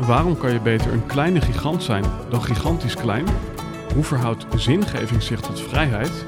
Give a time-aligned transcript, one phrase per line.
[0.00, 3.24] Waarom kan je beter een kleine gigant zijn dan gigantisch klein?
[3.94, 6.26] Hoe verhoudt zingeving zich tot vrijheid?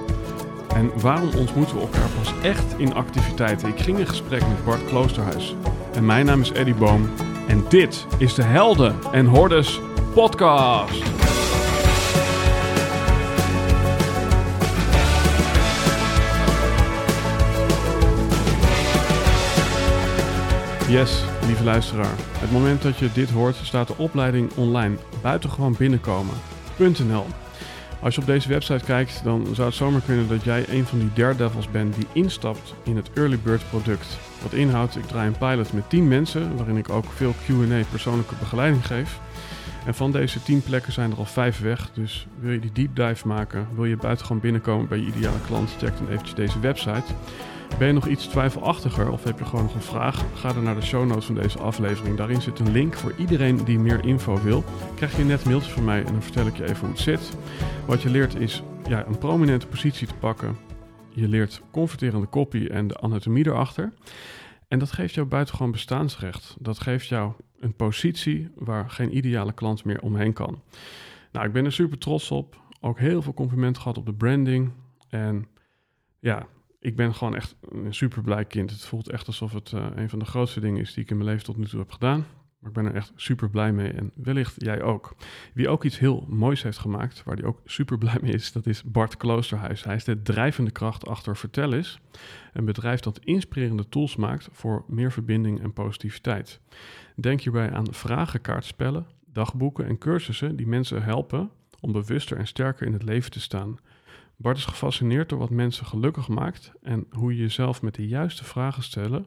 [0.74, 3.68] En waarom ontmoeten we elkaar pas echt in activiteiten?
[3.68, 5.54] Ik ging in gesprek met Bart Kloosterhuis.
[5.92, 7.10] En mijn naam is Eddie Boom.
[7.48, 9.80] En dit is de Helden en Hordes
[10.14, 11.02] podcast.
[20.88, 22.14] Yes, lieve luisteraar.
[22.16, 24.96] Het moment dat je dit hoort, staat de opleiding online.
[25.22, 27.26] Buitengewoon binnenkomen.nl.
[28.00, 30.98] Als je op deze website kijkt, dan zou het zomaar kunnen dat jij een van
[30.98, 34.18] die daredevils bent die instapt in het early bird product.
[34.42, 38.34] Wat inhoudt, ik draai een pilot met 10 mensen, waarin ik ook veel Q&A persoonlijke
[38.38, 39.18] begeleiding geef.
[39.86, 42.96] En van deze 10 plekken zijn er al 5 weg, dus wil je die deep
[42.96, 47.14] dive maken, wil je buitengewoon binnenkomen bij je ideale klant, check dan eventjes deze website.
[47.78, 50.24] Ben je nog iets twijfelachtiger of heb je gewoon nog een vraag?
[50.34, 52.16] Ga dan naar de show notes van deze aflevering.
[52.16, 54.64] Daarin zit een link voor iedereen die meer info wil.
[54.94, 57.36] Krijg je net mailtje van mij en dan vertel ik je even hoe het zit.
[57.86, 60.56] Wat je leert is ja, een prominente positie te pakken.
[61.08, 63.92] Je leert converterende copy en de anatomie erachter.
[64.68, 66.56] En dat geeft jou buitengewoon bestaansrecht.
[66.58, 70.62] Dat geeft jou een positie waar geen ideale klant meer omheen kan.
[71.32, 72.60] Nou, ik ben er super trots op.
[72.80, 74.72] Ook heel veel complimenten gehad op de branding.
[75.08, 75.46] En
[76.18, 76.46] ja,
[76.80, 78.70] ik ben gewoon echt een super blij kind.
[78.70, 81.16] Het voelt echt alsof het uh, een van de grootste dingen is die ik in
[81.16, 82.26] mijn leven tot nu toe heb gedaan.
[82.58, 85.14] Maar ik ben er echt super blij mee en wellicht jij ook.
[85.54, 88.66] Wie ook iets heel moois heeft gemaakt, waar hij ook super blij mee is, dat
[88.66, 89.84] is Bart Kloosterhuis.
[89.84, 92.00] Hij is de drijvende kracht achter Vertel is,
[92.52, 96.60] een bedrijf dat inspirerende tools maakt voor meer verbinding en positiviteit.
[97.16, 102.92] Denk hierbij aan vragenkaartspellen, dagboeken en cursussen die mensen helpen om bewuster en sterker in
[102.92, 103.78] het leven te staan.
[104.40, 108.44] Bart is gefascineerd door wat mensen gelukkig maakt en hoe je jezelf met de juiste
[108.44, 109.26] vragen stellen,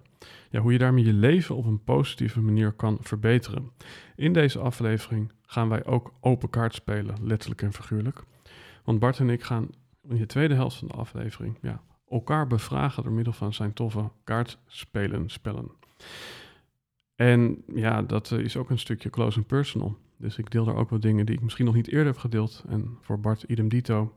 [0.49, 3.71] ja, hoe je daarmee je leven op een positieve manier kan verbeteren.
[4.15, 8.23] In deze aflevering gaan wij ook open kaart spelen, letterlijk en figuurlijk.
[8.83, 9.69] Want Bart en ik gaan
[10.09, 14.11] in de tweede helft van de aflevering ja, elkaar bevragen door middel van zijn toffe
[14.23, 15.71] kaartspelen spellen.
[17.15, 19.97] En ja, dat is ook een stukje close and personal.
[20.17, 22.63] Dus ik deel daar ook wat dingen die ik misschien nog niet eerder heb gedeeld.
[22.67, 24.13] En voor Bart idem dito.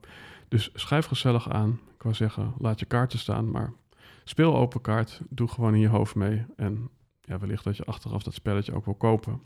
[0.49, 1.81] Dus schrijf gezellig aan.
[1.95, 3.73] Ik wou zeggen, laat je kaarten staan, maar
[4.25, 5.21] speel open kaart.
[5.29, 6.45] Doe gewoon in je hoofd mee.
[6.57, 6.89] En
[7.21, 9.41] ja, wellicht dat je achteraf dat spelletje ook wil kopen.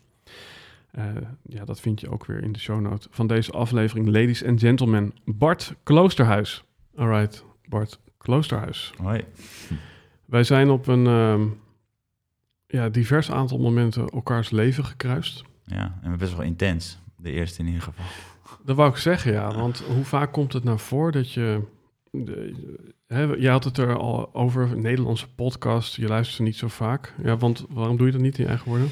[0.97, 1.05] Uh,
[1.43, 4.07] ja, dat vind je ook weer in de show note van deze aflevering.
[4.07, 6.63] Ladies and gentlemen, Bart Kloosterhuis.
[6.95, 8.93] Alright, Bart Kloosterhuis.
[8.97, 9.25] Hoi.
[10.25, 11.45] Wij zijn op een uh,
[12.67, 15.43] ja, divers aantal momenten elkaars leven gekruist.
[15.63, 16.99] Ja, en best wel intens.
[17.17, 18.05] De eerste in ieder geval.
[18.63, 19.55] Dat wou ik zeggen, ja.
[19.55, 21.61] Want hoe vaak komt het nou voor dat je...
[22.11, 22.53] De,
[23.07, 25.95] hè, je had het er al over, Nederlandse podcast.
[25.95, 27.13] Je luistert niet zo vaak.
[27.23, 28.89] Ja, want waarom doe je dat niet in je eigen woorden?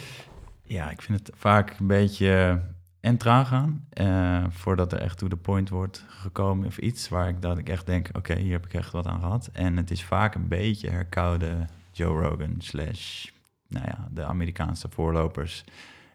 [0.63, 2.61] Ja, ik vind het vaak een beetje
[2.99, 3.87] en traag gaan.
[4.01, 7.69] Uh, voordat er echt to the point wordt gekomen of iets waar ik dat ik
[7.69, 9.49] echt denk, oké, hier heb ik echt wat aan gehad.
[9.53, 13.27] En het is vaak een beetje herkoude Joe Rogan slash,
[13.67, 15.63] nou ja, de Amerikaanse voorlopers.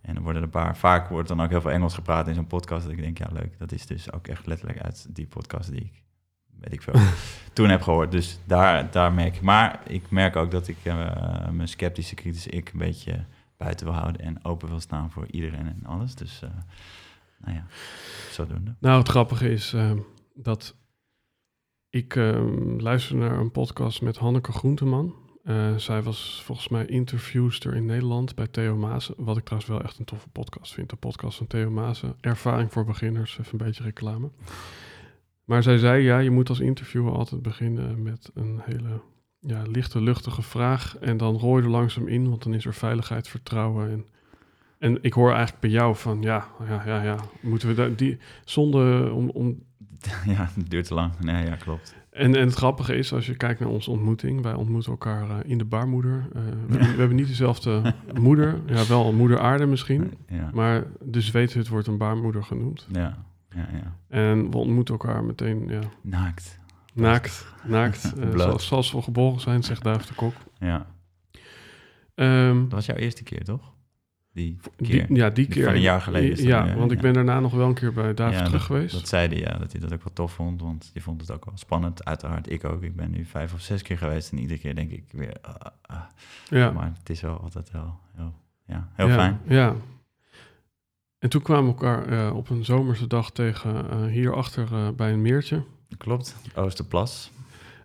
[0.02, 2.46] En er worden een paar, vaak wordt dan ook heel veel Engels gepraat in zo'n
[2.46, 2.82] podcast.
[2.82, 3.58] Dat ik denk, ja, leuk.
[3.58, 6.02] Dat is dus ook echt letterlijk uit die podcast die ik,
[6.60, 6.94] weet ik veel,
[7.52, 8.12] toen heb gehoord.
[8.12, 9.42] Dus daar, daar merk ik.
[9.42, 13.24] Maar ik merk ook dat ik uh, mijn sceptische, kritische ik een beetje
[13.56, 16.14] buiten wil houden en open wil staan voor iedereen en alles.
[16.14, 16.50] Dus, uh,
[17.38, 17.66] nou ja,
[18.30, 18.74] zodoende.
[18.78, 19.92] Nou, het grappige is uh,
[20.34, 20.76] dat
[21.88, 22.14] ik
[22.78, 25.21] luister naar een podcast met Hanneke Groenteman.
[25.44, 29.14] Uh, zij was volgens mij interviewster in Nederland bij Theo Maasen.
[29.16, 30.90] Wat ik trouwens wel echt een toffe podcast vind.
[30.90, 32.16] De podcast van Theo Maasen.
[32.20, 34.30] Ervaring voor beginners, even een beetje reclame.
[35.44, 39.00] Maar zij zei, ja, je moet als interviewer altijd beginnen met een hele
[39.38, 40.96] ja, lichte, luchtige vraag.
[40.98, 43.90] En dan rooi er langzaam in, want dan is er veiligheid, vertrouwen.
[43.90, 44.06] En,
[44.78, 47.16] en ik hoor eigenlijk bij jou van, ja, ja, ja, ja.
[47.40, 49.62] Moeten we daar, die, zonder om, om...
[50.24, 51.18] Ja, het duurt te lang.
[51.20, 51.94] Nee, ja, klopt.
[52.12, 55.36] En, en het grappige is, als je kijkt naar onze ontmoeting, wij ontmoeten elkaar uh,
[55.44, 56.28] in de baarmoeder.
[56.36, 60.50] Uh, we, we, hebben niet dezelfde moeder, ja, wel moeder aarde misschien, ja.
[60.52, 62.86] maar de zweethut wordt een baarmoeder genoemd.
[62.90, 63.24] Ja,
[63.54, 63.96] ja, ja.
[64.08, 65.80] En we ontmoeten elkaar meteen, ja.
[66.00, 66.60] Naakt.
[66.94, 68.12] Naakt, naakt.
[68.18, 70.34] uh, zoals, zoals, we geboren zijn, zegt Duif de Kok.
[70.58, 70.86] Ja.
[72.14, 73.71] Um, dat was jouw eerste keer, toch?
[74.34, 75.06] Die keer.
[75.06, 75.64] Die, ja, die keer.
[75.64, 76.44] Van een jaar geleden.
[76.44, 78.92] ja, want ik ben daarna nog wel een keer bij David terug dat, geweest.
[78.92, 80.60] Dat zei hij, ja, dat hij dat ook wel tof vond.
[80.60, 82.04] Want je vond het ook wel spannend.
[82.04, 82.82] Uiteraard, ik ook.
[82.82, 84.32] Ik ben nu vijf of zes keer geweest.
[84.32, 85.36] En iedere keer denk ik weer...
[85.46, 85.54] Uh,
[85.90, 86.02] uh.
[86.48, 86.70] Ja.
[86.70, 88.34] Maar het is wel altijd wel heel,
[88.66, 89.40] ja, heel fijn.
[89.48, 89.74] Ja.
[91.18, 95.62] En toen kwamen we elkaar uh, op een zomerse dag tegen hierachter bij een meertje.
[95.98, 97.30] Klopt, Oosterplas.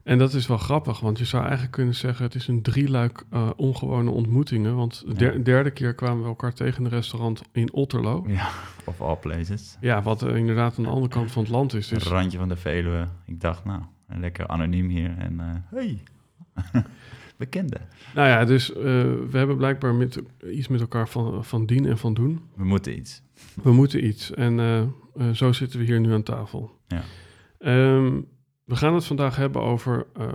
[0.08, 2.26] En dat is wel grappig, want je zou eigenlijk kunnen zeggen...
[2.26, 4.76] het is een drieluik uh, ongewone ontmoetingen.
[4.76, 8.24] Want de der, derde keer kwamen we elkaar tegen in een restaurant in Otterlo.
[8.28, 8.50] Ja,
[8.86, 9.78] of all places.
[9.80, 11.88] Ja, wat uh, inderdaad aan de andere kant van het land is.
[11.88, 12.04] Dus...
[12.04, 13.08] Het randje van de Veluwe.
[13.26, 15.18] Ik dacht, nou, lekker anoniem hier.
[15.18, 16.04] En uh, hey,
[17.38, 17.78] bekende.
[18.16, 20.22] Nou ja, dus we hebben blijkbaar met,
[20.52, 22.42] iets met elkaar van, van dien en van doen.
[22.56, 23.22] We moeten iets.
[23.64, 24.34] We moeten iets.
[24.34, 24.94] En
[25.34, 26.80] zo zitten we hier nu aan tafel.
[26.88, 27.04] Ja.
[27.60, 28.28] Um,
[28.68, 30.28] we gaan het vandaag hebben over uh,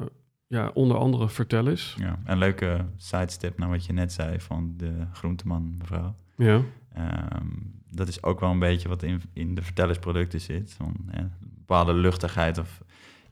[0.47, 1.95] ja, onder andere vertel eens.
[1.99, 6.17] Ja, een leuke sidestep naar wat je net zei van de groenteman mevrouw.
[6.37, 6.63] Ja.
[6.99, 10.73] Um, dat is ook wel een beetje wat in, in de vertellersproducten zit.
[10.73, 12.83] Van, ja, bepaalde luchtigheid of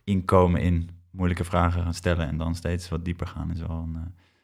[0.04, 3.94] inkomen in moeilijke vragen gaan stellen en dan steeds wat dieper gaan is wel een,
[3.94, 4.00] uh,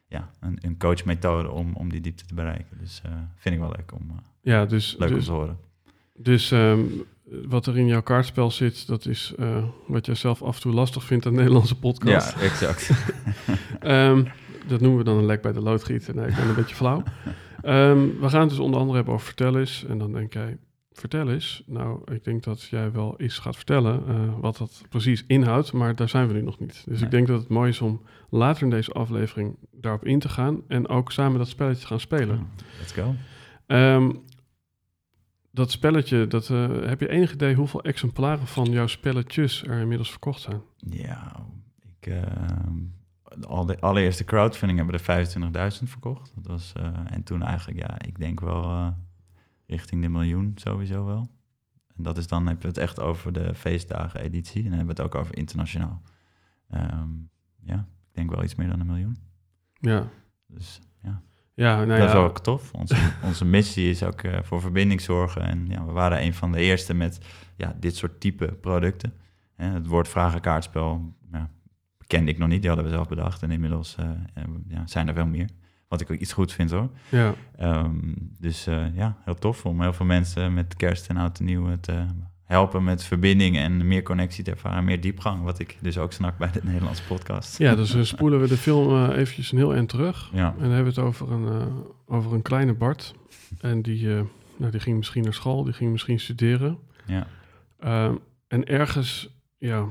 [0.09, 2.79] ja, een, een coachmethode om, om die diepte te bereiken.
[2.79, 5.59] Dus uh, vind ik wel leuk om, ja, dus, leuk dus, om te horen.
[6.15, 10.55] Dus um, wat er in jouw kaartspel zit, dat is uh, wat jij zelf af
[10.55, 12.35] en toe lastig vindt aan Nederlandse podcast.
[12.35, 12.91] Ja, exact.
[13.83, 14.29] um,
[14.69, 16.15] dat noemen we dan een lek bij de loodgieter.
[16.15, 17.03] Nee, ik ben een beetje flauw.
[17.65, 19.85] Um, we gaan het dus onder andere hebben over vertel eens.
[19.89, 20.59] En dan denk jij,
[20.93, 21.63] vertel eens.
[21.67, 25.95] Nou, ik denk dat jij wel iets gaat vertellen uh, wat dat precies inhoudt, maar
[25.95, 26.83] daar zijn we nu nog niet.
[26.87, 27.05] Dus nee.
[27.05, 30.63] ik denk dat het mooi is om later in deze aflevering daarop in te gaan
[30.69, 32.49] en ook samen dat spelletje te gaan spelen.
[32.79, 33.15] Let's go
[35.57, 40.11] dat spelletje, dat, uh, heb je enig idee hoeveel exemplaren van jouw spelletjes er inmiddels
[40.11, 40.61] verkocht zijn?
[40.77, 41.47] Ja,
[41.99, 42.23] ik, uh,
[43.41, 45.05] al de allereerste crowdfunding hebben er
[45.79, 46.33] 25.000 verkocht.
[46.35, 48.95] Dat was, uh, en toen eigenlijk, ja, ik denk wel
[49.67, 51.29] richting de miljoen sowieso wel.
[51.97, 54.65] En dat is dan, heb je het echt over de feestdagen editie.
[54.65, 56.03] En dan hebben we het ook over internationaal.
[56.75, 57.31] Um,
[57.63, 59.17] ja, ik denk wel iets meer dan een miljoen.
[59.81, 60.09] Ja.
[60.47, 60.81] Dus
[61.57, 61.77] ja.
[61.77, 62.07] Nou dat ja.
[62.07, 62.73] is ook tof.
[62.73, 62.97] Onze,
[63.29, 65.43] onze missie is ook uh, voor verbinding zorgen.
[65.43, 67.19] En ja, we waren een van de eerste met
[67.57, 69.13] ja, dit soort type producten.
[69.57, 71.51] En het woord vragenkaartspel ja,
[72.07, 73.43] kende ik nog niet, die hadden we zelf bedacht.
[73.43, 74.11] En inmiddels uh,
[74.69, 75.49] ja, zijn er veel meer.
[75.89, 76.91] Wat ik ook iets goed vind hoor.
[77.09, 77.35] Ja.
[77.61, 81.45] Um, dus uh, ja, heel tof om heel veel mensen met kerst en oud en
[81.45, 82.07] nieuw te
[82.47, 86.39] helpen met verbinding en meer connectie te ervaren, meer diepgang, wat ik dus ook snak
[86.39, 87.59] bij de Nederlandse podcast.
[87.59, 90.31] Ja, dus uh, spoelen we de film uh, eventjes een heel eind terug.
[90.33, 90.47] Ja.
[90.47, 91.67] En dan hebben we het over een, uh,
[92.07, 93.15] over een kleine Bart.
[93.61, 94.07] En die,
[94.57, 96.79] nou, die ging misschien naar school, die ging misschien studeren.
[97.07, 97.27] Ja.
[97.79, 98.15] Ehm,
[98.49, 99.85] en ergens, ja,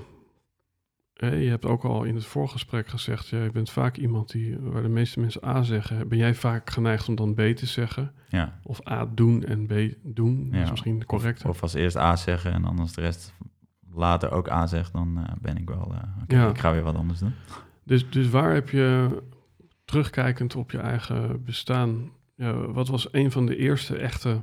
[1.15, 4.89] je hebt ook al in het voorgesprek gezegd, je bent vaak iemand die, waar de
[4.89, 6.07] meeste mensen A zeggen.
[6.07, 8.13] Ben jij vaak geneigd om dan B te zeggen?
[8.29, 8.59] Ja.
[8.63, 9.73] Of A doen en B
[10.03, 10.63] doen, dat ja.
[10.63, 11.43] is misschien correct.
[11.43, 13.33] Of, of, als eerst A zeggen en als de rest
[13.91, 16.49] later ook A zegt, dan uh, ben ik wel, uh, okay, ja.
[16.49, 17.33] ik ga weer wat anders doen.
[17.83, 19.21] Dus, dus waar heb je,
[19.85, 24.41] terugkijkend op je eigen bestaan, ja, wat was een van de eerste echte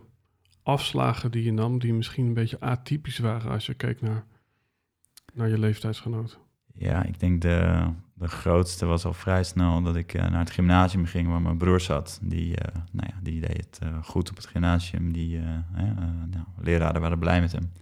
[0.63, 4.25] afslagen die je nam, die misschien een beetje atypisch waren als je keek naar,
[5.33, 6.39] naar je leeftijdsgenoot?
[6.75, 10.51] Ja, ik denk de, de grootste was al vrij snel dat ik uh, naar het
[10.51, 12.19] gymnasium ging waar mijn broer zat.
[12.23, 15.13] Die, uh, nou ja, die deed het uh, goed op het gymnasium.
[15.13, 15.39] Die
[16.31, 17.73] nou, leraren waren blij met hem.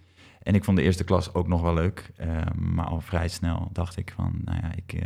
[0.43, 2.13] En ik vond de eerste klas ook nog wel leuk.
[2.55, 5.03] maar al vrij snel dacht ik van, nou ja, ik,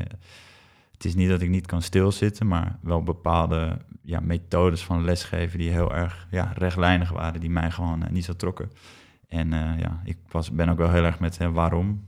[0.93, 5.59] het is niet dat ik niet kan stilzitten, maar wel bepaalde ja, methodes van lesgeven
[5.59, 8.71] die heel erg ja, rechtlijnig waren, die mij gewoon niet zo trokken.
[9.29, 9.49] En
[9.79, 12.03] ja, ik was, ben ook wel heel erg met waarom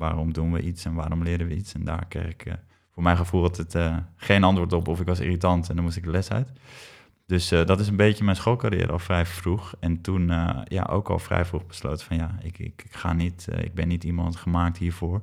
[0.00, 1.74] waarom doen we iets en waarom leren we iets?
[1.74, 2.54] En daar kreeg ik uh,
[2.90, 5.96] voor mijn gevoel altijd uh, geen antwoord op of ik was irritant en dan moest
[5.96, 6.48] ik de les uit.
[7.26, 9.74] Dus uh, dat is een beetje mijn schoolcarrière al vrij vroeg.
[9.80, 10.26] En toen
[10.64, 13.88] ja, ook al vrij vroeg besloten van ja, ik, ik, ik ga niet, ik ben
[13.88, 15.22] niet iemand gemaakt hiervoor.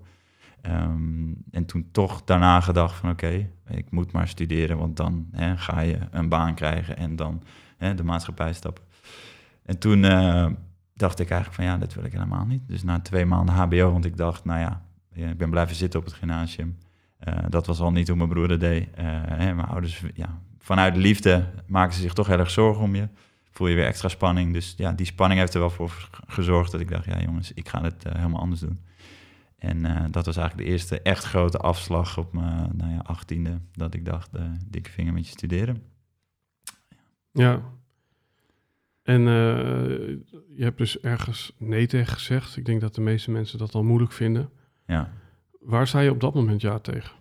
[0.61, 5.57] Um, en toen toch daarna gedacht van oké, ik moet maar studeren, want dan hè,
[5.57, 7.43] ga je een baan krijgen en dan
[7.77, 8.83] hè, de maatschappij stappen.
[9.65, 10.03] En toen
[10.97, 12.67] dacht ik eigenlijk van ja, dat wil ik helemaal niet.
[12.67, 14.81] Dus na twee maanden HBO, want ik dacht, nou ja,
[15.13, 16.77] ik ben blijven zitten op het gymnasium.
[17.27, 18.87] Uh, dat was al niet hoe mijn broer deed.
[18.87, 22.95] Uh, hè, mijn ouders, ja, vanuit liefde maken ze zich toch heel erg zorgen om
[22.95, 23.07] je.
[23.51, 24.53] Voel je weer extra spanning.
[24.53, 27.69] Dus ja, die spanning heeft er wel voor gezorgd dat ik dacht, ja jongens, ik
[27.69, 28.85] ga het uh, helemaal anders doen.
[29.57, 33.93] En dat was eigenlijk de eerste echt grote afslag op mijn nou ja, achttiende, dat
[33.93, 34.29] ik dacht,
[34.65, 35.83] dikke vinger met je studeren.
[37.31, 37.61] Ja,
[39.07, 39.27] en uh,
[40.55, 42.57] je hebt dus ergens nee tegen gezegd.
[42.57, 44.49] Ik denk dat de meeste mensen dat al moeilijk vinden.
[44.85, 45.11] Ja.
[45.59, 47.11] Waar zei je op dat moment ja tegen?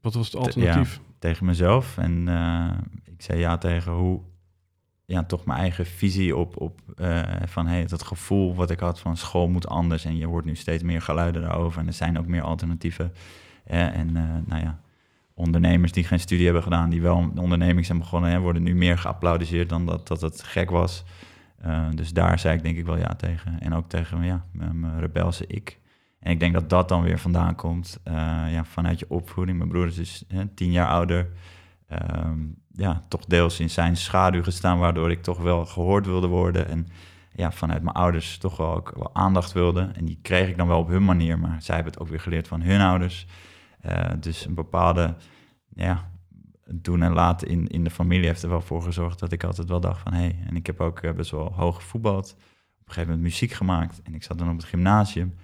[0.00, 0.94] Wat was het alternatief?
[0.94, 1.98] Ja, tegen mezelf.
[1.98, 2.70] En uh,
[3.04, 4.20] ik zei ja tegen hoe,
[5.04, 9.00] ja, toch mijn eigen visie op, op uh, van hey, dat gevoel wat ik had
[9.00, 10.04] van school moet anders.
[10.04, 11.80] En je hoort nu steeds meer geluiden daarover.
[11.80, 13.12] En er zijn ook meer alternatieven.
[13.64, 14.12] en
[14.46, 14.80] nou ja,
[15.34, 18.98] ondernemers die geen studie hebben gedaan, die wel onderneming zijn begonnen, hè, worden nu meer
[18.98, 21.04] geapplaudiseerd dan dat, dat het gek was.
[21.66, 23.60] Uh, dus daar zei ik denk ik wel ja tegen.
[23.60, 25.78] En ook tegen ja, mijn rebelse ik.
[26.20, 28.14] En ik denk dat dat dan weer vandaan komt eh,
[28.52, 29.58] ja, vanuit je opvoeding.
[29.58, 31.28] Mijn broer is dus hè, tien jaar ouder.
[31.88, 32.38] Ehm,
[32.72, 36.68] ja, toch deels in zijn schaduw gestaan, waardoor ik toch wel gehoord wilde worden.
[36.68, 36.86] En
[37.32, 39.90] ja, vanuit mijn ouders toch wel ook wel aandacht wilde.
[39.94, 42.20] En die kreeg ik dan wel op hun manier, maar zij hebben het ook weer
[42.20, 43.26] geleerd van hun ouders.
[43.86, 45.14] Uh, dus een bepaalde
[45.74, 46.10] ja,
[46.74, 49.68] doen en laten in, in de familie heeft er wel voor gezorgd dat ik altijd
[49.68, 52.32] wel dacht van hé, hey, en ik heb ook best wel hoog gevoetbald.
[52.34, 52.38] Op
[52.86, 55.34] een gegeven moment muziek gemaakt en ik zat dan op het gymnasium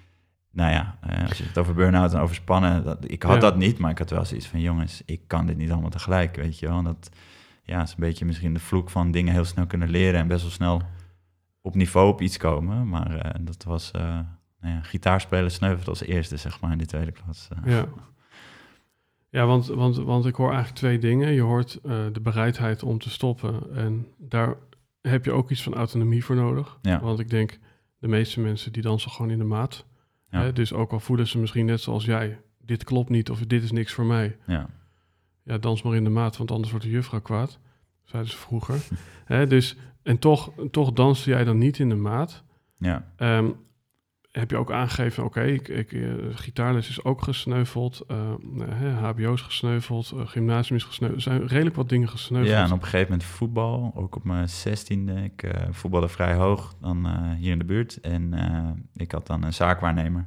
[0.55, 3.77] nou ja, uh, als je het over burn-out en overspannen, dat, ik had dat niet,
[3.77, 6.67] maar ik had wel zoiets van, jongens, ik kan dit niet allemaal tegelijk, weet je
[6.67, 6.83] wel.
[6.83, 7.09] Dat
[7.63, 10.41] ja, is een beetje misschien de vloek van dingen heel snel kunnen leren en best
[10.41, 10.81] wel snel
[11.61, 12.89] op niveau op iets komen.
[12.89, 14.01] Maar uh, dat was, uh,
[14.59, 17.47] nou ja, gitaarspelen sneuvelde als eerste, zeg maar, in de tweede klas.
[17.65, 17.85] Ja,
[19.35, 21.33] ja want, want, want ik hoor eigenlijk twee dingen.
[21.33, 24.55] Je hoort de bereidheid om te stoppen en daar
[25.01, 26.77] heb je ook iets van autonomie voor nodig.
[26.81, 26.99] Ja.
[26.99, 27.59] Want ik denk,
[27.97, 29.85] de meeste mensen die dansen gewoon in de maat
[30.41, 30.53] Hè?
[30.53, 33.71] Dus ook al voelen ze misschien net zoals jij, dit klopt niet of dit is
[33.71, 34.37] niks voor mij.
[34.47, 34.69] Ja,
[35.43, 37.59] ja dans maar in de maat, want anders wordt de juffrouw kwaad.
[38.03, 38.81] Zeiden ze vroeger.
[39.25, 39.47] Hè?
[39.47, 42.43] Dus, en toch, toch danste jij dan niet in de maat.
[42.77, 43.11] Ja.
[43.17, 43.55] Um,
[44.39, 49.41] heb je ook aangegeven, oké, ik, ik, uh, gitaarles is ook gesneuveld, uh, HBO is
[49.41, 51.25] gesneuveld, uh, gymnasium is gesneuveld.
[51.25, 52.53] Er zijn redelijk wat dingen gesneuveld.
[52.53, 55.23] Ja, en op een gegeven moment voetbal, ook op mijn zestiende.
[55.23, 57.99] Ik voetbalde vrij hoog dan hier in de buurt.
[57.99, 58.33] En
[58.93, 60.25] ik had dan een zaakwaarnemer.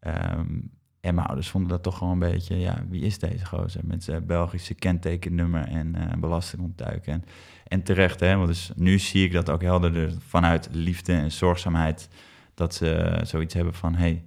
[0.00, 0.70] Um,
[1.06, 3.80] en mijn ouders vonden dat toch gewoon een beetje, ja, wie is deze gozer?
[3.84, 7.12] Met zijn Belgische kentekennummer en uh, belasting ontduiken.
[7.12, 7.24] En,
[7.66, 12.08] en terecht, hè, want dus nu zie ik dat ook helderder vanuit liefde en zorgzaamheid
[12.56, 14.24] dat ze zoiets hebben van, hey,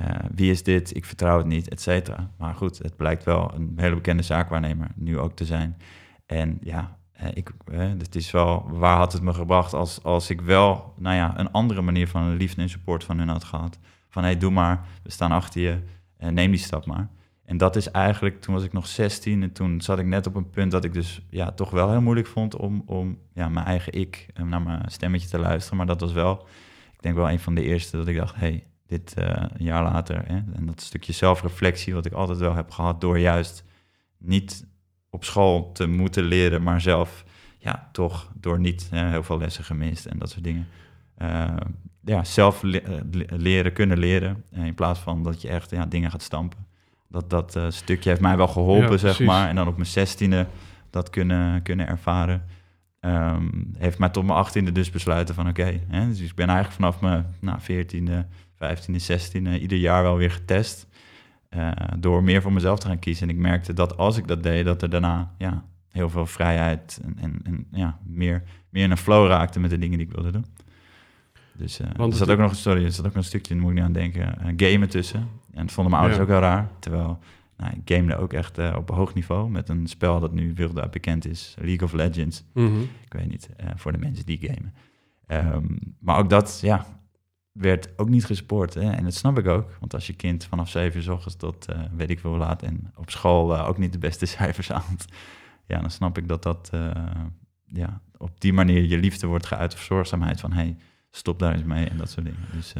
[0.00, 0.96] uh, wie is dit?
[0.96, 2.30] Ik vertrouw het niet, et cetera.
[2.38, 5.76] Maar goed, het blijkt wel een hele bekende zaakwaarnemer nu ook te zijn.
[6.26, 10.30] En ja, uh, ik, uh, het is wel, waar had het me gebracht als, als
[10.30, 13.78] ik wel, nou ja, een andere manier van liefde en support van hun had gehad.
[14.08, 15.78] Van, hey, doe maar, we staan achter je,
[16.30, 17.08] neem die stap maar.
[17.44, 20.34] En dat is eigenlijk, toen was ik nog 16 en toen zat ik net op
[20.34, 23.66] een punt dat ik dus ja, toch wel heel moeilijk vond om, om ja, mijn
[23.66, 25.76] eigen ik naar mijn stemmetje te luisteren.
[25.76, 26.46] Maar dat was wel
[27.00, 29.82] ik denk wel een van de eerste dat ik dacht, hey, dit uh, een jaar
[29.82, 33.64] later, hè, en dat stukje zelfreflectie wat ik altijd wel heb gehad door juist
[34.18, 34.66] niet
[35.10, 37.24] op school te moeten leren, maar zelf,
[37.58, 40.68] ja, toch door niet hè, heel veel lessen gemist en dat soort dingen.
[41.18, 41.56] Uh,
[42.04, 42.62] ja, zelf
[43.28, 46.66] leren kunnen leren, in plaats van dat je echt ja, dingen gaat stampen.
[47.08, 49.48] Dat, dat uh, stukje heeft mij wel geholpen, zeg maar.
[49.48, 50.46] En dan op mijn zestiende
[50.90, 52.44] dat kunnen, kunnen ervaren.
[53.00, 55.80] Um, heeft mij tot mijn achttiende dus besluiten van oké.
[56.08, 60.86] dus ik ben eigenlijk vanaf mijn nou, 14e, 15e, 16e ieder jaar wel weer getest.
[61.56, 63.28] Uh, door meer voor mezelf te gaan kiezen.
[63.28, 67.00] En ik merkte dat als ik dat deed, dat er daarna ja, heel veel vrijheid
[67.04, 70.12] en, en, en ja, meer, meer in een flow raakte met de dingen die ik
[70.12, 70.46] wilde doen.
[71.52, 73.68] Dus uh, Want er zat ook nog, sorry, er zat ook nog een stukje, moet
[73.68, 75.28] ik niet aan denken, uh, gamen tussen.
[75.52, 76.68] En dat vonden mijn ouders ook wel raar.
[76.78, 77.18] Terwijl
[77.60, 80.54] nou, ik gamede ook echt uh, op een hoog niveau met een spel dat nu
[80.54, 82.44] wereldwijd bekend is, League of Legends.
[82.54, 84.74] Mm Ik weet niet, uh, voor de mensen die gamen.
[85.54, 86.86] Um, maar ook dat, ja,
[87.52, 88.74] werd ook niet gespoord.
[88.74, 88.90] Hè?
[88.90, 91.80] En dat snap ik ook, want als je kind vanaf zeven uur ochtends tot uh,
[91.96, 95.04] weet ik veel laat en op school ook niet de beste cijfers haalt,
[95.66, 96.70] ja, dan snap ik dat dat
[97.64, 100.76] ja, op die manier je liefde wordt geuit of zorgzaamheid van hey,
[101.10, 102.46] stop daar eens mee en dat soort dingen.
[102.52, 102.72] Dus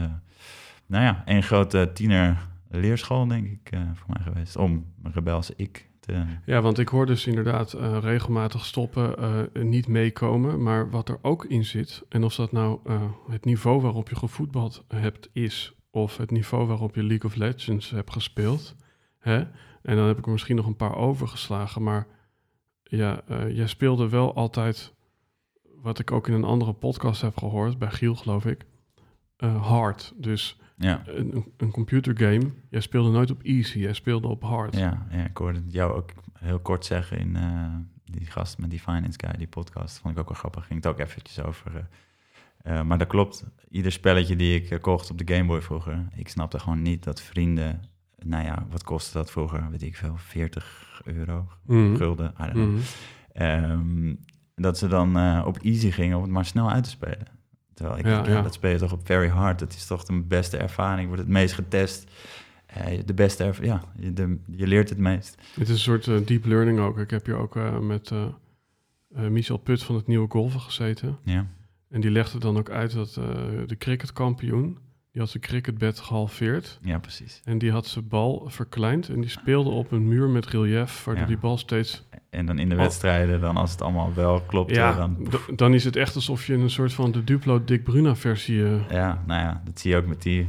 [0.87, 4.57] nou ja, een grote tiener leerschool, denk ik, uh, voor mij geweest.
[4.57, 6.25] Om een rebelse ik te...
[6.47, 10.62] Ja, want ik hoor dus inderdaad uh, regelmatig stoppen, uh, niet meekomen.
[10.62, 12.81] Maar wat er ook in zit, en of dat nou
[13.31, 15.75] het niveau waarop je gevoetbald hebt is...
[15.91, 18.77] of het niveau waarop je League of Legends hebt gespeeld...
[19.19, 19.39] Hè?
[19.83, 22.07] en dan heb ik er misschien nog een paar overgeslagen, maar...
[22.83, 24.95] Ja, jij speelde wel altijd,
[25.83, 28.67] wat ik ook in een andere podcast heb gehoord, bij Giel geloof ik,
[29.61, 30.12] hard.
[30.17, 31.03] Dus ja.
[31.07, 34.77] Een, een computergame, jij speelde nooit op easy, jij speelde op hard.
[34.77, 38.81] Ja, ja ik hoorde jou ook heel kort zeggen in uh, die gast met die
[38.81, 39.99] Finance Guy, die podcast.
[39.99, 41.73] Vond ik ook wel grappig, ging het ook eventjes over.
[41.75, 46.09] Uh, uh, maar dat klopt, ieder spelletje die ik kocht op de Game Boy vroeger,
[46.15, 47.83] ik snapte gewoon niet dat vrienden,
[48.19, 52.53] nou ja, wat kostte dat vroeger, weet ik veel, 40 euro, mm gulden, I don't
[52.53, 52.79] know.
[53.35, 53.71] Mhm.
[53.71, 54.19] Um,
[54.55, 57.40] dat ze dan op easy gingen om het maar snel uit te spelen.
[57.81, 58.43] Terwijl ik ja, ja.
[58.43, 59.59] dat speel je toch op very hard.
[59.59, 62.11] Dat is toch de beste ervaring, wordt het meest getest.
[62.79, 65.37] Uh, de beste ervaring, ja, je, de, je, leert het meest.
[65.55, 66.99] Het is een soort uh, deep learning ook.
[66.99, 68.13] Ik heb hier ook uh, met
[69.09, 71.19] Michel Put van het Nieuwe Golven gezeten.
[71.25, 71.47] Ja.
[71.89, 73.15] En die legde dan ook uit dat
[73.67, 74.79] de cricketkampioen
[75.12, 76.79] die had zijn cricketbed gehalveerd.
[76.83, 77.40] Ja, precies.
[77.45, 81.26] En die had zijn bal verkleind en die speelde op een muur met relief, waardoor
[81.26, 82.09] die bal steeds...
[82.31, 85.29] En dan in de wedstrijden, dan als het allemaal wel klopt, ja, dan...
[85.57, 88.57] dan is het echt alsof je een soort van de Duplo Dick Bruna versie...
[88.57, 88.90] Uh...
[88.90, 90.49] Ja, nou ja, dat zie je ook met die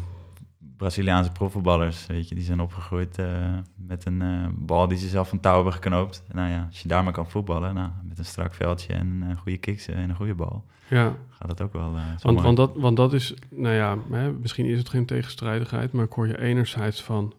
[0.82, 5.30] Braziliaanse profvoetballers, weet je, die zijn opgegroeid eh, met een eh, bal die ze zelf
[5.30, 6.24] van touw hebben geknoopt.
[6.32, 9.38] Nou ja, als je daar maar kan voetballen, nou, met een strak veldje en uh,
[9.38, 11.98] goede kicks en een goede bal, Ja, gaat dat ook wel.
[12.22, 16.06] want, want, dat, want dat is, nou ja, hè, misschien is het geen tegenstrijdigheid, maar
[16.06, 17.34] ik hoor je enerzijds van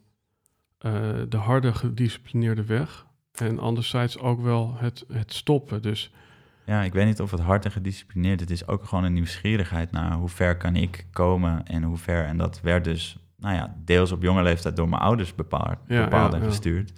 [1.29, 5.83] de harde, gedisciplineerde weg en anderzijds ook wel het, het stoppen.
[5.83, 6.13] Dus
[6.65, 9.93] ja, ik weet niet of het hard en gedisciplineerd Het is ook gewoon een nieuwsgierigheid
[9.93, 12.25] naar hoe ver kan ik komen en hoe ver.
[12.25, 16.35] En dat werd dus, nou ja, deels op jonge leeftijd door mijn ouders bepaald, bepaald
[16.35, 16.93] en gestuurd.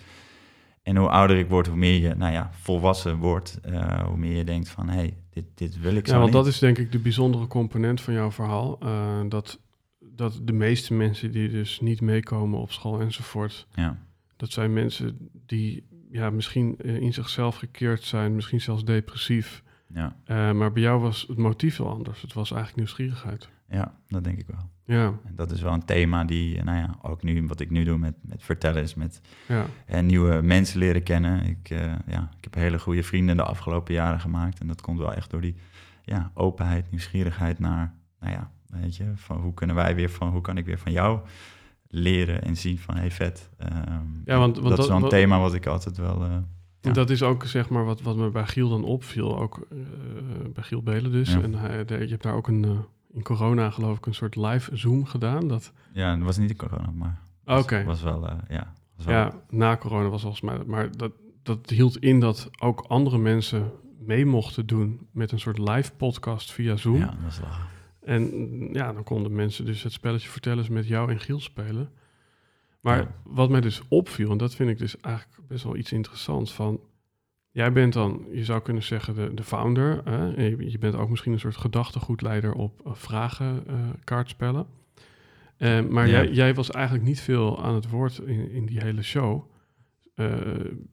[0.82, 4.36] En hoe ouder ik word, hoe meer je, nou ja, volwassen wordt, uh, hoe meer
[4.36, 6.42] je denkt van, hé, hey, dit, dit wil ik zo Ja, want niet.
[6.42, 8.78] dat is denk ik de bijzondere component van jouw verhaal.
[8.82, 9.60] Uh, dat,
[9.98, 13.98] dat de meeste mensen die dus niet meekomen op school enzovoort, ja.
[14.36, 19.62] dat zijn mensen die ja, misschien eh, in zichzelf gekeerd zijn, misschien zelfs depressief.
[19.94, 20.16] Ja.
[20.26, 22.22] Uh, maar bij jou was het motief wel anders.
[22.22, 23.48] Het was eigenlijk nieuwsgierigheid.
[23.68, 24.70] Ja, dat denk ik wel.
[24.86, 25.04] Ja.
[25.24, 27.98] En dat is wel een thema die, nou ja, ook nu wat ik nu doe
[27.98, 29.66] met, met vertellen is met ja.
[29.86, 31.46] en nieuwe mensen leren kennen.
[31.46, 34.60] Ik, uh, ja, ik heb hele goede vrienden de afgelopen jaren gemaakt.
[34.60, 35.54] En dat komt wel echt door die
[36.02, 40.40] ja, openheid, nieuwsgierigheid naar, nou ja, weet je, van hoe kunnen wij weer van, hoe
[40.40, 41.20] kan ik weer van jou
[41.88, 43.50] leren en zien van, hey vet.
[43.62, 46.24] Um, ja, want, want dat, is wel een thema wat ik altijd wel...
[46.24, 46.36] Uh,
[46.80, 46.92] ja.
[46.92, 49.78] Dat is ook zeg maar wat, wat me bij Giel dan opviel, ook uh,
[50.52, 51.32] bij Giel Belen dus.
[51.32, 51.42] Ja.
[51.42, 54.76] En hij, de, je hebt daar ook een, in corona geloof ik een soort live
[54.76, 55.48] Zoom gedaan.
[55.48, 55.72] Dat...
[55.92, 57.58] Ja, dat was niet in corona, maar Oké.
[57.58, 57.84] Okay.
[57.84, 58.72] was wel, uh, ja.
[58.96, 59.14] Was wel...
[59.14, 63.72] Ja, na corona was volgens mij, maar dat, dat hield in dat ook andere mensen
[63.98, 66.96] mee mochten doen met een soort live podcast via Zoom.
[66.96, 67.40] Ja, dat is.
[68.00, 68.30] En
[68.72, 71.90] ja, dan konden mensen dus het spelletje vertellen met jou en Giel spelen.
[72.80, 73.14] Maar Ja.
[73.22, 76.80] wat mij dus opviel, en dat vind ik dus eigenlijk best wel iets interessants van...
[77.54, 80.00] Jij bent dan, je zou kunnen zeggen, de, de founder.
[80.04, 80.24] Hè?
[80.44, 84.66] Je, je bent ook misschien een soort gedachtegoedleider op uh, vragenkaartspellen.
[85.58, 86.12] Uh, maar Ja.
[86.12, 89.42] jij, jij was eigenlijk niet veel aan het woord in, in die hele show.
[90.16, 90.32] Uh,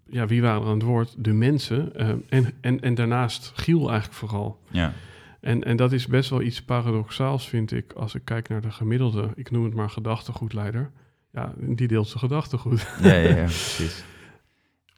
[0.07, 1.15] ja, wie waren er aan het woord?
[1.17, 1.95] De mensen.
[2.29, 4.59] En, en, en daarnaast Giel eigenlijk vooral.
[4.69, 4.93] Ja,
[5.39, 8.71] En, en dat is best wel iets paradoxaals, vind ik, als ik kijk naar de
[8.71, 10.91] gemiddelde, ik noem het maar gedachtegoedleider.
[11.33, 12.87] Ja, die deelt zijn gedachtegoed.
[13.01, 14.03] ja, ja, ja precies.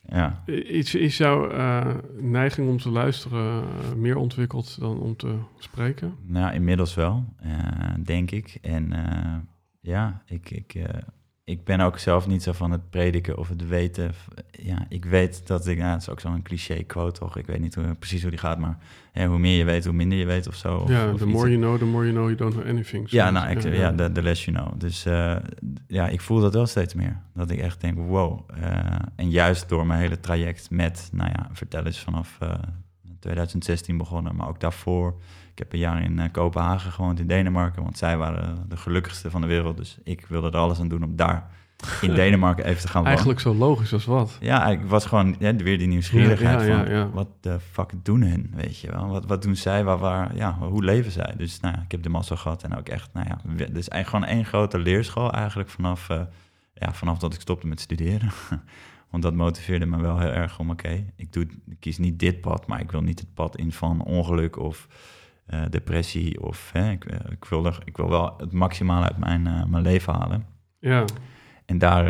[0.07, 0.43] Ja.
[0.45, 6.15] Is, is jouw uh, neiging om te luisteren uh, meer ontwikkeld dan om te spreken?
[6.25, 8.57] Nou, inmiddels wel, uh, denk ik.
[8.61, 9.35] En uh,
[9.79, 10.75] ja, ik, ik,
[11.45, 14.12] ik ben ook zelf niet zo van het prediken of het weten.
[14.51, 17.38] Ja, ik weet dat ik, nou, dat is ook zo'n cliché quote toch?
[17.38, 18.77] Ik weet niet hoe, precies hoe die gaat, maar
[19.12, 20.77] hè, hoe meer je weet, hoe minder je weet of zo.
[20.77, 21.34] Of, ja, of the iets.
[21.34, 23.10] more you know, the more you know you don't know anything.
[23.10, 24.79] Ja, nou, ik, ja, de, de less you know.
[24.79, 25.36] Dus uh,
[25.88, 27.21] ja, ik voel dat wel steeds meer.
[27.34, 28.49] Dat ik echt denk, wow.
[28.60, 32.53] Uh, en juist door mijn hele traject met, nou ja, vertel eens vanaf uh,
[33.23, 35.15] 2016 begonnen, maar ook daarvoor.
[35.51, 39.29] Ik heb een jaar in uh, Kopenhagen gewoond in Denemarken, want zij waren de gelukkigste
[39.29, 39.77] van de wereld.
[39.77, 41.49] Dus ik wilde er alles aan doen om daar
[42.01, 43.07] in Denemarken even te gaan wonen.
[43.09, 44.38] Eigenlijk zo logisch als wat.
[44.39, 48.21] Ja, ik was gewoon ja, weer die nieuwsgierigheid Ja, ja, van, wat de fuck doen
[48.21, 49.07] hun, weet je wel?
[49.07, 51.33] Wat, wat doen zij, waar, waar, ja, hoe leven zij?
[51.38, 53.88] Dus nou, ja, ik heb de massa gehad en ook echt, nou ja, we- dus
[53.88, 56.21] eigenlijk gewoon één grote leerschool eigenlijk vanaf, eh,
[56.73, 58.29] ja, vanaf dat ik stopte met studeren.
[59.13, 62.41] Want dat motiveerde me wel heel erg om, oké, ik, doe, ik kies niet dit
[62.41, 64.88] pad, maar ik wil niet het pad in van ongeluk of
[65.45, 66.41] eh, depressie.
[66.41, 69.65] Of, hè, ik, eh, ik, wil er, ik wil wel het maximale uit mijn, eh,
[69.65, 70.45] mijn leven halen.
[70.80, 71.06] Ja,
[71.65, 72.06] En daar,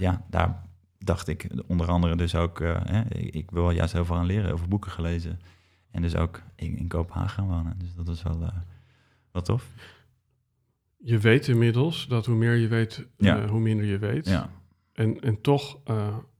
[0.00, 0.62] ja, daar
[0.98, 4.52] dacht ik onder andere dus ook, hè, ik, ik wil juist heel veel aan leren,
[4.52, 5.40] over boeken gelezen.
[5.90, 7.78] En dus ook in, in Kopenhagen gaan wonen.
[7.78, 8.50] Dus dat is wel,
[9.32, 9.66] wel tof.
[10.96, 13.46] je weet inmiddels dat hoe meer je weet, Ja.
[13.46, 14.26] hoe minder je weet.
[14.28, 14.50] Ja.
[14.92, 15.78] En, en toch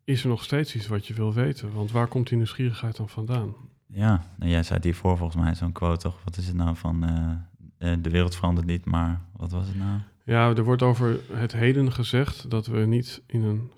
[0.07, 1.73] is er nog steeds iets wat je wil weten.
[1.73, 3.55] Want waar komt die nieuwsgierigheid dan vandaan?
[3.87, 6.21] Ja, en jij zei hiervoor volgens mij zo'n quote toch?
[6.25, 9.77] Wat is het nou van, eh, eh, de wereld verandert niet, maar wat was het
[9.77, 10.01] nou?
[10.25, 13.71] Ja, er wordt over het heden gezegd dat we niet in een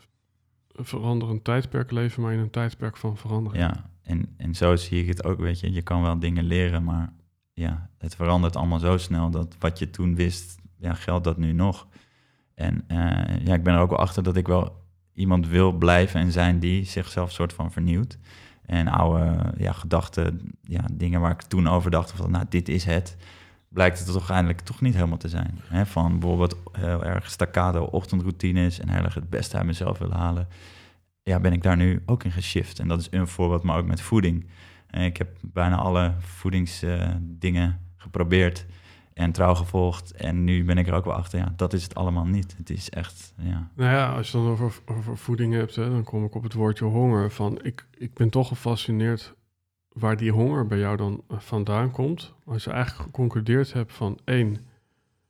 [0.72, 3.64] veranderend tijdperk leven, maar in een tijdperk van verandering.
[3.64, 5.72] Ja, en, en zo zie ik het ook, weet je.
[5.72, 7.12] Je kan wel dingen leren, maar
[7.52, 11.52] ja, het verandert allemaal zo snel dat wat je toen wist, ja, geldt dat nu
[11.52, 11.86] nog.
[12.54, 14.86] En eh, ja, ik ben er ook wel achter dat ik wel
[15.18, 18.18] iemand wil blijven en zijn die zichzelf soort van vernieuwt.
[18.66, 22.85] En oude ja, gedachten, ja, dingen waar ik toen over dacht, van nou, dit is
[22.85, 23.16] het,
[23.68, 25.61] blijkt het toch uiteindelijk toch niet helemaal te zijn.
[25.64, 25.87] Hè?
[25.87, 30.48] Van bijvoorbeeld heel erg staccato ochtendroutines en heel erg het beste uit mezelf willen halen.
[31.22, 32.78] Ja, ben ik daar nu ook in geshift.
[32.78, 34.46] En dat is een voorbeeld, maar ook met voeding.
[34.87, 38.66] En ik heb bijna alle voedingsdingen geprobeerd
[39.18, 40.12] en trouw gevolgd.
[40.12, 42.57] En nu ben ik er ook wel achter, ja, dat is het allemaal niet.
[42.57, 46.04] Het is echt, ja, Nou ja, als je dan over, over voeding hebt, hè, dan
[46.04, 47.31] kom ik op het woordje honger.
[47.31, 49.35] Van, ik, ik ben toch gefascineerd
[49.88, 52.35] waar die honger bij jou dan eh, vandaan komt.
[52.44, 54.57] Als je eigenlijk geconcludeerd hebt van één,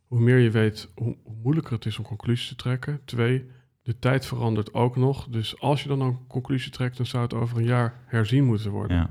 [0.07, 3.01] hoe meer je weet, hoe, hoe moeilijker het is om conclusies te trekken.
[3.05, 3.51] Twee,
[3.83, 5.27] de tijd verandert ook nog.
[5.29, 8.71] Dus als je dan een conclusie trekt, dan zou het over een jaar herzien moeten
[8.71, 8.97] worden.
[8.97, 9.11] Ja.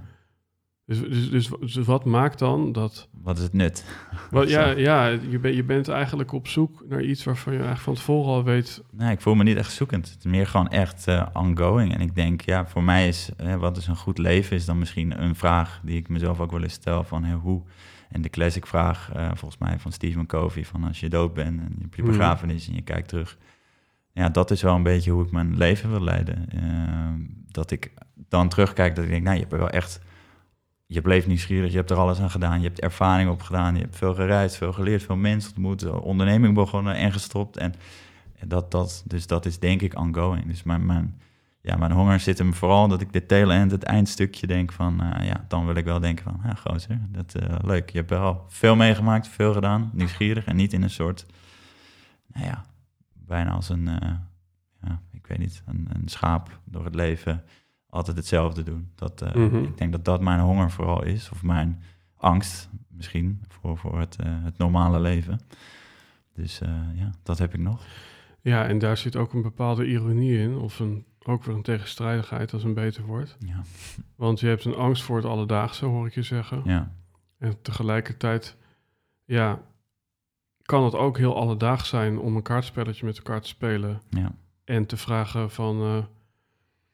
[0.88, 3.10] Dus, dus, dus, dus wat maakt dan dat...
[3.22, 3.86] Wat is het nut?
[4.32, 7.86] Wat, ja, ja je, ben, je bent eigenlijk op zoek naar iets waarvan je eigenlijk
[7.88, 8.84] van tevoren al weet...
[8.92, 10.10] Nee, ik voel me niet echt zoekend.
[10.10, 11.94] Het is meer gewoon echt eh, ongoing.
[11.94, 14.80] En ik denk, ja, voor mij is eh, wat is een goed leven, is dan
[14.80, 17.62] misschien een vraag die ik mezelf ook wel eens stel van hoe.
[18.10, 21.60] En de classic vraag, eh, volgens mij van Steve McCovey, van als je dood bent
[21.60, 22.12] en je hebt je Mhm.
[22.12, 23.38] begrafenis en je kijkt terug.
[24.14, 26.50] Ja, dat is wel een beetje hoe ik mijn leven wil leiden.
[26.50, 27.92] Eh, dat ik
[28.30, 30.06] dan terugkijk, dat ik denk, nou, je hebt er wel echt...
[30.90, 33.82] Je bleef nieuwsgierig, je hebt er alles aan gedaan, je hebt ervaring op gedaan, je
[33.82, 37.58] hebt veel gereisd, veel geleerd, veel mensen ontmoet, onderneming begonnen en gestopt.
[37.58, 37.74] En
[38.46, 40.48] dat, dat, dus dat is denk ik ongoing.
[40.48, 41.22] Dus mijn, mijn,
[41.62, 45.02] ja, mijn honger zit hem vooral dat ik de tail end, het eindstukje denk van,
[45.02, 47.90] eh, ja, dan wil ik wel denken van, ja, gozer, dat eh, leuk.
[47.90, 51.26] Je hebt wel veel meegemaakt, veel gedaan, nieuwsgierig en niet in een soort,
[52.28, 52.66] nou ja,
[53.14, 54.12] bijna als een, eh,
[54.82, 57.44] ja, ik weet niet, een, een schaap door het leven
[57.90, 58.92] altijd hetzelfde doen.
[58.96, 59.64] Dat, eh, Mhm.
[59.64, 61.84] Ik denk dat dat mijn honger vooral is, of mijn
[62.18, 65.40] angst misschien voor, voor het, eh, het normale leven.
[66.34, 67.86] Dus eh, ja, dat heb ik nog.
[68.42, 72.54] Ja, en daar zit ook een bepaalde ironie in, of een, ook weer een tegenstrijdigheid,
[72.54, 73.38] als een beter woord.
[73.40, 73.62] Ja,
[74.16, 76.62] Want je hebt een angst voor het alledaagse, hoor ik je zeggen.
[76.66, 76.92] ja,
[77.38, 78.58] En tegelijkertijd,
[79.26, 79.62] ja,
[80.62, 84.02] kan het ook heel alledaags zijn om een kaartspelletje met elkaar te spelen.
[84.10, 84.32] ja,
[84.64, 86.08] En te vragen van,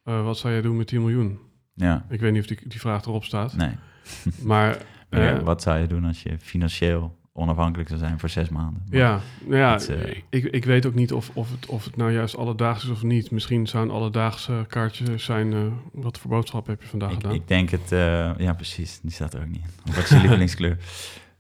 [0.03, 1.39] eh, eh, wat zou jij doen met 10 miljoen?
[1.75, 2.05] ja.
[2.09, 3.55] Ik weet niet of die, die vraag erop staat.
[3.55, 3.71] Nee.
[4.41, 4.77] Maar,
[5.09, 8.83] Meer, eh, wat zou je doen als je financieel onafhankelijk zou zijn voor zes maanden?
[8.89, 11.95] Maar- ja, nou ja eh, ik, ik weet ook niet of, of, het, of het
[11.95, 13.31] nou juist alledaags is of niet.
[13.31, 15.59] Misschien zou een alledaagse kaartje zijn, eh,
[15.93, 17.33] wat voor boodschap heb je vandaag Ik, gedaan?
[17.33, 19.93] ik denk het, eh, ja precies, die staat er ook niet in.
[19.93, 20.77] Wat is je lievelingskleur?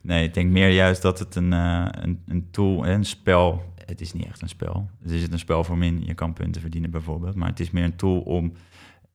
[0.01, 4.01] Nee, ik denk meer juist dat het een, eh, een, een tool, een spel, het
[4.01, 4.89] is niet echt een spel.
[5.01, 7.35] Het is een spel voor min, je kan punten verdienen bijvoorbeeld.
[7.35, 8.53] Maar het is meer een tool om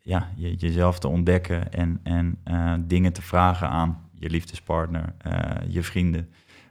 [0.03, 5.69] ja, je, jezelf te ontdekken en, en eh, dingen te vragen aan je liefdespartner, eh,
[5.69, 6.29] je vrienden.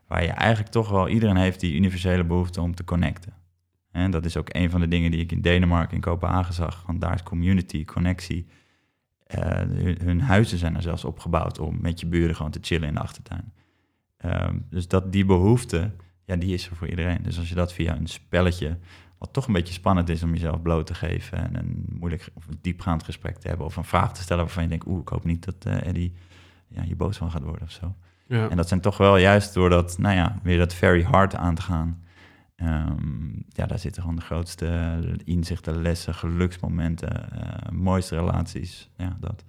[0.08, 3.34] Waar je eigenlijk toch wel, iedereen heeft die universele behoefte om te connecten.
[3.92, 6.84] En dat is ook een van de dingen die ik in Denemarken, in Kopenhagen zag.
[6.86, 8.48] Want daar is community, connectie.
[9.24, 12.88] Eh, hun, hun huizen zijn er zelfs opgebouwd om met je buren gewoon te chillen
[12.88, 13.54] in de achtertuin.
[14.18, 15.92] Ehm, dus dat, die behoefte,
[16.28, 17.24] ja, die is er voor iedereen.
[17.24, 18.78] Dus als je dat via een spelletje,
[19.18, 22.48] wat toch een beetje spannend is om jezelf bloot te geven en een moeilijk of
[22.48, 25.08] een diepgaand gesprek te hebben of een vraag te stellen waarvan je denkt, oeh, ik
[25.08, 26.14] hoop niet dat eh Eddie
[26.68, 27.96] ja, je boos van gaat worden of zo.
[28.28, 28.50] ja.
[28.50, 31.56] En dat zijn toch wel juist door dat, nou ja, weer dat very hard aan
[31.56, 32.04] te gaan.
[32.56, 38.90] Ehm, ja, daar zitten gewoon de grootste inzichten, lessen, geluksmomenten, eh, mooiste relaties.
[38.98, 39.44] Ja, dat.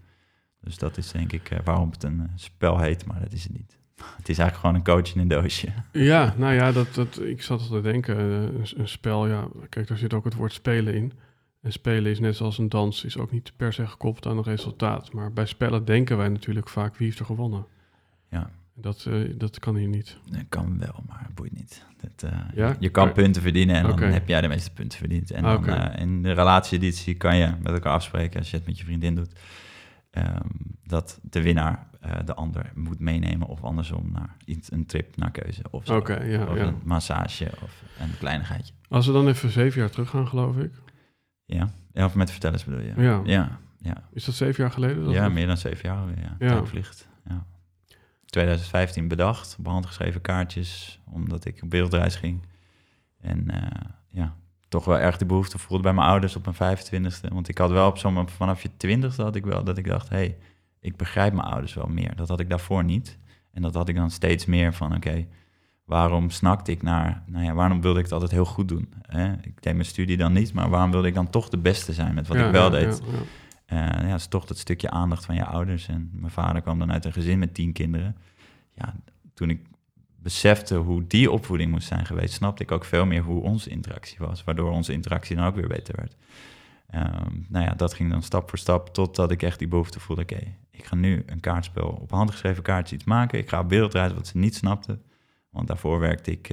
[0.60, 3.52] Dus dat is denk ik eh, waarom het een spel heet, maar dat is het
[3.52, 3.77] niet.
[4.16, 5.68] Het is eigenlijk gewoon een coach in een doosje.
[5.92, 9.48] Ja, nou ja, dat, dat, ik zat al te denken, eh, een, een spel, ja,
[9.68, 11.12] kijk, daar zit ook het woord spelen in.
[11.62, 14.42] En spelen is net zoals een dans, is ook niet per se gekoppeld aan een
[14.44, 15.12] resultaat.
[15.12, 17.66] Maar bij spellen denken wij natuurlijk vaak, wie heeft er gewonnen?
[18.30, 18.50] Ja.
[18.74, 20.16] Dat, eh, dat kan hier niet.
[20.30, 21.84] Dat kan wel, maar het boeit niet.
[22.00, 22.76] Dat, eh, Ja?
[22.78, 25.30] Je kan punten verdienen en dan heb jij de meeste punten verdiend.
[25.30, 28.78] En Ah, dan, in de relatie-editie kan je met elkaar afspreken, als je het met
[28.78, 29.32] je vriendin doet,
[30.10, 30.40] ehm,
[30.84, 35.30] dat de winnaar eh, de ander moet meenemen of andersom naar iets, een trip naar
[35.30, 35.62] keuze.
[35.70, 35.96] Of, zo.
[35.96, 36.66] Oké, ja, of ja.
[36.66, 38.72] een massage of een kleinigheidje.
[38.88, 40.72] Als we dan even zeven jaar terug gaan, geloof ik.
[41.44, 42.92] Ja, ja of met vertellers bedoel je?
[42.96, 43.20] Ja.
[43.24, 44.02] ja, ja.
[44.12, 45.04] Is dat zeven jaar geleden?
[45.04, 46.36] Dat ja meer dan zeven jaar alweer.
[46.38, 47.08] Ja, vliegt.
[47.28, 47.46] Ja.
[48.24, 52.46] 2015 bedacht, op hand geschreven kaartjes, omdat ik op wereldreis ging.
[53.20, 54.36] En eh, ja,
[54.68, 57.32] toch wel erg de behoefte voelde bij mijn ouders op mijn 25ste.
[57.32, 60.08] Want ik had wel op zo'n vanaf je 20ste had ik wel dat ik dacht,
[60.08, 60.38] hé, hey,
[60.80, 62.16] ik begrijp mijn ouders wel meer.
[62.16, 63.18] Dat had ik daarvoor niet.
[63.52, 65.26] En dat had ik dan steeds meer van, oké,
[65.84, 68.92] waarom snakte ik naar, nou ja, waarom wilde ik het altijd heel goed doen?
[69.02, 69.32] Hè?
[69.32, 72.14] Ik deed mijn studie dan niet, maar waarom wilde ik dan toch de beste zijn
[72.14, 73.02] met wat Ja, ik wel ja, deed?
[73.04, 73.22] ja, ja.
[73.68, 75.88] Eh, ja, is toch dat stukje aandacht van je ouders.
[75.88, 78.16] En mijn vader kwam dan uit een gezin met tien kinderen.
[78.74, 78.94] Ja,
[79.34, 79.60] toen ik
[80.22, 84.16] besefte hoe die opvoeding moest zijn geweest, snapte ik ook veel meer hoe onze interactie
[84.18, 84.44] was.
[84.44, 86.16] Waardoor onze interactie dan ook weer beter werd.
[86.90, 90.22] Ehm, nou ja, dat ging dan stap voor stap totdat ik echt die behoefte voelde.
[90.22, 90.40] Oké,
[90.78, 93.38] ik ga nu een kaartspel op handgeschreven kaartjes iets maken.
[93.38, 95.02] Ik ga op wereldreis wat ze niet snapten.
[95.50, 96.48] Want daarvoor werkte ik,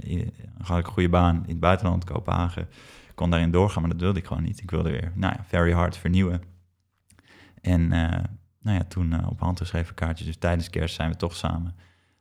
[0.00, 2.62] in- had ik een goede baan in het buitenland, Kopenhagen.
[3.08, 4.60] Ik kon daarin doorgaan, maar dat wilde ik gewoon niet.
[4.62, 6.42] Ik wilde weer, nou ja, very hard vernieuwen.
[7.60, 8.24] En eh,
[8.62, 11.74] nou ja, toen op handgeschreven kaartjes, dus tijdens kerst zijn we toch samen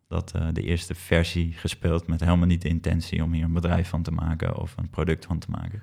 [0.07, 4.03] dat de eerste versie gespeeld met helemaal niet de intentie om hier een bedrijf van
[4.03, 5.81] te maken of een product van te maken.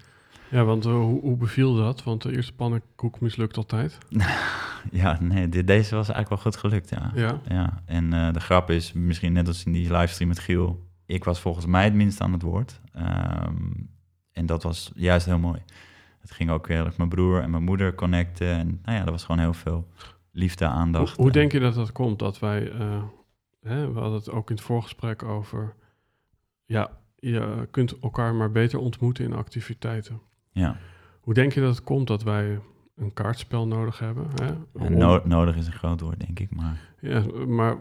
[0.51, 2.03] Ja, want eh, hoe, hoe beviel dat?
[2.03, 3.99] Want de eerste pannenkoek mislukt altijd.
[4.91, 7.13] Ja, nee, deze was eigenlijk wel goed gelukt, ja.
[7.15, 7.41] Ja.
[7.49, 11.25] Ja, en eh, de grap is, misschien net als in die livestream met Giel, ik
[11.25, 12.81] was volgens mij het minst aan het woord.
[12.93, 13.71] Ehm,
[14.33, 15.63] en dat was juist heel mooi.
[16.21, 18.49] Het ging ook heel erg mijn broer en mijn moeder connecten.
[18.49, 19.89] En nou ja, er was gewoon heel veel
[20.33, 21.17] liefde, aandacht.
[21.17, 22.19] Hoe, hoe denk je dat dat komt?
[22.19, 23.03] Dat wij, uh,
[23.61, 25.75] hè, we hadden het ook in het voorgesprek over,
[26.65, 30.21] ja, je kunt elkaar maar beter ontmoeten in activiteiten.
[30.59, 30.77] Ja.
[31.21, 32.61] Hoe denk je dat het komt dat wij
[32.97, 34.27] een kaartspel nodig hebben?
[34.35, 34.91] Hè?
[34.91, 36.55] no nodig is een groot woord, denk ik.
[36.55, 37.77] Maar, ja, maar,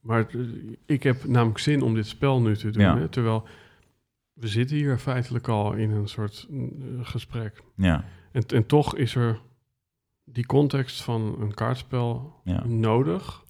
[0.00, 0.26] maar
[0.86, 2.82] ik heb namelijk zin om dit spel nu te doen.
[2.82, 3.08] Hè?
[3.08, 3.46] Terwijl
[4.32, 6.64] we zitten hier feitelijk al in een soort uh,
[7.02, 7.62] gesprek.
[7.76, 8.04] Ja.
[8.32, 9.40] En, en toch is er
[10.24, 12.64] die context van een kaartspel Ja.
[12.66, 13.44] nodig.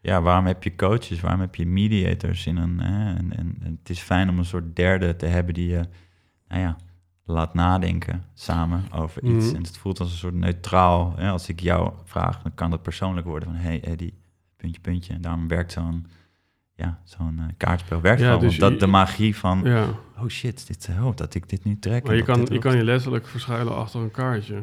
[0.00, 1.20] ja, waarom heb je coaches?
[1.20, 2.80] Waarom heb je mediators in een...
[2.80, 3.14] Hè?
[3.14, 5.84] En, en, en het is fijn om een soort derde te hebben die je,
[6.48, 6.76] nou ja,
[7.24, 9.46] laat nadenken samen over iets.
[9.46, 9.54] Mhm.
[9.56, 11.12] En het voelt als een soort neutraal.
[11.16, 11.30] Hè?
[11.30, 13.58] Als ik jou vraag, dan kan dat persoonlijk worden van...
[13.58, 14.14] hey Eddie,
[14.56, 15.12] puntje, puntje.
[15.14, 16.06] En daarom werkt zo'n
[16.76, 18.40] ja, zo'n eh, kaartspel werkt Ja, gewoon.
[18.42, 19.60] dus dat, je- de magie van...
[19.64, 19.86] Ja,
[20.18, 22.06] Oh shit, dit, oh, dat ik dit nu trek.
[22.06, 24.62] maar je kan, je kan je letterlijk verschuilen achter een kaartje.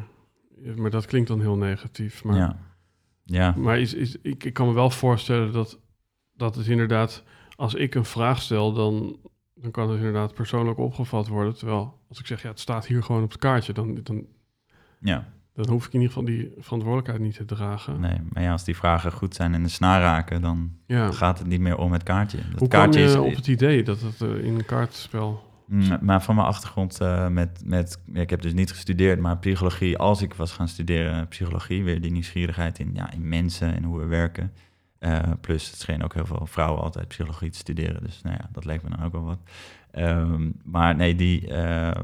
[0.76, 2.24] Maar dat klinkt dan heel negatief.
[2.24, 2.56] Maar, Ja,
[3.24, 5.78] ja, maar is, is, ik, ik kan me wel voorstellen dat,
[6.36, 7.22] dat het inderdaad...
[7.56, 9.16] Als ik een vraag stel, dan,
[9.62, 11.56] dan kan het inderdaad persoonlijk opgevat worden.
[11.56, 13.72] Terwijl als ik zeg, ja, het staat hier gewoon op het kaartje...
[13.72, 14.26] dan, dan,
[15.00, 15.28] ja.
[15.54, 18.00] dan hoef ik in ieder geval die verantwoordelijkheid niet te dragen.
[18.00, 20.42] Nee, maar ja, als die vragen goed zijn en de snaar raken...
[20.42, 21.12] dan Ja.
[21.12, 22.38] gaat het niet meer om het kaartje.
[22.50, 25.50] Dat Hoe kaartje je is, op het idee dat het eh, in een kaartspel...
[25.66, 28.02] Mm, Maar van mijn achtergrond eh, met, met...
[28.12, 29.98] Ik heb dus niet gestudeerd, maar psychologie...
[29.98, 31.84] Als ik was gaan studeren psychologie...
[31.84, 34.52] weer die nieuwsgierigheid in, ja, in mensen en hoe we werken.
[35.02, 38.02] Eh, plus, het scheen ook heel veel vrouwen altijd psychologie te studeren.
[38.02, 39.38] Dus nou ja, dat leek me dan ook wel wat.
[39.90, 41.96] Ehm, maar nee, die eh, eh,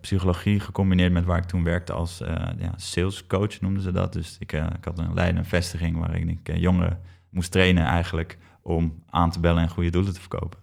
[0.00, 4.12] psychologie gecombineerd met waar ik toen werkte als eh ja, salescoach noemden ze dat.
[4.12, 8.38] Dus ik, ik had een leidende vestiging waarin ik jongeren moest trainen eigenlijk...
[8.62, 10.58] om aan te bellen en goede doelen te verkopen.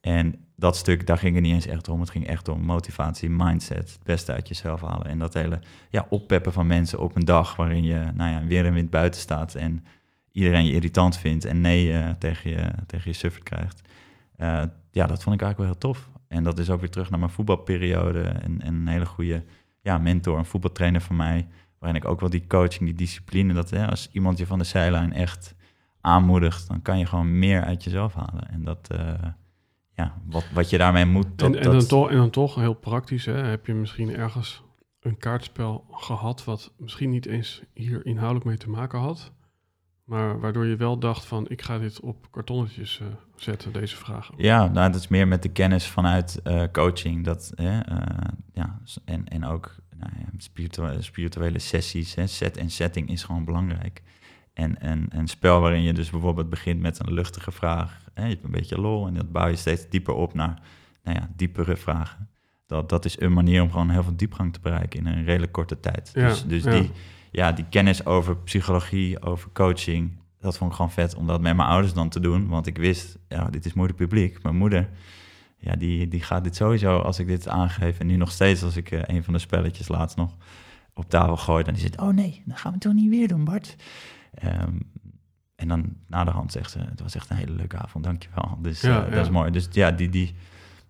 [0.00, 2.00] En dat stuk, daar ging het niet eens echt om.
[2.00, 5.06] Het ging echt om motivatie, mindset, het beste uit jezelf halen.
[5.06, 8.66] En dat hele ja, oppeppen van mensen op een dag waarin je nou ja, weer
[8.66, 9.84] en wind buiten staat en
[10.32, 13.80] iedereen je irritant vindt en nee eh, tegen, je, tegen je suffert krijgt.
[14.36, 16.10] Eh, ja, dat vond ik eigenlijk wel heel tof.
[16.28, 19.44] En dat is ook weer terug naar mijn voetbalperiode en, en een hele goede
[19.82, 23.70] ja, mentor, een voetbaltrainer van mij, waarin ik ook wel die coaching, die discipline, dat
[23.70, 25.54] hè, als iemand je van de zijlijn echt
[26.00, 28.48] aanmoedigt, dan kan je gewoon meer uit jezelf halen.
[28.50, 29.12] En dat, eh,
[29.94, 31.26] ja, wat, wat je daarmee moet.
[31.36, 34.14] Dat, en, en, dat- dan toch, en dan toch, heel praktisch, hè, heb je misschien
[34.16, 34.62] ergens
[35.00, 36.44] een kaartspel gehad...
[36.44, 39.32] wat misschien niet eens hier inhoudelijk mee te maken had...
[40.10, 41.48] maar waardoor je wel dacht van...
[41.48, 44.34] ik ga dit op kartonnetjes eh, zetten, deze vragen.
[44.36, 47.24] Ja, nou, dat is meer met de kennis vanuit eh, coaching.
[47.24, 52.14] Dat, hè, eh, ja, en, en ook nou ja, spirituele, spirituele sessies.
[52.14, 54.02] Hè, set en setting is gewoon belangrijk.
[54.52, 58.04] En, en een spel waarin je dus bijvoorbeeld begint met een luchtige vraag.
[58.14, 60.62] Hè, je hebt een beetje lol en dat bouw je steeds dieper op naar
[61.02, 62.28] nou ja, diepere vragen.
[62.66, 65.52] Dat, dat is een manier om gewoon heel veel diepgang te bereiken in een redelijk
[65.52, 66.10] korte tijd.
[66.14, 66.70] Ja, dus dus ja.
[66.70, 66.90] Die,
[67.30, 71.56] ja, die kennis over psychologie, over coaching, dat vond ik gewoon vet om dat met
[71.56, 72.48] mijn ouders dan te doen.
[72.48, 74.42] Want ik wist, ja, dit is moeder publiek.
[74.42, 74.88] Mijn moeder,
[75.58, 77.98] ja, die, die gaat dit sowieso als ik dit aangeef.
[77.98, 80.36] En nu nog steeds als ik eh, een van de spelletjes laatst nog
[80.94, 83.44] op tafel gooi, dan is het, oh nee, dat gaan we toch niet weer doen,
[83.44, 83.76] Bart.
[84.34, 84.78] Ehm,
[85.56, 88.58] en dan na de hand zegt ze, het was echt een hele leuke avond, dankjewel.
[88.60, 89.14] Dus Ja, eh, ja.
[89.14, 89.50] dat is mooi.
[89.50, 90.34] Dus ja, die, die,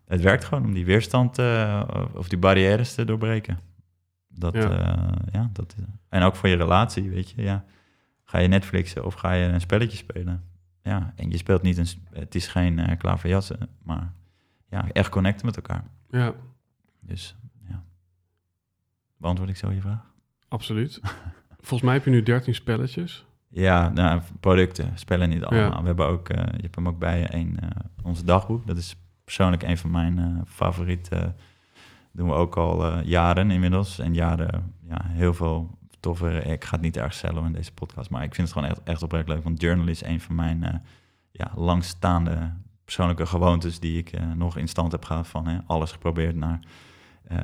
[0.06, 1.82] het werkt gewoon om die weerstand eh,
[2.14, 3.58] of die barrières te doorbreken.
[4.34, 4.60] Dat, Ja.
[4.60, 5.14] ja.
[5.32, 5.74] ja, dat
[6.08, 7.64] en ook voor je relatie, weet je, ja.
[8.24, 10.44] Ga je Netflixen of ga je een spelletje spelen?
[10.82, 14.12] Ja, en je speelt niet een, het is geen eh klaar voor jassen, maar
[14.68, 15.84] ja, echt connecten met elkaar.
[16.10, 16.32] Ja,
[17.00, 17.36] Dus
[17.68, 17.82] ja.
[19.16, 20.08] Beantwoord ik zo je vraag?
[20.48, 21.00] absoluut.
[21.60, 23.24] Volgens mij heb je nu 13 spelletjes.
[23.48, 25.70] Ja, nou, producten, spellen niet allemaal.
[25.70, 25.80] Ja.
[25.80, 27.68] We hebben ook, eh, je hebt hem ook bij een, eh,
[28.02, 28.66] ons dagboek.
[28.66, 31.36] Dat is persoonlijk een van mijn eh favorieten.
[32.12, 33.98] Doen we ook al eh, jaren inmiddels.
[33.98, 36.42] En jaren, ja, heel veel toffe...
[36.42, 38.82] Ik ga het niet erg cellen in deze podcast, maar ik vind het gewoon echt,
[38.84, 39.44] echt oprecht leuk.
[39.44, 40.74] Want journal is een van mijn eh,
[41.30, 42.52] ja, langstaande
[42.84, 43.80] persoonlijke gewoontes...
[43.80, 46.60] die ik eh, nog in stand heb gehad van hè, alles geprobeerd naar...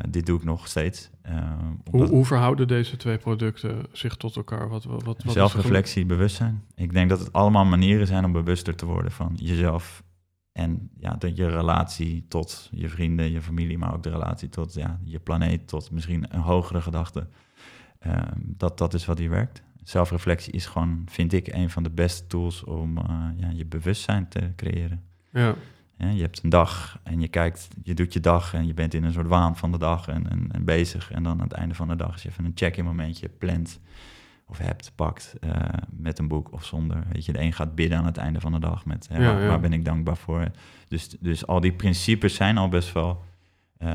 [0.09, 1.11] dit doe ik nog steeds.
[1.90, 4.68] Hoe, verhouden deze twee producten zich tot elkaar?
[4.68, 6.64] Wat, wat, wat, Zelfreflectie, bewustzijn.
[6.74, 10.02] Ik denk dat het allemaal manieren zijn om bewuster te worden van jezelf.
[10.57, 14.75] En ja, de, je relatie tot je vrienden, je familie, maar ook de relatie tot
[14.75, 17.29] ja, je planeet, tot misschien een hogere gedachte.
[17.99, 19.62] Ehm, dat, dat is wat hier werkt.
[19.83, 23.05] Zelfreflectie is gewoon, vind ik, een van de beste tools om eh,
[23.37, 25.03] ja, je bewustzijn te creëren.
[25.33, 25.55] Ja,
[25.97, 28.95] Ja, je hebt een dag en je kijkt, je doet je dag en je bent
[28.95, 31.11] in een soort waan van de dag en, en, en bezig.
[31.11, 33.81] En dan aan het einde van de dag, als je even een check-in momentje plant,
[34.48, 35.50] of hebt, pakt eh,
[35.90, 37.02] met een boek of zonder.
[37.12, 39.32] Weet je, de een gaat bidden aan het einde van de dag met hè, Ja,
[39.32, 39.48] waar, ja.
[39.48, 40.50] waar ben ik dankbaar voor.
[40.88, 43.22] Dus, dus al die principes zijn al best wel
[43.78, 43.92] eh,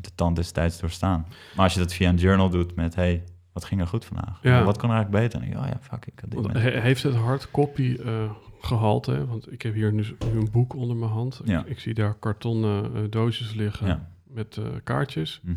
[0.00, 1.26] de tand des tijds doorstaan.
[1.56, 4.38] Maar als je dat via een journal doet met, hey, wat ging er goed vandaag?
[4.42, 4.64] Ja.
[4.64, 5.48] Wat kan er eigenlijk beter?
[5.48, 9.26] Je, oh ja, fuck, ik had dit Want met- he- heeft het hardcopy eh gehalte?
[9.26, 11.40] Want ik heb hier nu, nu een boek onder mijn hand.
[11.44, 11.60] Ja.
[11.60, 15.40] Ik, ik zie daar kartonnen doosjes liggen met kaartjes.
[15.44, 15.56] Mhm.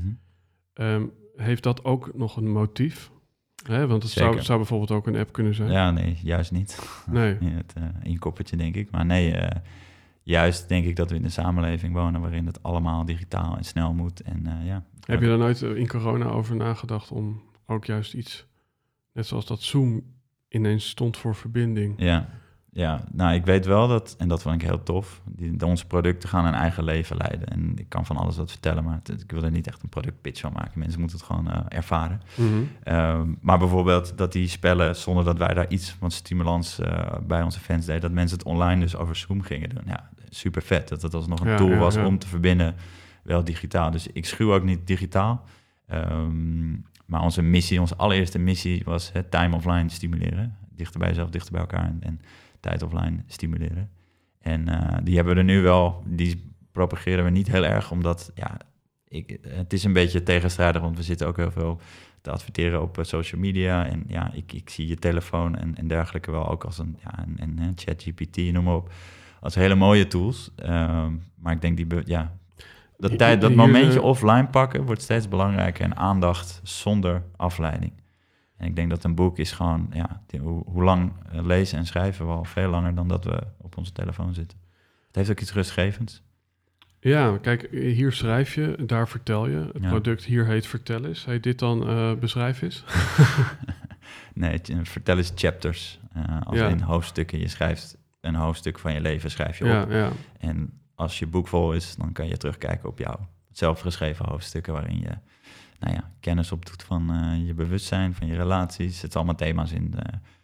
[0.73, 1.03] Ehm,
[1.35, 3.11] heeft dat ook nog een motief?
[3.63, 5.71] Hè, want het zou, zou bijvoorbeeld ook een app kunnen zijn.
[5.71, 6.79] Ja, nee, juist niet.
[7.05, 7.37] Nee.
[7.39, 8.91] in het uh, inkoppertje, denk ik.
[8.91, 9.61] Maar nee, eh,
[10.23, 13.93] juist denk ik dat we in een samenleving wonen waarin het allemaal digitaal en snel
[13.93, 14.21] moet.
[14.21, 14.83] En eh, ja.
[15.05, 18.45] Heb je daar nooit in corona over nagedacht om ook juist iets,
[19.11, 20.03] net zoals dat Zoom
[20.49, 21.93] ineens stond voor verbinding?
[21.97, 22.29] Ja,
[22.73, 26.29] ja, nou ik weet wel dat, en dat vond ik heel tof, die, onze producten
[26.29, 27.47] gaan een eigen leven leiden.
[27.47, 29.89] En ik kan van alles wat vertellen, maar het- ik wil er niet echt een
[29.89, 30.79] productpitch van maken.
[30.79, 32.21] Mensen moeten het gewoon eh, ervaren.
[32.35, 32.95] Mhm.
[32.95, 37.41] Um, maar bijvoorbeeld dat die spellen, zonder dat wij daar iets van stimulans uh, bij
[37.41, 39.83] onze fans deden, dat mensen het online dus over Zoom gingen doen.
[39.85, 40.87] Ja, super vet.
[40.89, 42.05] Dat het alsnog een Ja, tool ja, was ja.
[42.05, 42.75] om te verbinden,
[43.23, 43.91] wel digitaal.
[43.91, 45.43] Dus ik schuw ook niet digitaal.
[45.93, 50.55] Um, maar onze missie, onze allereerste missie was het time offline stimuleren.
[50.75, 52.21] Dichter bij jezelf, dichter bij elkaar en, en
[52.63, 53.89] tijd offline stimuleren.
[54.39, 58.31] En uh, die hebben we er nu wel, die propageren we niet heel erg, omdat
[58.35, 58.57] ja,
[59.07, 61.79] ik, het is een beetje tegenstrijdig, want we zitten ook heel veel
[62.21, 63.85] te adverteren op uh, social media.
[63.85, 67.25] En ja, ik, ik zie je telefoon en, en dergelijke wel ook als een, ja,
[67.25, 68.91] een, een, een chat GPT, noem maar op,
[69.39, 70.51] als hele mooie tools.
[70.65, 72.37] Um, maar ik denk die, ja,
[72.97, 77.93] dat, tijd, dat momentje offline pakken wordt steeds belangrijker en aandacht zonder afleiding.
[78.57, 81.85] En ik denk dat een boek is gewoon, ja, hoe, hoe, lang uh, lezen en
[81.85, 84.57] schrijven we al veel langer dan dat we op onze telefoon zitten.
[85.07, 86.23] Het heeft ook iets rustgevends.
[86.99, 89.69] Ja, kijk, hier schrijf je, daar vertel je.
[89.73, 89.89] Het Ja.
[89.89, 91.25] product hier heet Vertel eens.
[91.25, 92.83] Heet dit dan uh, Beschrijf eens?
[94.33, 95.99] nee, uh, vertel eens chapters.
[96.17, 96.67] Uh, als Ja.
[96.67, 97.39] in hoofdstukken.
[97.39, 99.69] Je schrijft een hoofdstuk van je leven, schrijf je op.
[99.69, 100.11] Ja, ja.
[100.39, 104.73] En als je boek vol is, dan kan je terugkijken op jouw zelfgeschreven hoofdstukken...
[104.73, 105.17] waarin je
[105.83, 109.01] nou ja, kennis opdoet van uh, je bewustzijn, van je relaties.
[109.01, 109.99] Het zijn allemaal thema's in uh,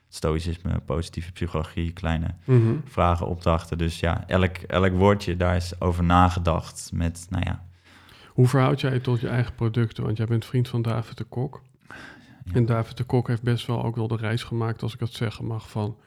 [0.08, 2.74] stoïcisme, positieve psychologie, kleine Mhm.
[2.86, 3.78] vragen, opdrachten.
[3.78, 7.64] Dus ja, elk, elk woordje, daar is over nagedacht met, nou ja...
[8.30, 10.04] Hoe verhoud jij je tot je eigen producten?
[10.04, 11.62] Want jij bent vriend van David de Kok.
[12.44, 12.54] Ja.
[12.54, 15.12] En David de Kok heeft best wel ook wel de reis gemaakt, als ik dat
[15.12, 15.98] zeggen mag, van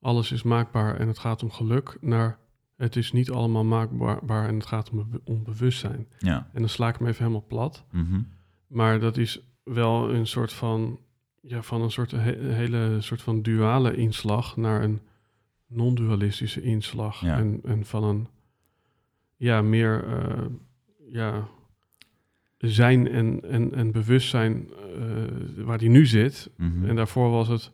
[0.00, 2.38] alles is maakbaar en het gaat om geluk, naar
[2.76, 6.06] het is niet allemaal maakbaar en het gaat om, om bewustzijn.
[6.18, 6.46] Ja.
[6.52, 7.84] En dan sla ik hem even helemaal plat.
[7.90, 8.20] mhm.
[8.68, 10.98] Maar dat is wel een soort van,
[11.40, 15.00] ja, van een soort he- hele soort van duale inslag naar een
[15.66, 17.20] non-dualistische inslag.
[17.20, 17.36] Ja.
[17.38, 18.26] En, en van een,
[19.36, 20.44] ja, meer, eh,
[21.10, 21.48] ja,
[22.58, 26.50] zijn en, en, en bewustzijn eh, waar die nu zit.
[26.56, 26.84] Mhm.
[26.88, 27.72] En daarvoor was het,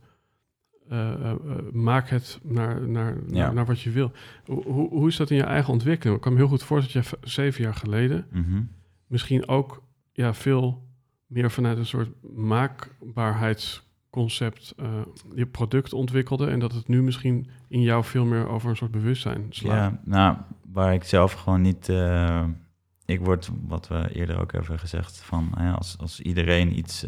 [0.89, 1.33] eh,
[1.73, 3.53] maak het naar, naar, Ja.
[3.53, 4.13] naar, wat je wil.
[4.47, 6.17] Hoe, hoe, is dat in je eigen ontwikkeling?
[6.17, 8.63] Ik kan me heel goed voorstellen dat je zeven jaar geleden Mhm.
[9.07, 10.83] misschien ook ja, veel
[11.35, 15.01] meer vanuit een soort maakbaarheidsconcept eh,
[15.35, 16.47] je product ontwikkelde.
[16.47, 19.77] En dat het nu misschien in jou veel meer over een soort bewustzijn slaat.
[19.77, 20.37] Ja, nou,
[20.73, 21.89] waar ik zelf gewoon niet...
[21.89, 22.45] eh,
[23.07, 27.07] ik word, wat we eerder ook hebben gezegd, van als, als iedereen iets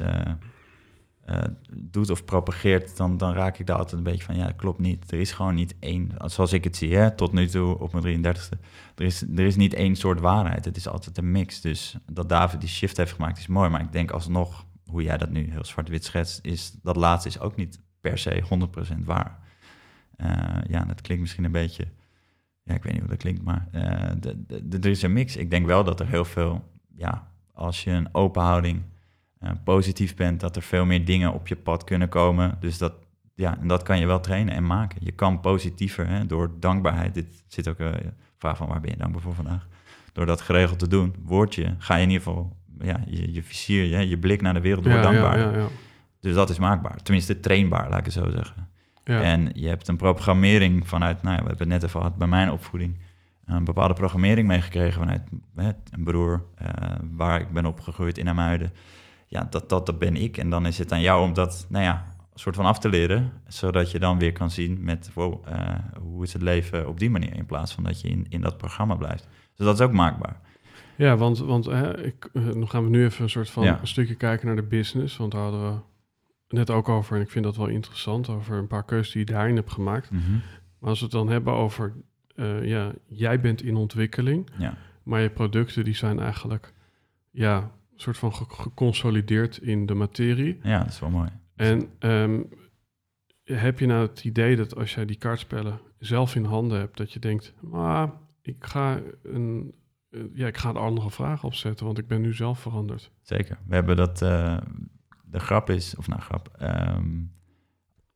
[1.27, 4.79] eh, doet of propageert, dan, dan raak ik daar altijd een beetje van, ja, klopt
[4.79, 5.12] niet.
[5.12, 8.25] Er is gewoon niet één, zoals ik het zie, hè, tot nu toe op mijn
[8.25, 8.59] 33ste,
[8.95, 10.65] er is, er is niet één soort waarheid.
[10.65, 11.61] Het is altijd een mix.
[11.61, 15.19] Dus dat David die shift heeft gemaakt is mooi, maar ik denk alsnog, hoe jij
[15.19, 18.43] dat nu heel zwart-wit schetst, is dat laatste is ook niet per se
[18.99, 19.39] 100% waar.
[20.17, 20.29] Eh,
[20.69, 21.87] ja, dat klinkt misschien een beetje
[22.67, 25.37] ja, ik weet niet hoe dat klinkt, maar eh, er is een mix.
[25.37, 26.65] Ik denk wel dat er heel veel,
[26.97, 28.83] ja, als je een open houding
[29.38, 32.57] eh, positief bent, dat er veel meer dingen op je pad kunnen komen.
[32.61, 32.92] Dus dat,
[33.35, 34.99] ja, en dat kan je wel trainen en maken.
[35.01, 37.14] Je kan positiever hè, door dankbaarheid.
[37.14, 39.66] Dit zit ook een vraag van waar ben je dankbaar voor vandaag?
[40.12, 43.42] Door dat geregeld te doen, word je, ga je in ieder geval, ja, je, je
[43.42, 45.38] vizier, je, je blik naar de wereld wordt ja, dankbaar.
[45.38, 45.66] ja, ja, ja.
[46.20, 47.03] Dus dat is maakbaar.
[47.03, 48.68] Tenminste, trainbaar, laat ik het zo zeggen.
[49.05, 49.20] Ja.
[49.20, 52.29] En je hebt een programmering vanuit, nou ja, we hebben het net even gehad bij
[52.29, 52.99] mijn opvoeding,
[53.44, 55.22] een bepaalde programmering meegekregen vanuit
[55.55, 56.68] hè, een broer eh,
[57.16, 58.72] waar ik ben opgegroeid in Amuiden.
[59.27, 60.37] Ja, dat, dat, dat ben ik.
[60.37, 63.33] En dan is het aan jou om dat, nou ja, soort van af te leren,
[63.47, 67.11] zodat je dan weer kan zien met, wow, eh, hoe is het leven op die
[67.11, 69.29] manier, in plaats van dat je in, in dat programma blijft.
[69.55, 70.41] Dus dat is ook maakbaar.
[70.97, 73.79] Ja, want, want hè, ik, eh, dan gaan we nu even een soort van Ja.
[73.81, 75.16] een stukje kijken naar de business.
[75.16, 75.79] Want daar hadden we
[76.57, 79.33] net ook over, en ik vind dat wel interessant, over een paar keuzes die je
[79.33, 80.11] daarin hebt gemaakt.
[80.79, 81.95] Maar als we het dan hebben over,
[82.35, 86.72] eh, ja, jij bent in ontwikkeling, Ja, maar je producten die zijn eigenlijk,
[87.31, 90.59] ja, soort van ge- geconsolideerd in de materie.
[90.62, 91.28] ja, dat is wel mooi.
[91.57, 92.42] En ehm,
[93.44, 97.12] heb je nou het idee dat als jij die kaartspellen zelf in handen hebt, dat
[97.12, 99.74] je denkt, maar ik ga een,
[100.11, 103.11] eh, ja, ik ga er andere vragen opzetten, want ik ben nu zelf veranderd.
[103.22, 103.59] Zeker.
[103.66, 104.22] We hebben dat.
[104.22, 104.59] eh,
[105.30, 106.49] de grap is, of nou grap.
[106.59, 107.22] ehm,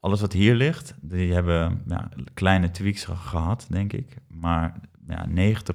[0.01, 4.17] alles wat hier ligt, die hebben ja, kleine tweaks ge- gehad, denk ik.
[4.29, 5.75] Maar ja, 90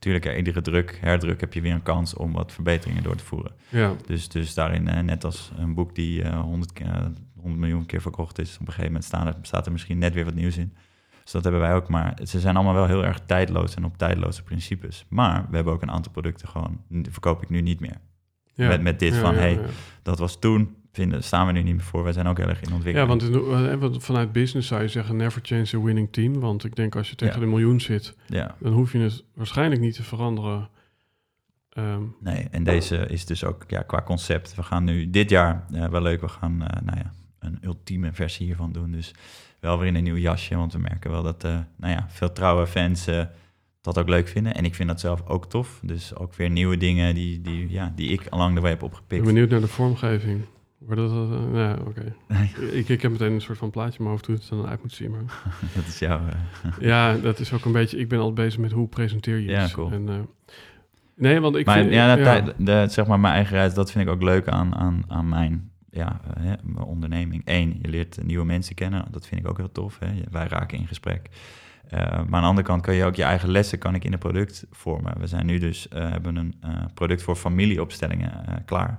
[0.00, 3.52] Natuurlijk, iedere druk, herdruk heb je weer een kans om wat verbeteringen door te voeren.
[3.68, 7.86] Ja, Dus, dus daarin, eh, net als een boek die eh 100, keer- 100 miljoen
[7.86, 10.34] keer verkocht is, op een gegeven moment staan er, staat er misschien net weer wat
[10.34, 10.74] nieuws in.
[11.22, 11.88] Dus dat hebben wij ook.
[11.88, 15.04] Maar ze zijn allemaal wel heel erg tijdloos en op tijdloze principes.
[15.08, 17.96] Maar we hebben ook een aantal producten gewoon, die verkoop ik nu niet meer.
[18.54, 18.68] ja.
[18.68, 19.60] Met- met dit Ja, van, ja, hey.
[20.02, 22.02] Dat was toen, vinden, staan we nu niet meer voor.
[22.02, 23.08] Wij zijn ook heel erg in Ja, ontwikkeling.
[23.08, 26.40] want in- eh, want vanuit business zou je zeggen, never change a winning team.
[26.40, 27.40] Want ik denk als je tegen Ja.
[27.40, 30.68] de miljoen zit, Ja, dan hoef je het waarschijnlijk niet te veranderen.
[31.70, 32.48] Ehm, nee.
[32.50, 34.54] En deze is dus ook ja, qua concept.
[34.54, 38.12] We gaan nu dit jaar, eh, wel leuk, we gaan eh, nou ja, een ultieme
[38.12, 38.90] versie hiervan doen.
[38.90, 39.14] Dus
[39.60, 42.32] wel weer in een nieuw jasje, want we merken wel dat eh, nou ja, veel
[42.32, 43.06] trouwe fans
[43.80, 44.54] dat ook leuk vinden.
[44.54, 45.80] En ik vind dat zelf ook tof.
[45.82, 48.84] Dus ook weer nieuwe dingen die, die, ja, die ik along the way heb ik
[48.84, 49.22] opgepikt.
[49.24, 50.40] ben benieuwd naar de vormgeving.
[50.80, 52.14] Dat, dat, eh, ja, oké.
[52.78, 54.66] Ik, ik heb meteen een soort van plaatje in mijn hoofd hoe het er dan
[54.66, 55.10] uit moet zien.
[55.10, 55.20] Maar
[55.74, 56.20] dat is jouw...
[56.26, 57.98] eh, ja, dat is ook een beetje...
[57.98, 59.72] Ik ben altijd bezig met hoe presenteer je Ja, iets.
[59.72, 59.90] cool.
[59.90, 60.14] En, eh,
[61.14, 61.92] nee, want ik maar vind...
[61.92, 65.28] ja, de, zeg maar mijn eigen reis, dat vind ik ook leuk aan, aan, aan
[65.28, 67.42] mijn, ja, hè, mijn onderneming.
[67.44, 69.04] Eén, je leert nieuwe mensen kennen.
[69.10, 69.98] Dat vind ik ook heel tof.
[69.98, 70.08] Hè.
[70.30, 71.28] Wij raken in gesprek.
[71.90, 74.18] Maar aan de andere kant kan je ook je eigen lessen kan ik in een
[74.18, 75.20] product vormen.
[75.20, 76.54] We zijn nu dus hebben een
[76.94, 78.98] product voor familieopstellingen klaar.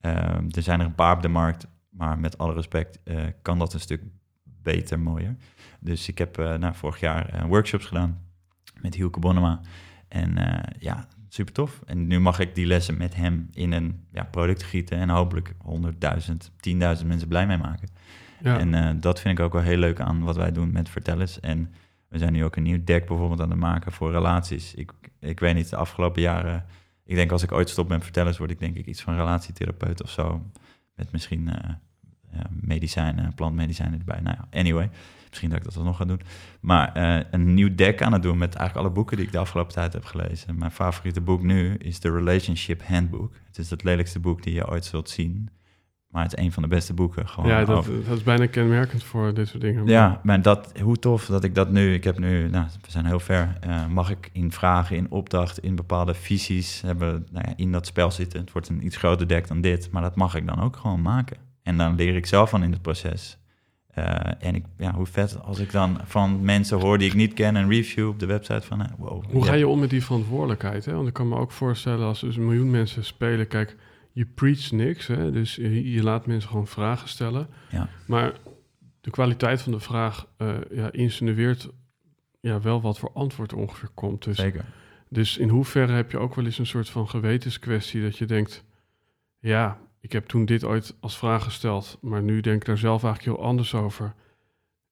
[0.00, 3.58] Eh, er zijn er een paar op de markt, maar met alle respect eh, kan
[3.58, 4.02] dat een stuk
[4.62, 5.36] beter, mooier.
[5.80, 8.18] Dus ik heb eh, nou, vorig jaar eh, workshops gedaan
[8.80, 9.60] met Hielke Bonnema.
[10.08, 10.38] En
[10.78, 11.80] ja, super tof.
[11.86, 15.52] En nu mag ik die lessen met hem in een ja, product gieten en hopelijk
[15.52, 15.88] 100.000,
[16.68, 17.88] 10.000 mensen blij mee maken.
[18.42, 21.40] ja, En dat vind ik ook wel heel leuk aan wat wij doen met Vertellers.
[21.40, 21.72] En
[22.08, 24.74] we zijn nu ook een nieuw deck bijvoorbeeld aan het maken voor relaties.
[24.74, 26.64] Ik, ik weet niet, de afgelopen jaren...
[27.10, 30.02] Ik denk als ik ooit stop met Vertellers, word ik denk ik iets van relatietherapeut
[30.02, 30.42] of zo.
[30.94, 31.74] Met misschien eh,
[32.50, 34.20] medicijnen, plantmedicijnen erbij.
[34.20, 34.90] Nou ja, anyway.
[35.28, 36.20] Misschien dat ik dat nog ga doen.
[36.60, 39.38] Maar eh, een nieuw deck aan het doen met eigenlijk alle boeken die ik de
[39.38, 40.58] afgelopen tijd heb gelezen.
[40.58, 43.34] Mijn favoriete boek nu is The Relationship Handbook.
[43.46, 45.48] Het is het lelijkste boek die je ooit zult zien.
[46.10, 47.28] Maar het is een van de beste boeken.
[47.28, 49.86] Gewoon ja dat, dat is bijna kenmerkend voor dit soort dingen.
[49.86, 53.06] ja, maar dat, hoe tof dat ik dat nu, ik heb nu, nou, we zijn
[53.06, 57.52] heel ver, eh, mag ik in vragen, in opdracht, in bepaalde visies hebben, nou ja,
[57.56, 58.40] in dat spel zitten.
[58.40, 61.02] Het wordt een iets groter deck dan dit, maar dat mag ik dan ook gewoon
[61.02, 61.36] maken.
[61.62, 63.38] En dan leer ik zelf van in het proces.
[63.90, 64.04] Eh,
[64.38, 67.54] en ik, ja, hoe vet als ik dan van mensen hoor die ik niet ken,
[67.54, 69.24] een review op de website van, eh, wow.
[69.30, 70.84] Hoe ga je om met die verantwoordelijkheid?
[70.84, 70.92] Hè?
[70.92, 73.76] Want ik kan me ook voorstellen als dus een miljoen mensen spelen, kijk,
[74.12, 75.30] je preach niks, hè?
[75.30, 77.48] dus je, je laat mensen gewoon vragen stellen.
[77.70, 77.88] Ja.
[78.06, 78.32] Maar
[79.00, 81.68] de kwaliteit van de vraag eh, ja, insinueert
[82.40, 84.24] ja, wel wat voor antwoord er ongeveer komt.
[84.24, 84.64] Dus, Zeker.
[85.08, 88.64] dus in hoeverre heb je ook wel eens een soort van gewetenskwestie dat je denkt,
[89.38, 93.04] ja, ik heb toen dit ooit als vraag gesteld, maar nu denk ik daar zelf
[93.04, 94.14] eigenlijk heel anders over.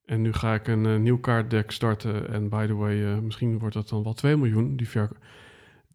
[0.04, 2.28] En nu ga ik een eh, nieuw kaartdeck starten.
[2.28, 4.76] En by the way, eh, misschien wordt dat dan wel 2 miljoen.
[4.76, 5.10] Die ver...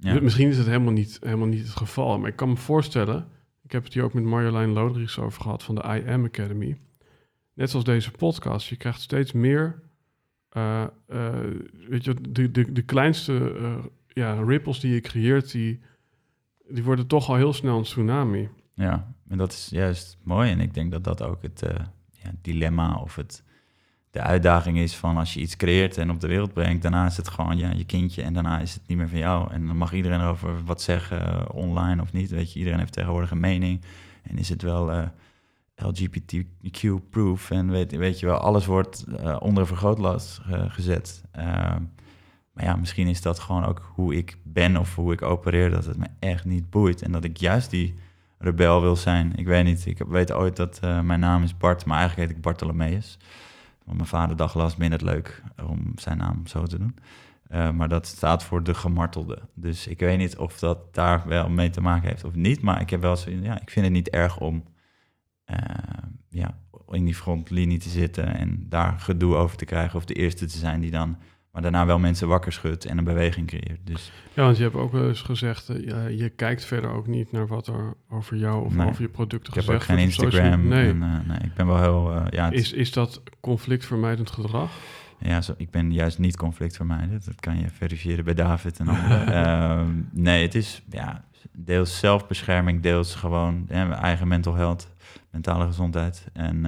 [0.04, 0.22] Ja.
[0.22, 2.20] Misschien is het helemaal niet, helemaal niet het geval.
[2.20, 3.28] Maar ik kan me voorstellen,
[3.64, 6.78] ik heb het hier ook met Marjolein Loderichs over gehad van de I Am Academy.
[7.54, 9.82] Net zoals deze podcast, je krijgt steeds meer,
[10.50, 11.34] eh, eh,
[11.90, 15.80] weet je, de, de, de kleinste eh, ja, ripples die je creëert, die,
[16.68, 18.50] die worden toch al heel snel een tsunami.
[18.74, 20.52] Ja, en dat is juist mooi.
[20.52, 21.64] En ik denk dat dat ook het
[22.12, 23.44] ja, dilemma of het,
[24.14, 27.18] de uitdaging is van als je iets creëert en op de wereld brengt, daarna is
[27.18, 29.52] het gewoon ja, je kindje en daarna is het niet meer van jou.
[29.52, 32.30] En dan mag iedereen over wat zeggen, eh, online of niet.
[32.30, 33.82] Weet je, iedereen heeft tegenwoordig een mening.
[34.24, 35.04] En is het wel eh,
[35.76, 41.24] LGBTQ-proof en weet, weet je wel, alles wordt eh, onder een vergrootglas gezet.
[41.32, 41.82] Ehm,
[42.54, 45.86] maar ja, misschien is dat gewoon ook hoe ik ben of hoe ik opereer, dat
[45.86, 47.02] het me echt niet boeit.
[47.02, 47.96] En dat ik juist die
[48.38, 49.36] rebel wil zijn.
[49.36, 52.44] Ik weet niet, ik weet ooit dat mijn naam is Bart, maar eigenlijk heet ik
[52.44, 53.18] Bartolomeus.
[53.86, 56.96] Want mijn vader dacht last het leuk om zijn naam zo te doen.
[57.48, 59.42] Eh, maar dat staat voor de gemartelde.
[59.54, 62.62] Dus ik weet niet of dat daar wel mee te maken heeft of niet.
[62.62, 64.64] Maar ik heb wel zo, ja, ik vind het niet erg om
[65.44, 65.58] eh,
[66.30, 66.58] ja,
[66.90, 70.58] in die frontlinie te zitten en daar gedoe over te krijgen of de eerste te
[70.58, 71.18] zijn die dan,
[71.54, 73.80] maar daarna wel mensen wakker schudt en een beweging creëert.
[73.84, 77.32] Dus Ja, want je hebt ook wel eens gezegd, eh, je kijkt verder ook niet
[77.32, 78.88] naar wat er over jou of Nee.
[78.88, 80.68] over je producten ik heb gezegd ook geen wordt Instagram.
[80.68, 80.90] Nee.
[80.90, 84.72] En, eh, nee, ik ben wel heel, eh, ja, Is, is dat conflictvermijdend gedrag?
[85.20, 87.26] Ja, zo, ik ben juist niet conflictvermijdend.
[87.26, 89.28] Dat kan je verifiëren bij David en anderen.
[89.34, 94.92] Ehm, nee, het is ja, deels zelfbescherming, deels gewoon eigen mental health.
[95.32, 96.28] mentale gezondheid.
[96.34, 96.66] En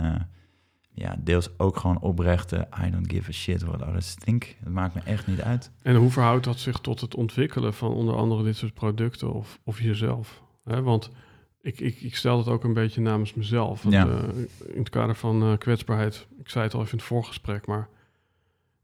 [0.96, 4.56] ja, deels ook gewoon oprechte, I don't give a shit what others think.
[4.64, 5.72] Het maakt me echt niet uit.
[5.82, 9.60] En hoe verhoudt dat zich tot het ontwikkelen van onder andere dit soort producten of,
[9.64, 10.44] of jezelf?
[10.64, 11.12] Hè, want
[11.62, 13.82] ik, ik, ik stel dat ook een beetje namens mezelf.
[13.84, 14.08] Want, Ja.
[14.08, 17.68] eh, in het kader van eh, kwetsbaarheid, ik zei het al even in het voorgesprek,
[17.68, 17.90] maar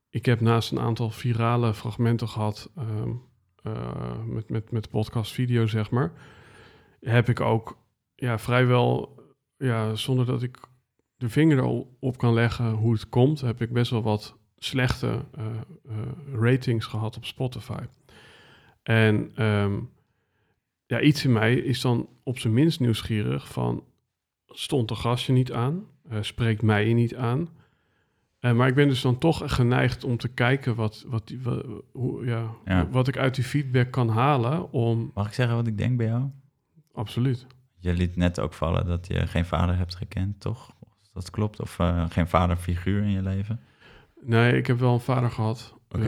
[0.09, 3.09] ik heb naast een aantal virale fragmenten gehad ehm,
[3.64, 6.12] eh, met, met, met podcast video, zeg maar,
[6.99, 7.78] heb ik ook
[8.16, 9.16] ja, vrijwel,
[9.57, 10.57] ja, zonder dat ik
[11.22, 15.45] de vinger erop kan leggen hoe het komt, heb ik best wel wat slechte eh,
[15.45, 15.95] eh,
[16.34, 17.84] ratings gehad op Spotify.
[18.84, 19.80] En ehm,
[20.86, 23.84] ja, iets in mij is dan op zijn minst nieuwsgierig van...
[24.47, 25.84] stond de gastje niet aan?
[26.09, 27.49] Eh, spreekt mij niet aan?
[28.39, 32.26] Maar ik ben dus dan toch geneigd om te kijken wat, wat, die, wa- hoe,
[32.26, 32.88] ja, Ja.
[32.89, 35.11] wat ik uit die feedback kan halen om...
[35.13, 36.30] Mag ik zeggen wat ik denk bij jou?
[36.93, 37.45] Absoluut.
[37.80, 40.76] Je liet net ook vallen dat je geen vader hebt gekend, toch?
[41.14, 41.62] Dat klopt?
[41.62, 43.59] Of eh, geen vaderfiguur in je leven?
[44.22, 45.74] Nee, ik heb wel een vader gehad.
[45.89, 46.01] Eh,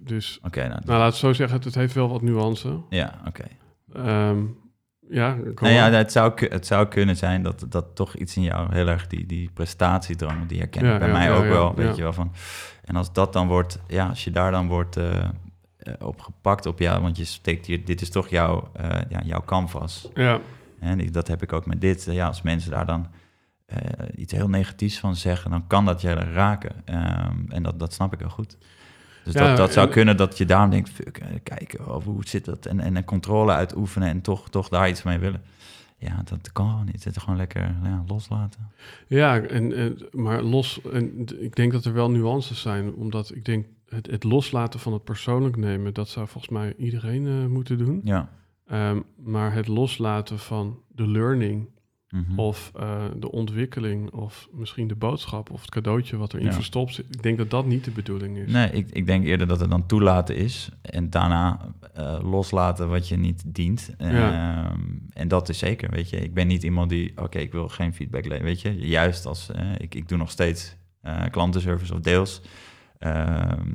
[0.00, 2.80] dus, Oké, nou, nou laat het zo zeggen, het, heeft wel wat nuance.
[2.90, 3.44] ja, oké.
[3.92, 4.38] Ehm,
[5.08, 8.74] ja, Nou ja, het zou, het zou kunnen zijn dat, dat toch iets in jou
[8.74, 11.74] heel erg die, die prestatiedrang, die herken ik Ja, bij ja, mij ja, ook wel,
[11.74, 12.32] weet je wel van.
[12.84, 15.28] En als dat dan wordt, ja, als je daar dan wordt eh,
[15.98, 19.42] op gepakt op jou, want je steekt hier, dit is toch jouw, eh, ja, jouw
[19.44, 20.08] canvas.
[20.14, 20.40] ja,
[20.80, 22.04] En ik- dat heb ik ook met dit.
[22.10, 23.06] Ja, als mensen daar dan
[23.66, 23.78] eh,
[24.16, 26.72] iets heel negatiefs van zeggen, dan kan dat je raken.
[26.84, 28.56] Ehm, en dat, dat snap ik heel goed.
[29.24, 32.04] Dus Ja, dat, dat zou en- kunnen dat je daarom denkt, fuck, eh, kijken, of
[32.04, 32.66] hoe zit dat?
[32.66, 35.42] En, en controle uitoefenen en toch, toch daar iets mee willen.
[35.98, 37.04] Ja, dat kan gewoon niet.
[37.04, 38.70] Het gewoon lekker ja, loslaten.
[39.06, 43.44] Ja, en, en, maar los, en ik denk dat er wel nuances zijn, omdat ik
[43.44, 47.78] denk het, het loslaten van het persoonlijk nemen, dat zou volgens mij iedereen eh, moeten
[47.78, 48.00] doen.
[48.04, 48.28] Ja.
[48.66, 51.68] Ehm, maar het loslaten van de learning
[52.16, 52.38] Mhm.
[52.38, 56.52] of eh, de ontwikkeling of misschien de boodschap of het cadeautje wat erin Ja.
[56.52, 58.52] verstopt zit, ik denk dat dat niet de bedoeling is.
[58.52, 61.58] Nee, ik, ik denk eerder dat het dan toelaten is en daarna
[61.94, 63.94] eh, loslaten wat je niet dient.
[63.98, 64.68] Ja.
[64.70, 64.80] Ehm,
[65.12, 66.16] en dat is zeker, weet je.
[66.16, 68.86] Ik ben niet iemand die, oké, ik wil geen feedback leveren, weet je.
[68.88, 70.76] Juist als, eh, ik, ik doe nog steeds
[71.30, 72.42] klantenservice of deels.
[72.98, 73.70] Ehm,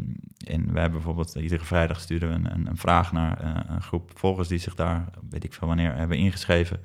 [0.45, 4.11] en we hebben bijvoorbeeld iedere vrijdag sturen we een, een, een vraag naar een groep
[4.15, 6.79] volgers die zich daar, weet ik veel wanneer, hebben ingeschreven.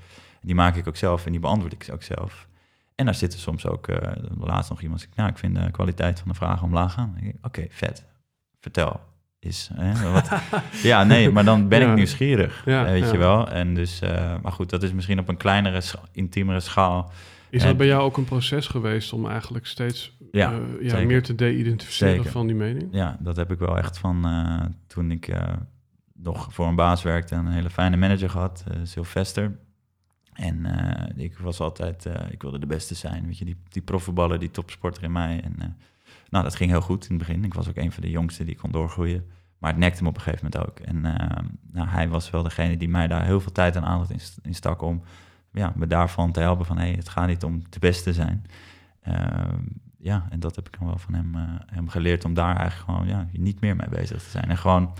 [0.47, 2.49] Die maak ik ook zelf en die beantwoord ik ook zelf.
[2.94, 6.18] En daar zitten soms ook, eh laatst nog iemand, zegt, nou, ik vind de kwaliteit
[6.18, 7.18] van de vragen omlaag gaan.
[7.42, 8.05] Oké, vet.
[8.61, 9.01] Vertel.
[9.38, 10.30] Is, hè, wat,
[10.82, 11.88] ja, nee, maar dan ben Ja.
[11.90, 13.12] ik nieuwsgierig, Ja, weet ja.
[13.12, 13.49] je wel.
[13.49, 15.82] En dus, eh, maar goed, dat is misschien op een kleinere,
[16.12, 17.12] intiemere schaal.
[17.51, 21.22] Is dat bij jou ook een proces geweest om eigenlijk steeds Ja, eh, ja, meer
[21.22, 22.88] te de-identificeren van die mening?
[22.92, 24.26] Ja, dat heb ik wel echt van
[24.86, 25.32] toen ik
[26.14, 29.59] nog voor een baas werkte en een hele fijne manager gehad, eh Sylvester.
[30.37, 33.82] En eh, ik was altijd, eh, ik wilde de beste zijn, weet je, die, die
[33.82, 35.41] profvoetballer, die topsporter in mij.
[35.45, 35.66] En eh,
[36.30, 37.45] nou, dat ging heel goed in het begin.
[37.45, 39.26] Ik was ook een van de jongsten die kon doorgroeien.
[39.59, 40.78] Maar het nekte hem op een gegeven moment ook.
[40.78, 41.01] En
[41.72, 44.55] nou, hij was wel degene die mij daar heel veel tijd en aandacht in, in
[44.55, 45.03] stak om
[45.53, 48.12] ja, me daarvan te helpen van, hé, hey, het gaat niet om de beste te
[48.12, 48.47] zijn.
[49.03, 49.62] Ehm,
[49.99, 51.34] ja, en dat heb ik dan wel van hem,
[51.66, 54.49] hem geleerd om daar eigenlijk gewoon ja, niet meer mee bezig te zijn.
[54.49, 54.93] En gewoon,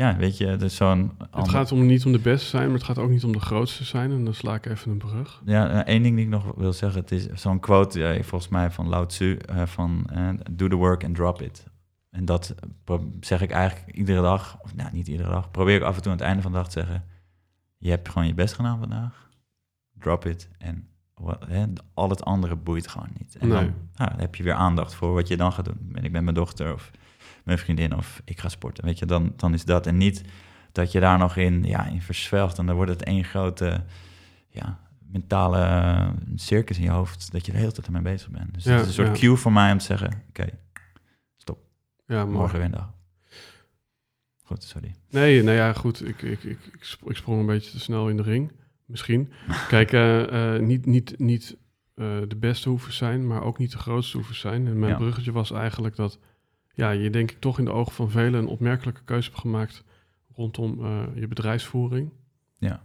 [0.00, 1.12] ja, weet je, dus zo'n...
[1.30, 3.40] Het gaat om niet om de beste zijn, maar het gaat ook niet om de
[3.40, 4.10] grootste zijn.
[4.10, 5.42] En dan sla ik even een brug.
[5.44, 8.50] Ja, eh, één ding die ik nog wil zeggen, het is zo'n quote, eh, volgens
[8.50, 11.66] mij van Lao Tzu, eh, van eh, do the work and drop it.
[12.10, 12.54] En dat
[13.20, 16.12] zeg ik eigenlijk iedere dag, of nou niet iedere dag, probeer ik af en toe
[16.12, 17.04] aan het einde van de dag te zeggen,
[17.78, 19.28] je hebt gewoon je best gedaan vandaag,
[19.98, 23.36] drop it en wat, hè, al het andere boeit gewoon niet.
[23.38, 23.56] En Nee.
[23.56, 25.78] dan, nou, dan heb je weer aandacht voor wat je dan gaat doen.
[25.80, 26.90] Ben ik met mijn dochter of
[27.50, 29.86] mijn vriendin of ik ga sporten, weet je, dan, dan is dat.
[29.86, 30.22] En niet
[30.72, 33.84] dat je daar nog in, ja, in verzwelgt en dan wordt het één grote,
[34.48, 34.80] ja,
[35.12, 38.54] mentale eh, circus in je hoofd, dat je de hele tijd ermee bezig bent.
[38.54, 39.26] Dus Ja, dat is een soort ja.
[39.26, 40.46] cue voor mij om te zeggen, oké,
[42.06, 42.36] Ja, mooi.
[42.36, 42.92] morgen weer een dag.
[44.44, 44.94] Goed, sorry.
[45.10, 46.06] Nee, nou ja, goed.
[46.08, 48.52] Ik, ik, ik, ik sp- ik sprong een beetje te snel in de ring.
[48.84, 49.32] Misschien.
[49.68, 51.56] Kijk, eh, eh, niet, niet, niet
[52.28, 54.66] de beste hoeven zijn, maar ook niet de grootste hoeven zijn.
[54.66, 54.98] En mijn Ja.
[54.98, 56.18] bruggetje was eigenlijk dat
[56.80, 59.84] ja, je denk ik toch in de ogen van velen een opmerkelijke keuze hebt gemaakt
[60.34, 62.10] rondom eh, je bedrijfsvoering.
[62.58, 62.80] Ja.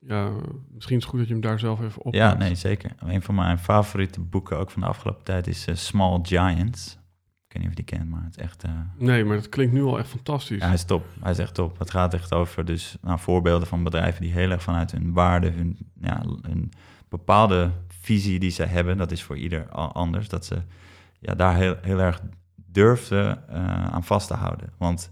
[0.00, 0.30] Ja,
[0.70, 2.14] misschien is het goed dat je hem daar zelf even op.
[2.14, 2.90] Ja, nee, zeker.
[2.98, 6.92] Een van mijn favoriete boeken ook van de afgelopen tijd is eh, Small Giants.
[7.46, 8.62] Ik weet niet of je die kent, maar het is echt...
[8.64, 10.58] eh, Nee, maar dat klinkt nu al echt fantastisch.
[10.58, 11.06] Ja, hij is top.
[11.20, 11.78] Hij is echt top.
[11.78, 15.50] Het gaat echt over dus, nou, voorbeelden van bedrijven die heel erg vanuit hun waarde,
[15.50, 16.72] hun, ja, hun
[17.08, 20.62] bepaalde visie die ze hebben, dat is voor ieder anders, dat ze
[21.18, 22.20] ja, daar heel, heel erg
[22.70, 24.72] durfden eh, aan vast te houden.
[24.78, 25.10] Want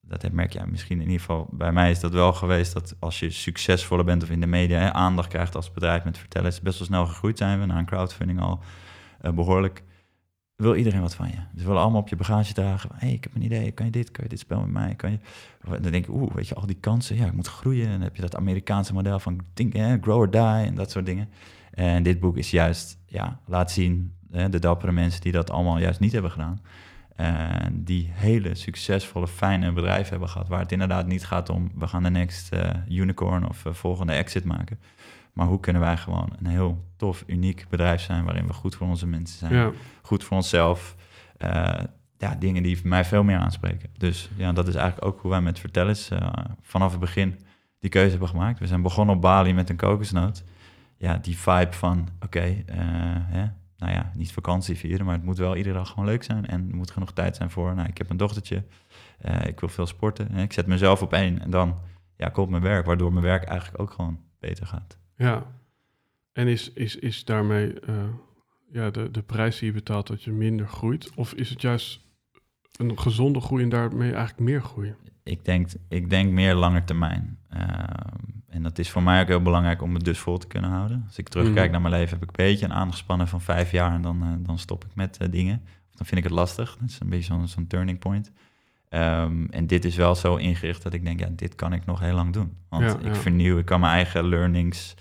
[0.00, 3.20] dat merk je misschien in ieder geval, bij mij is dat wel geweest, dat als
[3.20, 6.60] je succesvoller bent of in de media hè, aandacht krijgt als bedrijf met vertellen, is
[6.60, 8.60] best wel snel gegroeid zijn we na een crowdfunding al
[9.22, 9.82] uh, behoorlijk.
[10.56, 11.58] Wil iedereen wat van je?
[11.60, 12.90] Ze willen allemaal op je bagage dragen.
[12.94, 13.72] hey, ik heb een idee.
[13.72, 14.10] Kan je dit?
[14.10, 14.94] Kan je dit spel met mij?
[14.94, 15.18] Kan je?
[15.80, 17.16] Dan denk ik, oeh, weet je, al die kansen.
[17.16, 17.84] Ja, ik moet groeien.
[17.84, 21.06] En dan heb je dat Amerikaanse model van think, grow or die en dat soort
[21.06, 21.28] dingen.
[21.70, 25.78] En dit boek is juist, ja, laat zien hè, de dappere mensen die dat allemaal
[25.78, 26.60] juist niet hebben gedaan.
[27.16, 30.48] En die hele succesvolle, fijne bedrijven hebben gehad.
[30.48, 34.12] Waar het inderdaad niet gaat om we gaan de next uh, unicorn of uh, volgende
[34.12, 34.78] exit maken.
[35.32, 38.86] Maar hoe kunnen wij gewoon een heel tof, uniek bedrijf zijn waarin we goed voor
[38.86, 39.70] onze mensen zijn, ja.
[40.02, 40.96] goed voor onszelf.
[41.38, 41.74] Uh,
[42.18, 43.90] ja, dingen die mij veel meer aanspreken.
[43.98, 46.10] Dus ja, dat is eigenlijk ook hoe wij met Vertellers
[46.62, 47.38] vanaf het begin
[47.80, 48.58] die keuze hebben gemaakt.
[48.58, 50.44] We zijn begonnen op Bali met een kokosnoot.
[50.96, 52.64] Ja, die vibe van oké, okay,
[53.78, 56.46] nou ja, niet vakantie vieren, maar het moet wel iedere dag gewoon leuk zijn.
[56.46, 58.64] En er moet genoeg tijd zijn voor, nou, ik heb een dochtertje,
[59.24, 60.32] uh, ik wil veel sporten.
[60.32, 61.78] Hè, ik zet mezelf op één en dan
[62.16, 64.98] ja, komt mijn werk, waardoor mijn werk eigenlijk ook gewoon beter gaat.
[65.16, 65.46] Ja,
[66.32, 68.04] en is, is, is daarmee uh,
[68.70, 71.10] ja, de, de prijs die je betaalt dat je minder groeit?
[71.14, 72.00] Of is het juist
[72.76, 74.96] een gezonde groei en daarmee eigenlijk meer groeien?
[75.22, 77.38] Ik denk, ik denk meer langer termijn.
[77.56, 77.84] Uh,
[78.54, 81.02] en dat is voor mij ook heel belangrijk om het dus vol te kunnen houden.
[81.06, 81.72] Als ik terugkijk mm.
[81.72, 84.32] naar mijn leven, heb ik een beetje een aangespannen van vijf jaar en dan, uh,
[84.38, 85.62] dan stop ik met uh, dingen.
[85.94, 86.76] Dan vind ik het lastig.
[86.80, 88.32] Dat is een beetje zo'n zo'n turning point.
[88.90, 92.00] Um, en dit is wel zo ingericht dat ik denk, ja, dit kan ik nog
[92.00, 92.56] heel lang doen.
[92.68, 93.14] Want ja, ik ja.
[93.14, 94.94] vernieuw, ik kan mijn eigen learnings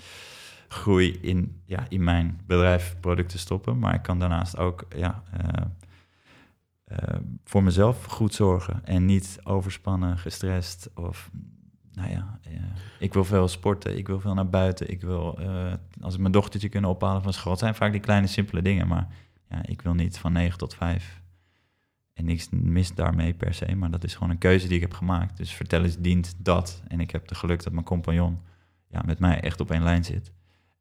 [0.67, 3.79] groei in, ja, in mijn bedrijf producten stoppen.
[3.79, 5.23] Maar ik kan daarnaast ook ja,
[6.91, 6.97] uh,
[7.43, 8.85] voor mezelf goed zorgen.
[8.85, 11.29] En niet overspannen, gestrest of
[11.93, 12.39] nou ja,
[12.99, 16.31] ik wil veel sporten, ik wil veel naar buiten, ik wil, uh, als ik mijn
[16.31, 19.07] dochtertje kunnen ophalen van school, het zijn vaak die kleine simpele dingen, maar
[19.49, 21.21] ja, ik wil niet van 9 tot 5
[22.13, 24.93] en niks mis daarmee per se, maar dat is gewoon een keuze die ik heb
[24.93, 25.37] gemaakt.
[25.37, 28.39] Dus vertel eens dient dat en ik heb de geluk dat mijn compagnon
[28.87, 30.31] ja, met mij echt op één lijn zit.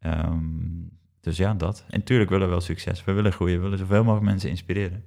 [0.00, 0.90] Um,
[1.20, 1.84] dus ja, dat.
[1.88, 5.04] En tuurlijk willen we wel succes, we willen groeien, we willen zoveel mogelijk mensen inspireren.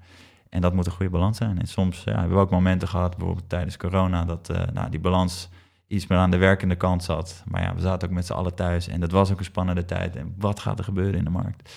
[0.49, 1.59] En dat moet een goede balans zijn.
[1.59, 4.99] En soms ja, hebben we ook momenten gehad, bijvoorbeeld tijdens corona, dat uh, nou, die
[4.99, 5.49] balans
[5.95, 7.43] iets meer aan de werkende kant zat.
[7.47, 9.85] Maar ja, we zaten ook met z'n allen thuis en dat was ook een spannende
[9.85, 10.15] tijd.
[10.15, 11.73] En wat gaat er gebeuren in de markt?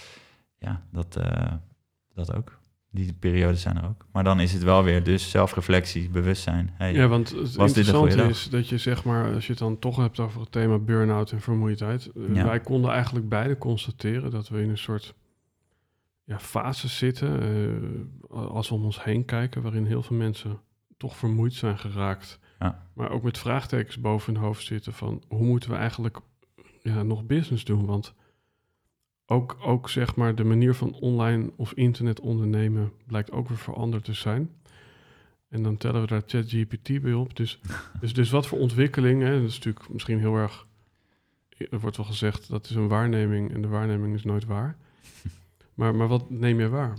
[0.59, 1.53] Ja, dat, uh,
[2.15, 2.59] dat ook.
[2.91, 4.07] Die periodes zijn er ook.
[4.13, 6.71] Maar dan is het wel weer dus zelfreflectie, bewustzijn.
[6.75, 9.97] Hey, ja, want het interessante is dat je zeg maar, als je het dan toch
[9.97, 12.11] hebt over het thema burn-out en vermoeidheid.
[12.17, 12.45] Eh, ja.
[12.45, 15.15] Wij konden eigenlijk beide constateren dat we in een soort
[16.25, 17.43] ja, fase zitten,
[18.31, 20.61] uh, als we om ons heen kijken, waarin heel veel mensen
[20.99, 22.87] toch vermoeid zijn geraakt ja.
[22.93, 26.19] Maar ook met vraagtekens boven hun hoofd zitten van hoe moeten we eigenlijk
[26.83, 27.87] ja, nog business doen?
[27.87, 28.15] Want
[29.27, 34.05] ook, ook zeg maar de manier van online of internet ondernemen blijkt ook weer veranderd
[34.05, 34.51] te zijn.
[35.49, 37.37] En dan tellen we daar ChatGPT bij op.
[37.37, 37.61] Dus,
[38.01, 40.67] dus, dus wat voor ontwikkelingen, dat is natuurlijk misschien heel erg,
[41.71, 44.77] er wordt wel gezegd dat is een waarneming en de waarneming is nooit waar.
[45.75, 46.99] Maar, maar wat neem je waar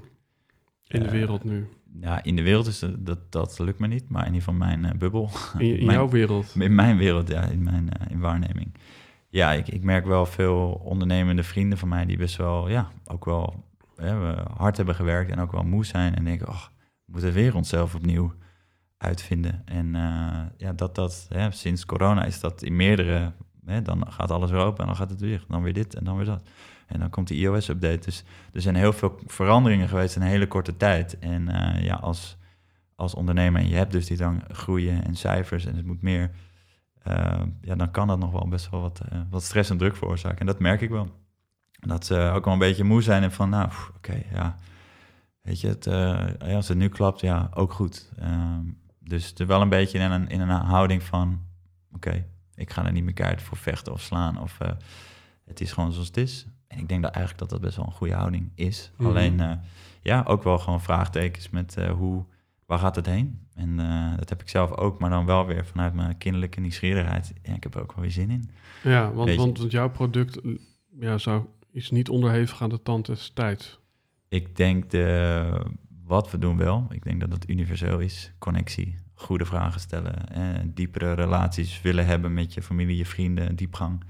[0.87, 1.67] in de eh, wereld nu?
[2.01, 4.67] Ja, in de wereld is dat, dat, dat lukt me niet, maar in ieder geval
[4.67, 5.29] mijn uh, bubbel.
[5.57, 6.55] In, in mijn, jouw wereld?
[6.59, 8.73] In mijn wereld, ja, in mijn uh, in waarneming.
[9.29, 13.25] Ja, ik, ik merk wel veel ondernemende vrienden van mij die best wel, ja, ook
[13.25, 13.67] wel
[14.57, 16.15] hard hebben gewerkt en ook wel moe zijn.
[16.15, 16.63] En denken, oh,
[17.05, 18.33] we moeten weer onszelf opnieuw
[18.97, 19.61] uitvinden.
[19.65, 23.31] En uh, ja, dat dat, hè, sinds corona is dat in meerdere,
[23.65, 25.45] hè, dan gaat alles weer open en dan gaat het weer.
[25.47, 26.49] Dan weer dit en dan weer dat.
[26.89, 28.05] En dan komt de iOS-update.
[28.05, 28.23] Dus
[28.53, 31.19] er zijn heel veel veranderingen geweest in een hele korte tijd.
[31.19, 32.37] En uh, ja, als,
[32.95, 36.31] als ondernemer, en je hebt dus die dan groeien en cijfers en het moet meer,
[37.07, 39.95] uh, ja, dan kan dat nog wel best wel wat, uh, wat stress en druk
[39.95, 40.39] veroorzaken.
[40.39, 41.07] En dat merk ik wel.
[41.71, 44.55] Dat ze ook wel een beetje moe zijn en van, nou, oké, ja,
[45.41, 45.87] weet je, het,
[46.55, 48.11] als het nu klapt, ja, ook goed.
[48.17, 48.63] Ehm,
[48.99, 51.41] dus is wel een beetje in een, in een houding van,
[51.91, 52.25] oké,
[52.55, 54.57] ik ga er niet meer keihard voor vechten of slaan of
[55.45, 56.47] het is gewoon zoals het is.
[56.69, 58.91] En ik denk dat eigenlijk dat dat best wel een goede houding is.
[58.97, 59.09] Mhm.
[59.09, 59.51] Alleen, uh,
[60.01, 62.25] ja, ook wel gewoon vraagtekens met uh, hoe,
[62.65, 63.39] waar gaat het heen?
[63.53, 67.33] En uh, dat heb ik zelf ook, maar dan wel weer vanuit mijn kinderlijke nieuwsgierigheid.
[67.43, 68.49] Ja, ik heb er ook wel weer zin in.
[68.83, 70.39] Ja, want, want, want, jouw product
[70.99, 73.79] ja, zou, is niet onderhevig aan de tand des tijds.
[74.27, 75.65] Ik denk de,
[76.05, 76.85] wat we doen wel.
[76.89, 78.31] Ik denk dat het universeel is.
[78.37, 84.03] Connectie, goede vragen stellen, diepere relaties willen hebben met je familie, je vrienden, diepgang.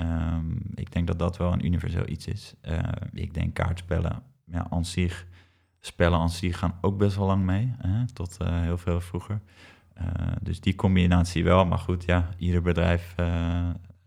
[0.00, 2.54] Um, ik denk dat dat wel een universeel iets is.
[2.68, 2.78] Uh,
[3.12, 5.26] ik denk kaartspellen, ja, aan zich,
[5.80, 9.40] spellen aan zich gaan ook best wel lang mee, hè, tot uh, heel veel vroeger.
[9.98, 10.06] Uh,
[10.42, 13.14] dus die combinatie wel, maar goed, ja, ieder bedrijf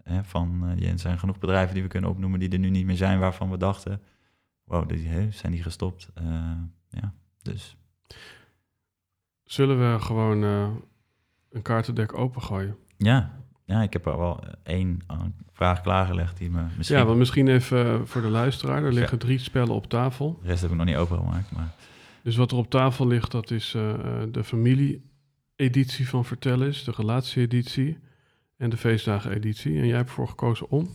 [0.04, 2.98] hè, van, er zijn genoeg bedrijven die we kunnen opnoemen die er nu niet meer
[2.98, 4.02] zijn, waarvan we dachten,
[4.64, 6.12] wow, die, hè, zijn die gestopt?
[6.90, 7.78] ja, dus.
[9.44, 10.42] Zullen we gewoon
[11.50, 12.78] een kaartendek opengooien.
[12.98, 15.20] Ja, ja, ik heb er wel één eh,
[15.54, 16.98] vraag klaargelegd die me misschien...
[16.98, 18.84] Ja, want misschien even eh, voor de luisteraar.
[18.84, 20.40] Er liggen drie spellen op tafel.
[20.42, 21.74] De rest heb ik nog niet opengemaakt, maar...
[22.24, 23.94] Dus wat er op tafel ligt, dat is eh,
[24.32, 27.98] de familie-editie van Vertel is, de relatie-editie
[28.58, 29.78] en de feestdagen-editie.
[29.80, 30.90] En jij hebt ervoor gekozen om?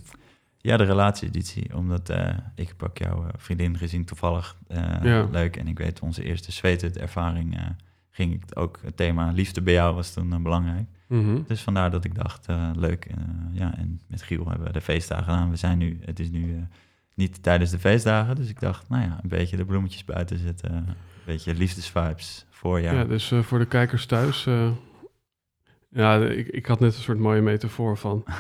[0.59, 2.09] Ja, de relatie-editie, omdat
[2.55, 4.57] ik heb ook jouw vriendin gezien toevallig
[5.03, 5.29] Ja.
[5.31, 5.57] leuk.
[5.57, 7.62] En ik weet, onze eerste zweethut-ervaring eh,
[8.12, 8.78] ging ik ook...
[8.82, 10.86] Het thema liefde bij jou was toen eh, belangrijk.
[11.06, 11.42] Mhm.
[11.46, 13.04] Dus vandaar dat ik dacht, eh, leuk.
[13.04, 13.16] eh,
[13.52, 15.50] ja, en met Giel hebben we de feestdagen gedaan.
[15.50, 16.66] We zijn nu, het is nu
[17.14, 18.36] niet tijdens de feestdagen.
[18.36, 20.72] Dus ik dacht, nou ja, een beetje de bloemetjes buiten zetten.
[20.74, 20.86] Een
[21.26, 22.96] beetje liefdesvibes voor jou.
[22.96, 24.48] Ja, dus voor de kijkers thuis.
[25.88, 28.24] ja, ik, ik had net een soort mooie metafoor van.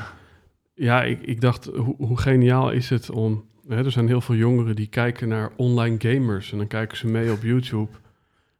[0.74, 3.44] Ja, ik, ik dacht, hoe, hoe geniaal is het om.
[3.68, 7.06] Hè, er zijn heel veel jongeren die kijken naar online gamers en dan kijken ze
[7.06, 7.90] mee op YouTube.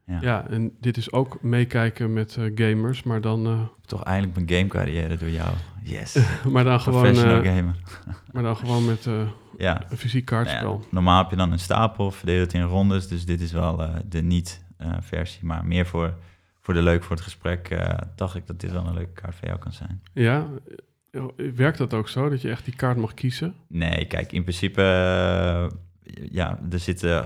[0.06, 0.18] Ja.
[0.20, 4.48] Ja, en dit is ook meekijken met eh, gamers, maar dan, eh, Toch eindelijk mijn
[4.48, 5.54] gamecarrière door jou.
[5.82, 6.18] Yes,
[6.52, 7.74] maar dan gewoon, eh, gamer.
[8.32, 9.06] maar dan gewoon met
[9.58, 10.78] Ja, een fysiek kaartspel.
[10.80, 13.08] ja, normaal heb je dan een stapel, verdeel het in rondes.
[13.08, 16.14] Dus dit is wel de niet-versie, maar meer voor,
[16.60, 17.78] voor de leuk voor het gesprek.
[18.16, 20.02] dacht ik dat dit wel een leuke kaart voor jou kan zijn.
[20.12, 20.46] Ja,
[21.54, 23.54] werkt dat ook zo, dat je echt die kaart mag kiezen?
[23.68, 24.82] Nee, kijk, in principe,
[26.30, 27.24] ja, er zit eh,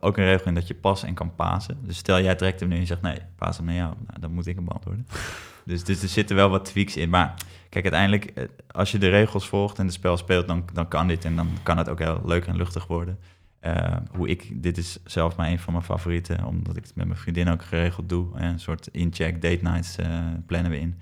[0.00, 1.78] ook een regel in dat je pas en kan pasen.
[1.82, 4.20] Dus stel jij trekt hem nu en je zegt nee, paas hem naar jou, nou,
[4.20, 5.06] dan moet ik hem beantwoorden.
[5.64, 7.10] dus, dus er zitten wel wat tweaks in.
[7.10, 7.34] Maar
[7.68, 11.08] kijk, uiteindelijk, eh, als je de regels volgt en het spel speelt, dan, dan kan
[11.08, 13.18] dit en dan kan het ook heel leuk en luchtig worden.
[13.60, 17.06] Eh, hoe ik, dit is zelf maar een van mijn favorieten, omdat ik het met
[17.06, 18.38] mijn vriendin ook geregeld doe.
[18.38, 20.08] Eh, Een soort in-check date nights eh,
[20.46, 20.98] plannen we in.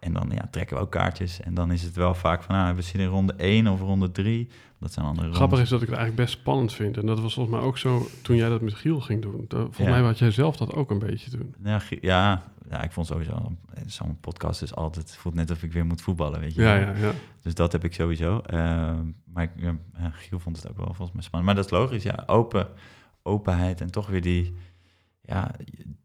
[0.00, 1.40] En dan ja, trekken we ook kaartjes.
[1.40, 4.10] En dan is het wel vaak van, ah, we zitten in ronde 1 of ronde
[4.10, 4.48] 3.
[4.78, 5.60] Dat zijn andere Grappig rondes.
[5.64, 6.96] is dat ik het eigenlijk best spannend vind.
[6.96, 9.44] En dat was volgens mij ook zo toen jij dat met Giel ging doen.
[9.48, 9.88] Volgens Ja.
[9.90, 11.54] mij had jij zelf dat ook een beetje doen.
[11.62, 13.52] Ja, ja, ja, ik vond sowieso,
[13.86, 16.62] zo'n podcast is altijd, voelt net of ik weer moet voetballen, weet je.
[16.62, 17.12] Ja, ja, ja.
[17.42, 18.38] Dus dat heb ik sowieso.
[18.40, 18.58] Eh,
[19.24, 21.54] maar ik, ja, ja, Giel vond het ook wel volgens mij spannend.
[21.54, 22.22] Maar dat is logisch, ja.
[22.26, 22.68] Open,
[23.22, 24.54] openheid en toch weer die,
[25.22, 25.50] ja,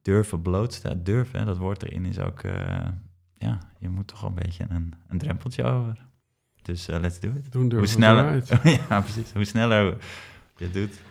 [0.02, 1.04] durven blootstellen.
[1.04, 2.78] Durven, hè, dat woord erin is ook, eh,
[3.48, 5.98] ja, je moet toch wel een beetje een, een drempeltje over.
[6.62, 7.52] Dus eh, let's do it.
[7.52, 8.44] Doen Hoe sneller,
[8.90, 9.98] ja precies, hoe sneller
[10.58, 11.02] je het doet.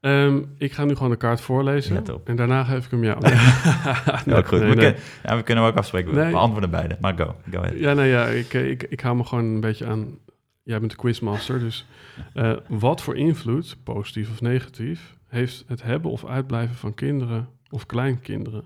[0.00, 2.04] Ehm, ik ga nu gewoon de kaart voorlezen.
[2.24, 3.18] En daarna geef ik hem jou.
[3.28, 4.58] Ja, Nee, ook goed.
[4.60, 4.84] nee, we, nee.
[4.92, 6.14] Kunnen, ja, we kunnen hem ook afspreken.
[6.14, 6.96] We beantwoorden beide.
[7.00, 7.78] Maar go, go ahead.
[7.78, 10.18] Ja, nou ja, ik, eh, ik, ik hou me gewoon een beetje aan...
[10.62, 11.86] Jij bent de quizmaster, dus...
[12.34, 15.16] eh, wat voor invloed, positief of negatief...
[15.26, 18.64] heeft het hebben of uitblijven van kinderen of kleinkinderen?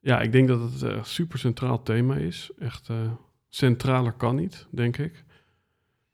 [0.00, 2.50] Ja, ik denk dat het een super centraal thema is.
[2.58, 3.12] Echt eh,
[3.48, 5.24] centraler kan niet, denk ik.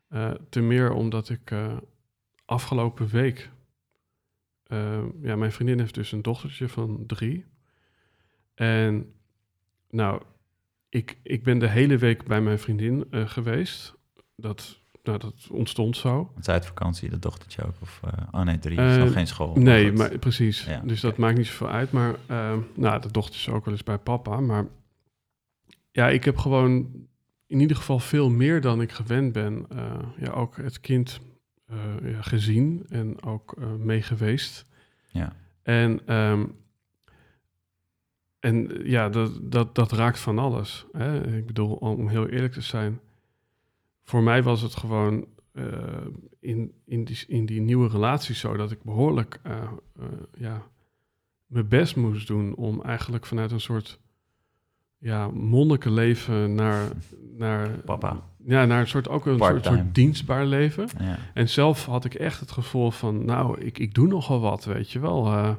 [0.09, 1.77] Eh ten meer omdat ik eh,
[2.45, 3.51] afgelopen week...
[4.67, 7.45] eh, ja, mijn vriendin heeft dus een dochtertje van drie.
[8.55, 9.15] En
[9.91, 10.23] nou,
[10.89, 13.95] ik, ik ben de hele week bij mijn vriendin eh, geweest.
[14.37, 16.31] Dat, nou, dat ontstond zo.
[16.33, 17.75] Want zij uit vakantie, de dochtertje ook.
[17.81, 18.79] Of, eh, oh nee, drie.
[18.79, 19.55] Eh, is nog geen school.
[19.57, 20.65] nee, maar precies.
[20.65, 21.93] Ja, dus dat maakt niet zoveel uit.
[21.93, 24.41] Maar ehm, nou, de dochter is ook wel eens bij papa.
[24.41, 24.67] Maar
[25.91, 27.07] ja, ik heb gewoon
[27.47, 29.67] in ieder geval veel meer dan ik gewend ben.
[29.69, 31.21] eh, ja, ook het kind
[31.67, 34.67] eh, ja, gezien en ook eh, mee geweest.
[35.11, 35.33] Ja.
[35.63, 36.45] En, ehm,
[38.41, 40.87] en ja, dat, dat, dat raakt van alles.
[40.93, 41.37] Hè?
[41.37, 43.01] Ik bedoel, om heel eerlijk te zijn.
[44.05, 45.65] Voor mij was het gewoon eh,
[46.41, 49.53] in, in, die, in die nieuwe relatie zo dat ik behoorlijk eh,
[49.99, 50.05] eh,
[50.37, 50.63] ja,
[51.47, 54.01] mijn best moest doen om eigenlijk vanuit een soort
[54.99, 56.89] ja, monnikenleven naar,
[57.37, 58.23] naar, Papa.
[58.45, 60.89] ja, naar een soort, ook een soort, dienstbaar leven.
[60.99, 61.19] Ja.
[61.35, 64.91] En zelf had ik echt het gevoel van, nou, ik, ik doe nogal wat, weet
[64.91, 65.57] je wel.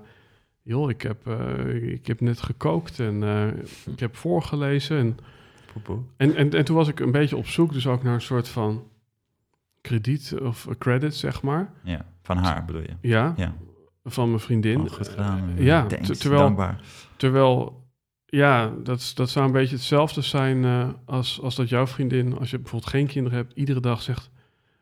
[0.61, 1.27] Joh, ik heb,
[1.81, 3.23] ik heb net gekookt en
[3.85, 4.97] ik heb voorgelezen.
[4.97, 5.17] En,
[6.17, 8.47] En, en, en toen was ik een beetje op zoek, dus ook naar een soort
[8.47, 8.83] van
[9.81, 11.71] krediet of credit, zeg maar.
[11.83, 12.95] Ja, van haar bedoel je.
[13.01, 13.53] Ja, Ja,
[14.03, 14.81] van mijn vriendin.
[14.81, 15.49] oh, goed gedaan.
[15.57, 16.81] Eh, ja, Thanks, ter- terwijl, dankbaar.
[17.17, 17.83] terwijl,
[18.25, 22.37] ja, dat, is- dat zou een beetje hetzelfde zijn eh, als, als dat jouw vriendin,
[22.37, 24.29] als je bijvoorbeeld geen kinderen hebt, iedere dag zegt,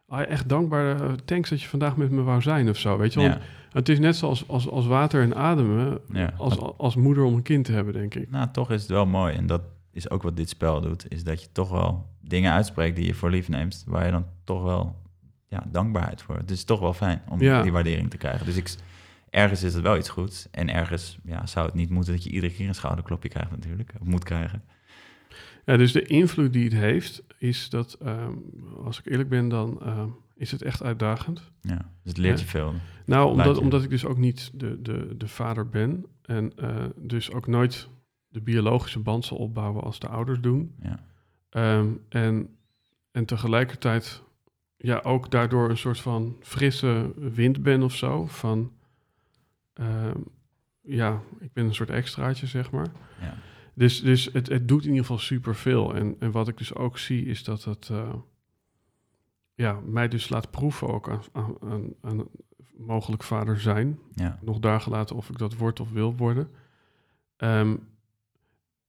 [0.08, 3.14] ah, echt dankbaar, eh, thanks dat je vandaag met me wou zijn of zo, weet
[3.14, 3.30] je wel.
[3.30, 3.40] Ja,
[3.72, 6.34] Het is net zoals als, als water en ademen, Ja.
[6.38, 8.30] als, als moeder om een kind te hebben, denk ik.
[8.30, 9.36] nou, toch is het wel mooi.
[9.36, 9.62] En dat
[9.94, 11.06] is ook wat dit spel doet.
[11.12, 13.84] Is dat je toch wel dingen uitspreekt die je voor lief neemt.
[13.88, 15.02] Waar je dan toch wel
[15.48, 16.36] ja, dankbaarheid voor.
[16.38, 17.62] Het is toch wel fijn om Ja.
[17.62, 18.46] die waardering te krijgen.
[18.46, 18.76] Dus ik,
[19.30, 20.48] ergens is het wel iets goeds.
[20.52, 23.94] En ergens ja, zou het niet moeten dat je iedere keer een schouderklopje krijgt natuurlijk.
[24.02, 24.64] Of moet krijgen.
[25.66, 28.32] Ja, dus de invloed die het heeft, is dat, ehm,
[28.84, 31.52] als ik eerlijk ben, dan ehm, is het echt uitdagend.
[31.62, 32.44] Ja, dus het leert Ja.
[32.46, 32.74] je veel.
[33.06, 36.76] Nou, omdat, je- omdat ik dus ook niet de, de, de vader ben en eh,
[36.96, 37.88] dus ook nooit
[38.34, 40.76] de biologische band zal opbouwen als de ouders doen.
[40.82, 41.00] Ja.
[41.50, 42.50] Ehm, en,
[43.12, 44.24] en tegelijkertijd
[44.78, 48.26] ja, ook daardoor een soort van frisse wind ben of zo.
[48.26, 48.72] Van
[49.74, 50.20] ehm,
[50.82, 52.92] ja, ik ben een soort extraatje, zeg maar.
[53.22, 53.38] Ja.
[53.74, 55.96] Dus, dus het, het doet in ieder geval superveel.
[55.96, 58.14] En, en wat ik dus ook zie, is dat het eh,
[59.54, 62.28] ja, mij dus laat proeven ook aan, aan, aan, aan
[62.78, 64.00] mogelijk vader zijn.
[64.14, 64.40] Ja.
[64.42, 66.50] Nog daar gelaten of ik dat word of wil worden.
[67.38, 67.76] Ehm,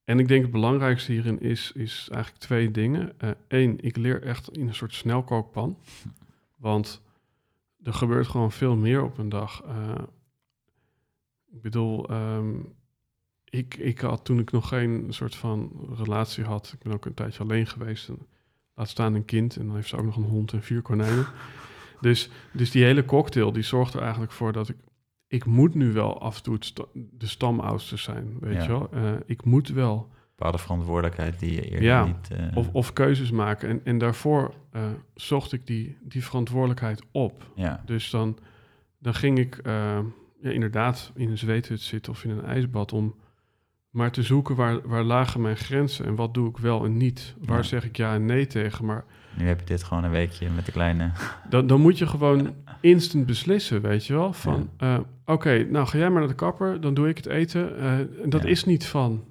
[0.05, 3.13] en ik denk het belangrijkste hierin is, is eigenlijk twee dingen.
[3.49, 5.79] Eén, ik leer echt in een soort snelkookpan.
[6.57, 7.03] Want
[7.83, 9.63] er gebeurt gewoon veel meer op een dag.
[9.63, 9.95] Eh,
[11.53, 12.51] ik bedoel, ehm,
[13.45, 17.15] ik, ik had toen ik nog geen soort van relatie had, ik ben ook een
[17.15, 18.09] tijdje alleen geweest.
[18.09, 18.19] En
[18.75, 21.27] laat staan een kind en dan heeft ze ook nog een hond en vier konijnen.
[22.01, 24.77] dus, dus die hele cocktail die zorgt er eigenlijk voor dat ik,
[25.35, 28.63] ik moet nu wel af en toe sta- de stamoudste zijn, weet Ja.
[28.63, 28.89] je wel.
[28.93, 32.05] Eh, ik moet wel Bepaalde verantwoordelijkheid die je eerder Ja.
[32.05, 32.31] niet...
[32.31, 33.69] eh, of, of keuzes maken.
[33.69, 34.83] En, en daarvoor eh,
[35.15, 37.51] zocht ik die, die verantwoordelijkheid op.
[37.55, 37.83] ja.
[37.87, 38.39] Dus dan,
[38.99, 40.01] dan ging ik ja,
[40.41, 43.15] inderdaad in een zweethut zitten of in een ijsbad om
[43.91, 47.35] maar te zoeken waar, waar lagen mijn grenzen en wat doe ik wel en niet.
[47.39, 48.85] Waar zeg ik ja en nee tegen.
[48.85, 49.05] Maar
[49.39, 51.11] Nu heb je dit gewoon een weekje met de kleine...
[51.49, 54.33] dan, dan moet je gewoon instant beslissen, weet je wel.
[54.33, 57.79] Van eh, oké, nou ga jij maar naar de kapper, dan doe ik het eten.
[57.79, 57.93] Eh,
[58.25, 58.49] dat Ja.
[58.49, 59.25] is niet van,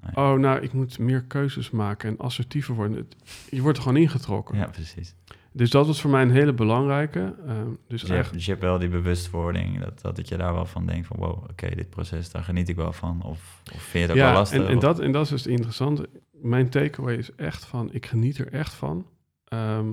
[0.00, 0.16] Nee.
[0.16, 2.96] oh nou ik moet meer keuzes maken en assertiever worden.
[2.96, 3.16] Het-
[3.50, 4.56] je wordt er gewoon ingetrokken.
[4.58, 5.14] Ja, precies.
[5.52, 7.20] Dus dat was voor mij een hele belangrijke.
[7.46, 7.56] eh, dus
[7.88, 10.66] Dus je, hebt, eigenlijk, dus je hebt wel die bewustwording, dat, dat je daar wel
[10.66, 11.16] van denkt van...
[11.18, 13.22] wow, oké, dit proces, daar geniet ik wel van.
[13.24, 14.60] Of, of vind je het ook wel ja, lastig?
[14.60, 16.08] en, en, of- dat, en dat is dus het interessante.
[16.32, 19.06] Mijn takeaway is echt van, ik geniet er echt van.
[19.48, 19.92] Ehm,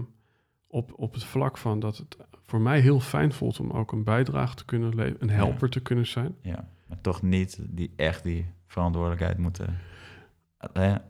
[0.68, 4.04] op, op het vlak van dat het voor mij heel fijn voelt om ook een
[4.04, 6.36] bijdrage te kunnen leveren, een helper te kunnen zijn.
[6.42, 9.78] Ja, maar toch niet die, echt die verantwoordelijkheid moeten...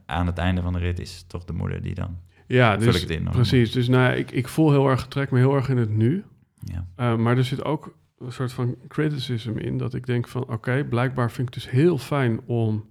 [0.06, 2.18] aan het einde van de rit is toch de moeder die dan...
[2.48, 3.72] Ja, Vul dus, ik het in, precies.
[3.72, 6.24] Dus nou, ik, ik voel heel erg, trek me heel erg in het nu.
[6.60, 10.48] Ja, Eh, maar er zit ook een soort van criticism in, dat ik denk van,
[10.48, 12.89] oké, blijkbaar vind ik het dus heel fijn om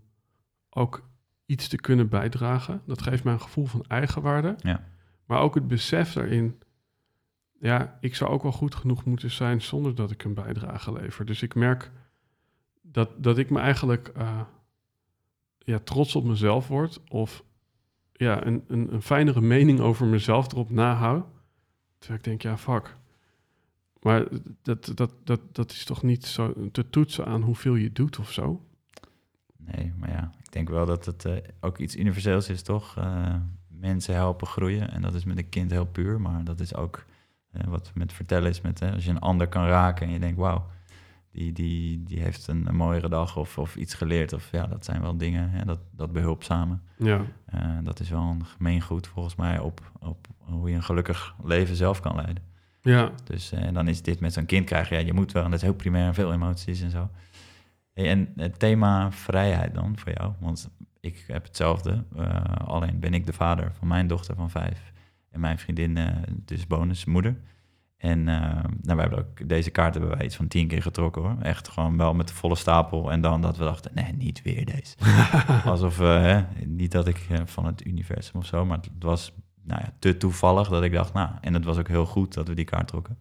[0.70, 1.08] ook
[1.46, 2.82] iets te kunnen bijdragen.
[2.86, 4.54] Dat geeft mij een gevoel van eigenwaarde.
[4.58, 4.84] Ja.
[5.24, 6.62] Maar ook het besef daarin,
[7.58, 11.26] ja, ik zou ook wel goed genoeg moeten zijn zonder dat ik een bijdrage lever.
[11.26, 11.90] Dus ik merk
[12.82, 14.40] dat, dat ik me eigenlijk eh,
[15.58, 17.44] ja, trots op mezelf word of
[18.12, 21.26] ja, een, een, een fijnere mening over mezelf erop nahoud.
[21.98, 22.96] Terwijl ik denk, ja, fuck.
[24.00, 24.26] Maar
[24.62, 28.32] dat, dat, dat, dat is toch niet zo te toetsen aan hoeveel je doet of
[28.32, 28.60] zo?
[29.56, 32.96] nee, maar ja, ik denk wel dat het eh, ook iets universeels is, toch?
[32.96, 33.34] Eh,
[33.84, 37.04] mensen helpen groeien en dat is met een kind heel puur, maar dat is ook
[37.50, 40.18] eh, wat met vertellen is met, eh, als je een ander kan raken en je
[40.18, 40.66] denkt, wauw,
[41.30, 44.32] die, die, die heeft een, een mooiere dag of, of iets geleerd.
[44.32, 46.78] Of ja, dat zijn wel dingen, hè, dat, dat behulpzame.
[46.96, 51.34] Ja, Eh, dat is wel een gemeengoed volgens mij op, op hoe je een gelukkig
[51.44, 52.42] leven zelf kan leiden.
[52.80, 55.44] ja, Dus eh, en dan is dit met zo'n kind krijgen, ja, je moet wel,
[55.44, 57.10] en dat is heel primair, veel emoties en zo.
[57.94, 60.70] Hey, en het thema vrijheid dan voor jou, want
[61.04, 64.92] ik heb hetzelfde, eh, alleen ben ik de vader van mijn dochter van vijf
[65.30, 67.36] en mijn vriendin, eh, dus bonusmoeder.
[67.96, 71.22] En eh, nou, we hebben ook deze kaart hebben wij iets van tien keer getrokken
[71.22, 71.36] hoor.
[71.40, 73.10] Echt gewoon wel met de volle stapel.
[73.10, 74.96] En dan dat we dachten, nee, niet weer deze.
[75.70, 79.32] Alsof, hè, niet dat ik van het universum of zo, maar het was
[79.62, 82.48] nou ja, te toevallig dat ik dacht, nou, en het was ook heel goed dat
[82.48, 83.18] we die kaart trokken.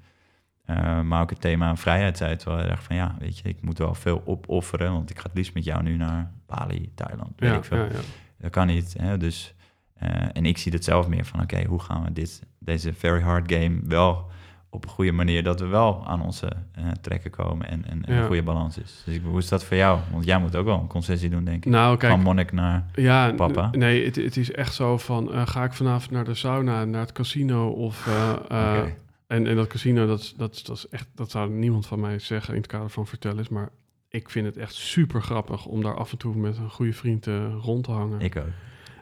[0.66, 3.62] Eh, maar ook het thema vrijheid zei het wel erg van, ja, weet je, ik
[3.62, 7.32] moet wel veel opofferen, want ik ga het liefst met jou nu naar Bali, Thailand,
[7.36, 7.78] weet ja, ik veel.
[7.78, 8.00] ja, ja.
[8.38, 8.96] Dat kan niet.
[8.98, 9.18] Hè?
[9.18, 9.54] Dus,
[9.94, 13.22] eh, en ik zie het zelf meer van, oké, hoe gaan we dit, deze very
[13.22, 14.32] hard game wel
[14.70, 18.14] op een goede manier, dat we wel aan onze eh, trekken komen en, en, en
[18.14, 18.20] Ja.
[18.22, 19.02] een goede balans is.
[19.06, 20.00] Dus ik, hoe is dat voor jou?
[20.12, 21.72] Want jij moet ook wel een concessie doen, denk ik.
[21.72, 22.86] Nou, kijk, Van monnik naar...
[22.94, 23.70] Ja, Papa?
[23.72, 27.02] nee, het, het is echt zo van, eh, ga ik vanavond naar de sauna, naar
[27.02, 28.08] het casino of...
[29.28, 32.20] en, en dat casino, dat, is- dat, dat is echt, dat zou niemand van mij
[32.20, 33.70] zeggen in het kader van vertellen is, maar
[34.14, 37.28] ik vind het echt super grappig om daar af en toe met een goede vriend
[37.28, 38.20] eh, rond te hangen.
[38.20, 38.48] Ik ook.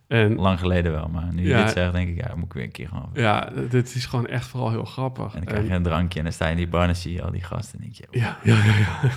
[0.08, 1.64] en Lang geleden wel, maar nu je Ja.
[1.64, 3.10] dit zegt, denk ik, ja, moet ik weer een keer gaan.
[3.14, 5.26] ja, dit is gewoon echt vooral heel grappig.
[5.34, 7.14] En dan krijg je een drankje en dan sta je in die bar en zie
[7.14, 8.76] je al die gasten en denk je, Ja, ja, ja.
[8.78, 9.10] ja.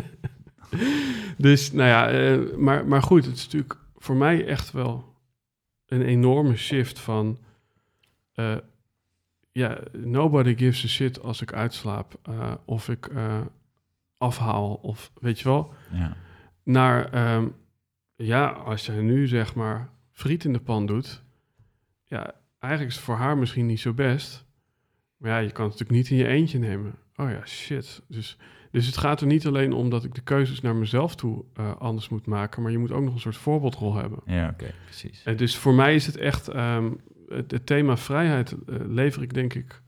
[1.46, 5.14] dus, nou ja, eh, maar, maar goed, het is natuurlijk voor mij echt wel
[5.86, 7.38] een enorme shift van...
[8.34, 8.56] eh,
[9.52, 12.20] ja, nobody gives a shit als ik uitslaap
[12.64, 13.10] of ik
[14.18, 15.74] afhaal of weet je wel.
[15.92, 16.16] ja,
[16.62, 17.48] Naar, ehm,
[18.16, 21.24] ja, als je nu zeg maar friet in de pan doet...
[22.04, 24.46] Ja, eigenlijk is het voor haar misschien niet zo best...
[25.16, 26.94] Maar ja, je kan het natuurlijk niet in je eentje nemen.
[27.16, 28.02] Oh ja, shit.
[28.08, 28.38] Dus,
[28.70, 31.76] dus het gaat er niet alleen om dat ik de keuzes naar mezelf toe eh,
[31.76, 34.18] anders moet maken, maar je moet ook nog een soort voorbeeldrol hebben.
[34.24, 35.22] Ja, oké, precies.
[35.22, 36.92] En dus voor mij is het echt, ehm,
[37.28, 39.82] het, het thema vrijheid eh, lever ik denk ik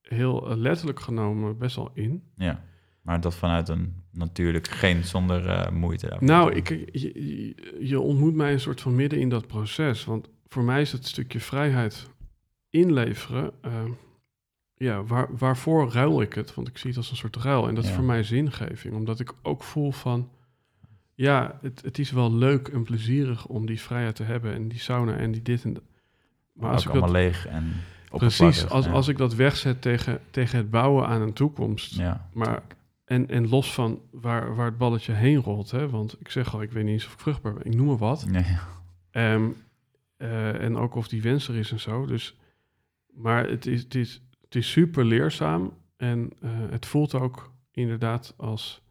[0.00, 2.22] heel eh, letterlijk genomen best wel in.
[2.36, 2.64] Ja,
[3.06, 6.16] maar dat vanuit een natuurlijk geen zonder eh, moeite.
[6.20, 6.68] Nou, ik,
[7.80, 10.04] je, ontmoet mij een soort van midden in dat proces.
[10.04, 12.10] Want voor mij is het stukje vrijheid
[12.70, 13.52] inleveren.
[13.60, 13.90] ehm,
[14.74, 16.54] ja, waar, waarvoor ruil ik het?
[16.54, 17.68] Want ik zie het als een soort ruil.
[17.68, 18.94] En dat is voor mij zingeving.
[18.94, 20.30] Omdat ik ook voel van...
[21.14, 24.52] Ja, het, het is wel leuk en plezierig om die vrijheid te hebben.
[24.52, 25.82] En die sauna en die dit en dat.
[26.52, 27.72] Maar als ook ik allemaal dat, leeg en
[28.10, 28.92] precies, als, ja.
[28.92, 31.94] als ik dat wegzet tegen, tegen het bouwen aan een toekomst...
[31.94, 32.62] Ja, Maar,
[33.06, 36.62] en, en los van waar, waar het balletje heen rolt, hè, want ik zeg al,
[36.62, 38.26] ik weet niet eens of ik vruchtbaar ben, ik noem maar wat.
[38.32, 38.44] ja.
[39.10, 39.48] Ehm,
[40.16, 42.06] eh, en ook of die wens er is en zo.
[42.06, 42.36] Dus,
[43.14, 48.34] maar het is, het is, het is super leerzaam en eh, het voelt ook inderdaad
[48.36, 48.82] als,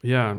[0.00, 0.38] ja,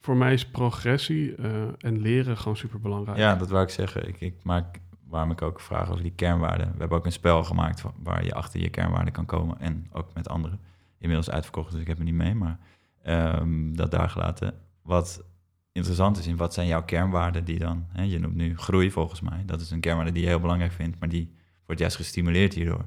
[0.00, 3.18] voor mij is progressie eh, en leren gewoon super belangrijk.
[3.18, 4.08] Ja, dat wou ik zeggen.
[4.08, 4.78] Ik, ik maak,
[5.08, 6.72] waarom ik ook vraag over die kernwaarden.
[6.72, 9.60] We hebben ook een spel gemaakt wa- waar je achter je kernwaarden kan komen.
[9.60, 10.60] En ook met anderen.
[11.02, 12.34] Inmiddels uitverkocht, dus ik heb er niet mee.
[12.34, 12.58] Maar
[13.02, 14.54] ehm, dat daar gelaten.
[14.82, 15.24] Wat
[15.72, 17.86] interessant is in wat zijn jouw kernwaarden die dan...
[17.88, 19.42] Hè, je noemt nu groei volgens mij.
[19.46, 20.98] Dat is een kernwaarde die je heel belangrijk vindt.
[20.98, 21.34] Maar die
[21.66, 22.86] wordt juist gestimuleerd hierdoor.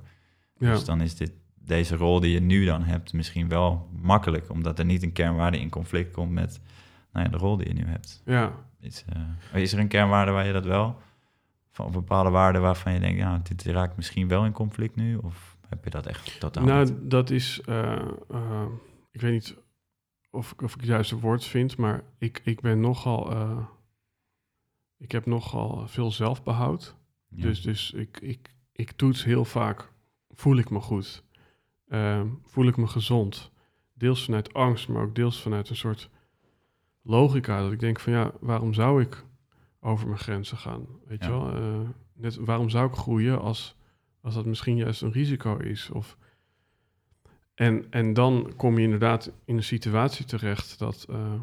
[0.58, 0.72] Ja.
[0.72, 4.50] Dus dan is dit, deze rol die je nu dan hebt misschien wel makkelijk.
[4.50, 6.60] Omdat er niet een kernwaarde in conflict komt met
[7.12, 8.22] nou ja, de rol die je nu hebt.
[8.26, 8.52] ja.
[8.80, 9.06] Is,
[9.54, 11.02] eh, is er een kernwaarde waar je dat wel,
[11.72, 15.16] van bepaalde waarden waarvan je denkt, ja, dit raakt misschien wel in conflict nu?
[15.16, 16.74] Of heb je dat echt totaal niet?
[16.74, 18.66] Nou, dat is, eh, eh,
[19.12, 19.56] ik weet niet
[20.32, 23.66] of, ik- of ik het juiste woord vind, maar ik, ik ben nogal, eh,
[24.98, 26.96] ik heb nogal veel zelfbehoud.
[27.30, 27.42] Ja.
[27.42, 29.92] Dus, dus ik, ik, ik toets heel vaak,
[30.30, 31.24] voel ik me goed?
[31.88, 33.52] Ehm, voel ik me gezond?
[33.94, 36.10] Deels vanuit angst, maar ook deels vanuit een soort
[37.02, 37.62] logica.
[37.62, 39.26] Dat ik denk van ja, waarom zou ik
[39.80, 40.86] over mijn grenzen gaan?
[41.06, 41.28] Weet Ja.
[41.28, 41.86] je wel?
[42.14, 43.76] Net, waarom zou ik groeien als,
[44.26, 45.90] als dat misschien juist een risico is?
[45.90, 46.18] Of,
[47.54, 51.34] en, en dan kom je inderdaad in een situatie terecht dat eh,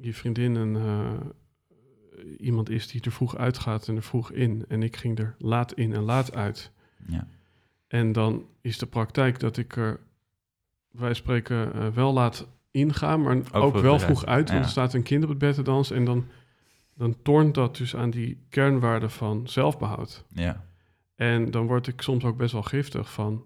[0.00, 1.12] je vriendin een, eh,
[2.38, 4.64] iemand is die er vroeg uitgaat en er vroeg in.
[4.68, 6.70] En ik ging er laat in en laat uit.
[7.06, 7.26] ja.
[7.86, 10.00] En dan is de praktijk dat ik er,
[10.90, 14.48] wij spreken, eh, wel laat ingaan, maar ook, wel vroeg uit.
[14.48, 14.64] Want Ja.
[14.64, 16.26] er staat een kind op het bed te dansen en dan,
[16.94, 20.24] dan tornt dat dus aan die kernwaarde van zelfbehoud.
[20.28, 20.66] ja,
[21.18, 23.44] En dan word ik soms ook best wel giftig van,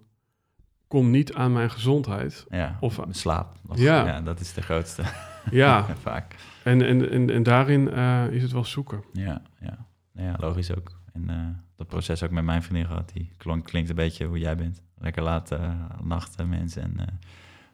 [0.87, 2.45] kom niet aan mijn gezondheid.
[2.49, 2.77] ja.
[2.79, 3.55] Of- Of slaap.
[3.67, 4.05] Of- Ja.
[4.05, 5.03] ja, dat is de grootste
[5.51, 6.35] Ja, vaak.
[6.63, 9.03] en, en, en, en daarin eh, is het wel zoeken.
[9.13, 9.85] Ja, ja.
[10.11, 10.99] Nou ja, logisch ook.
[11.13, 11.37] En eh,
[11.75, 14.81] dat proces ook met mijn vriendin gehad, die klonk, klinkt een beetje hoe jij bent.
[14.97, 15.71] Lekker laat eh,
[16.03, 17.19] nachten mensen en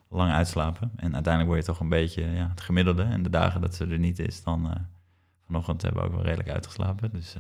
[0.10, 0.91] lang uitslapen.
[0.95, 3.04] En uiteindelijk word je toch een beetje ja, het gemiddelde.
[3.04, 4.88] En de dagen dat ze er niet is, dan...
[5.45, 7.12] vanochtend hebben we ook wel redelijk uitgeslapen.
[7.12, 7.36] Dus,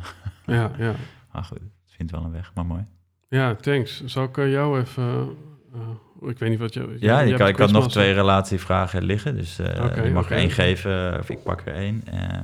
[0.45, 0.93] Ja, ja.
[1.33, 1.61] maar goed,
[1.99, 2.85] vindt wel een weg, maar mooi.
[3.29, 4.03] ja thanks.
[4.05, 5.35] Zal ik eh, jou even...
[5.73, 6.95] eh, ik weet niet wat je...
[6.99, 10.33] Ja, bent ik had nog twee relatievragen liggen, dus eh, je mag oké.
[10.33, 12.01] er één geven of ik pak er één.
[12.05, 12.43] Ehm,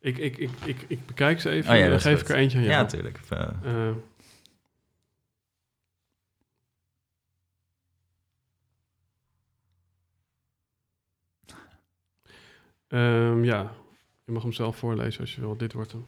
[0.00, 2.36] Ik, ik, ik, ik, ik bekijk ze even Oh ja, en dan geef ik er
[2.36, 2.82] eentje aan ja, jou.
[2.82, 3.20] natuurlijk.
[3.28, 3.90] Eh, Eh,
[12.88, 13.72] ehm, ja,
[14.24, 15.56] je mag hem zelf voorlezen als je wil.
[15.56, 16.06] Dit wordt hem.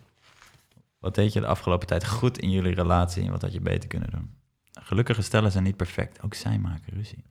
[0.99, 3.89] Wat deed je de afgelopen tijd goed in jullie relatie en wat had je beter
[3.89, 4.31] kunnen doen?
[4.73, 7.25] Gelukkige stellen zijn niet perfect, ook zij maken ruzie.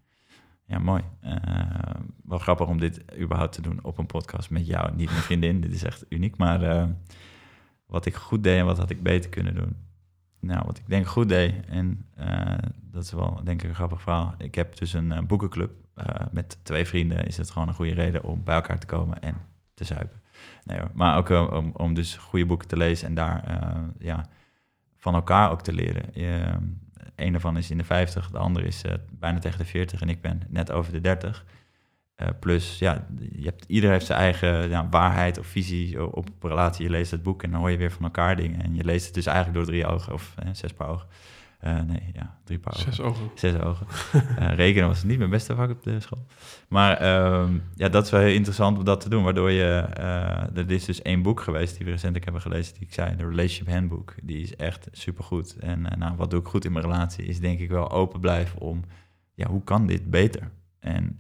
[0.66, 1.04] Ja, mooi.
[1.20, 1.36] Eh,
[2.24, 5.62] wel grappig om dit überhaupt te doen op een podcast met jou, niet mijn vriendin.
[5.62, 6.86] dit is echt uniek, maar eh,
[7.86, 9.76] wat ik goed deed en wat had ik beter kunnen doen?
[10.40, 14.02] Nou, wat ik denk goed deed, en eh, dat is wel denk ik een grappig
[14.02, 14.36] verhaal.
[14.38, 15.72] Ik heb dus een boekenclub.
[16.32, 19.36] Met twee vrienden is het gewoon een goede reden om bij elkaar te komen en
[19.74, 20.22] te zuipen.
[20.94, 24.26] Maar ook eh, om, om dus goede boeken te lezen en daar eh, ja,
[24.96, 26.04] van elkaar ook te leren.
[26.14, 26.58] Je,
[27.18, 30.10] een daarvan is in de 50, de andere is eh, bijna tegen de 40 en
[30.10, 31.46] ik ben net over de 30.
[32.16, 36.84] Eh, plus, ja, je hebt, ieder heeft zijn eigen ja, waarheid of visie op relatie.
[36.84, 38.64] Je leest het boek en dan hoor je weer van elkaar dingen.
[38.64, 41.08] En je leest het dus eigenlijk door drie ogen of eh, zes paar ogen.
[41.58, 42.94] Eh, nee, ja, drie paar ogen.
[42.94, 43.30] Zes ogen.
[43.36, 43.88] Zes ogen.
[44.38, 46.26] Eh, rekenen was niet mijn beste vak op de school.
[46.70, 49.24] Maar ehm, ja, dat is wel heel interessant om dat te doen.
[49.24, 49.88] Waardoor je...
[49.94, 52.74] eh, er is dus één boek geweest die we recentelijk hebben gelezen...
[52.74, 54.16] die ik zei, de Relationship Handbook.
[54.24, 55.56] Die is echt supergoed.
[55.60, 57.26] En nou, wat doe ik goed in mijn relatie...
[57.26, 58.84] is denk ik wel open blijven om...
[59.34, 60.52] ja, hoe kan dit beter?
[60.80, 61.16] En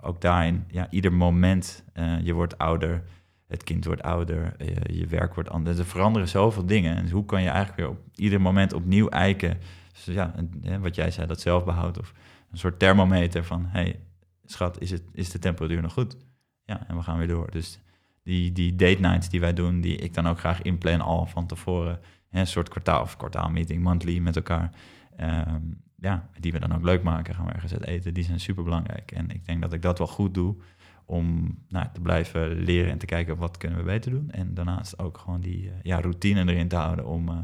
[0.00, 1.84] ook daarin, ja, ieder moment...
[2.22, 3.02] je wordt ouder,
[3.46, 4.54] het kind wordt ouder...
[4.56, 5.78] eh, je werk wordt anders.
[5.78, 6.96] Er veranderen zoveel dingen.
[6.96, 9.58] En hoe kan je eigenlijk weer op ieder moment opnieuw eiken
[9.92, 10.34] Dus ja,
[10.80, 12.12] wat jij zei, dat zelfbehoud of
[12.50, 13.66] een soort thermometer van...
[13.66, 14.00] hey,
[14.44, 16.16] schat, is, het, is de temperatuur nog goed?
[16.64, 17.50] Ja, en we gaan weer door.
[17.50, 17.80] Dus
[18.22, 21.46] die, die date nights die wij doen, die ik dan ook graag inplan al van
[21.46, 22.00] tevoren.
[22.28, 24.70] Hè, een soort kwartaal of kwartaalmeeting, monthly met elkaar.
[25.16, 25.60] Ehm,
[25.96, 28.14] ja, die we dan ook leuk maken, gaan we ergens eten.
[28.14, 29.12] Die zijn super belangrijk.
[29.12, 30.56] En ik denk dat ik dat wel goed doe
[31.04, 34.30] om nou, te blijven leren en te kijken wat kunnen we beter doen.
[34.30, 37.38] En daarnaast ook gewoon die eh, ja, routine erin te houden om uh,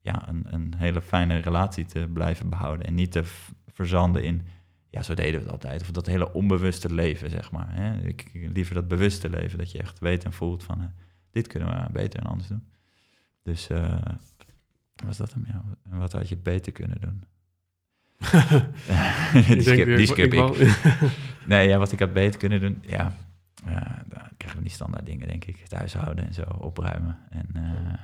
[0.00, 2.86] ja, een, een hele fijne relatie te blijven behouden.
[2.86, 3.22] En niet te
[3.66, 4.42] verzanden in,
[4.90, 5.80] ja, zo deden we het altijd.
[5.80, 7.74] Of dat hele onbewuste leven, zeg maar.
[7.74, 8.06] Hè?
[8.06, 10.86] Ik, liever dat bewuste leven, dat je echt weet en voelt van, uh,
[11.30, 12.66] dit kunnen we beter en anders doen.
[13.42, 13.68] Dus
[15.04, 15.44] was dat hem?
[15.46, 15.64] Ja.
[15.98, 17.24] Wat had je beter kunnen doen?
[19.48, 20.76] die, skip, die skip ik.
[21.46, 23.14] nee, ja, wat ik had beter kunnen doen, ja,
[23.66, 23.74] uh,
[24.08, 25.58] dan krijgen we die standaard dingen, denk ik.
[25.62, 27.18] Het huishouden en zo, opruimen.
[27.30, 27.94] En uh,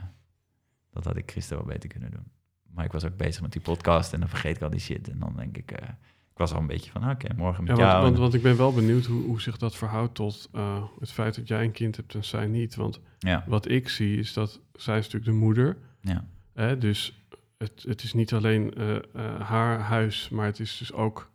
[0.93, 2.27] dat had ik gisteren wel beter kunnen doen.
[2.75, 5.09] Maar ik was ook bezig met die podcast en dan vergeet ik al die shit.
[5.09, 5.89] En dan denk ik, uh,
[6.31, 8.03] ik was al een beetje van, oké, morgen met ja, jou.
[8.03, 10.51] Want, want, ik ben wel benieuwd hoe, hoe zich dat verhoudt tot
[10.99, 12.75] het feit dat jij een kind hebt en zij niet.
[12.75, 13.45] Want ja.
[13.47, 15.77] wat ik zie is dat zij is natuurlijk de moeder.
[16.01, 16.25] Ja.
[16.55, 17.27] Hè, dus
[17.59, 21.31] het, het is niet alleen uh, uh, haar huis, maar het is dus ook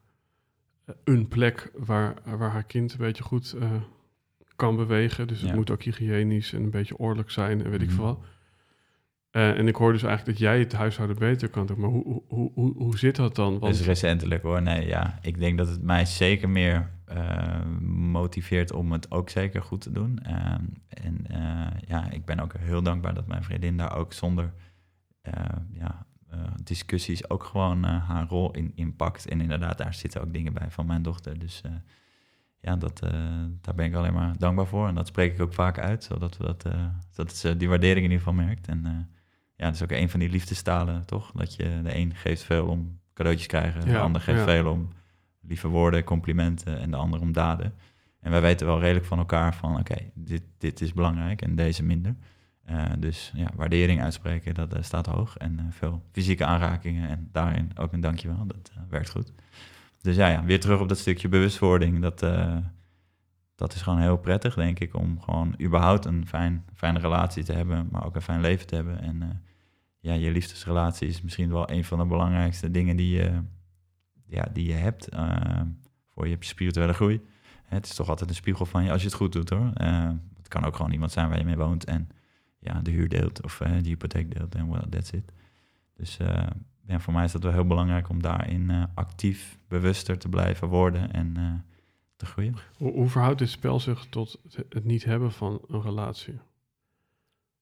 [0.85, 3.55] uh, een plek waar, waar haar kind een beetje goed
[4.55, 5.27] kan bewegen.
[5.27, 5.55] Dus het Ja.
[5.55, 7.95] moet ook hygiënisch en een beetje oorlijk zijn en weet ik Mhm.
[7.95, 8.19] veel wat.
[9.29, 11.79] Eh, en ik hoor dus eigenlijk dat jij het huishouden beter kan doen.
[11.79, 13.59] Maar hoe, hoe, hoe, hoe, zit dat dan?
[13.59, 14.61] Want, Dus recentelijk hoor.
[14.61, 15.19] Nee, ja.
[15.21, 19.91] Ik denk dat het mij zeker meer eh, motiveert om het ook zeker goed te
[19.91, 20.19] doen.
[20.19, 24.53] Ehm, en eh, ja, ik ben ook heel dankbaar dat mijn vriendin daar ook zonder
[25.21, 25.33] eh,
[25.71, 26.12] ja, eh,
[26.63, 29.27] discussies ook gewoon eh, haar rol in, in pakt.
[29.27, 31.39] En inderdaad, daar zitten ook dingen bij van mijn dochter.
[31.39, 31.71] Dus eh,
[32.63, 33.11] ja, dat, eh,
[33.61, 34.87] daar ben ik alleen maar dankbaar voor.
[34.87, 38.05] En dat spreek ik ook vaak uit, zodat, we dat, eh, zodat ze die waardering
[38.05, 38.67] in ieder geval merkt.
[38.67, 38.91] En eh,
[39.55, 41.31] ja, dat is ook een van die liefdestalen, toch?
[41.31, 44.45] Dat je de een geeft veel om cadeautjes krijgen, de ander geeft ja.
[44.45, 44.89] veel om
[45.41, 47.73] lieve woorden, complimenten en de ander om daden.
[48.19, 51.83] En wij weten wel redelijk van elkaar van, oké, dit, dit is belangrijk en deze
[51.83, 52.15] minder.
[52.63, 55.37] Eh, dus ja, waardering uitspreken, dat eh, staat hoog.
[55.37, 59.33] En eh, veel fysieke aanrakingen en daarin ook een dankjewel, dat werkt goed.
[60.01, 62.01] Dus ja, weer terug op dat stukje bewustwording.
[62.01, 62.19] Dat,
[63.55, 67.53] dat is gewoon heel prettig, denk ik, om gewoon überhaupt een fijn, fijne relatie te
[67.53, 69.01] hebben, maar ook een fijn leven te hebben.
[69.01, 69.43] En
[69.99, 73.41] ja, je liefdesrelatie is misschien wel een van de belangrijkste dingen die je,
[74.25, 75.09] ja, die je hebt
[76.13, 77.21] voor je spirituele groei.
[77.63, 79.71] Het is toch altijd een spiegel van je als je het goed doet hoor.
[80.37, 82.09] Het kan ook gewoon iemand zijn waar je mee woont en
[82.63, 85.31] ja, de huur deelt of eh, de hypotheek deelt en well, that's it.
[85.95, 86.47] Dus eh,
[86.85, 90.67] ja, voor mij is dat wel heel belangrijk om daarin eh, actief, bewuster te blijven
[90.67, 91.65] worden en
[92.15, 92.55] te groeien.
[92.77, 94.39] hoe, hoe verhoudt dit spel zich tot
[94.69, 96.39] het, niet hebben van een relatie?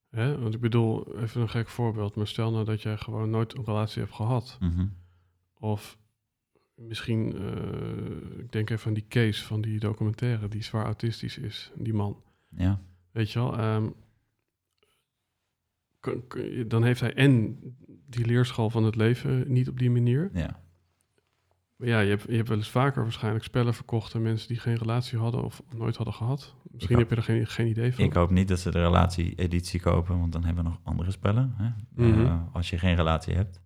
[0.10, 0.40] Hè?
[0.40, 2.16] Want ik bedoel, even een gek voorbeeld.
[2.16, 4.58] Maar stel nou dat jij gewoon nooit een relatie hebt gehad.
[4.60, 4.86] Mhm.
[5.60, 5.98] Of
[6.76, 7.36] misschien,
[8.40, 12.22] ik denk even aan die case van die documentaire, die zwaar autistisch is, die man.
[12.50, 12.80] Ja,
[13.12, 13.58] Weet je wel?
[13.58, 13.88] ehm,
[16.68, 17.60] dan heeft hij en
[18.10, 20.30] die leerschool van het leven niet op die manier.
[20.34, 20.60] ja,
[21.78, 24.76] ja, je hebt, je hebt wel eens vaker waarschijnlijk spellen verkocht aan mensen die geen
[24.76, 26.56] relatie hadden of nooit hadden gehad.
[26.72, 28.04] Misschien heb je er geen, geen idee van.
[28.04, 31.54] Ik hoop niet dat ze de relatie-editie kopen, want dan hebben we nog andere spellen.
[31.58, 31.70] Hè?
[32.08, 32.26] Mhm.
[32.26, 33.62] Eh, als je geen relatie hebt.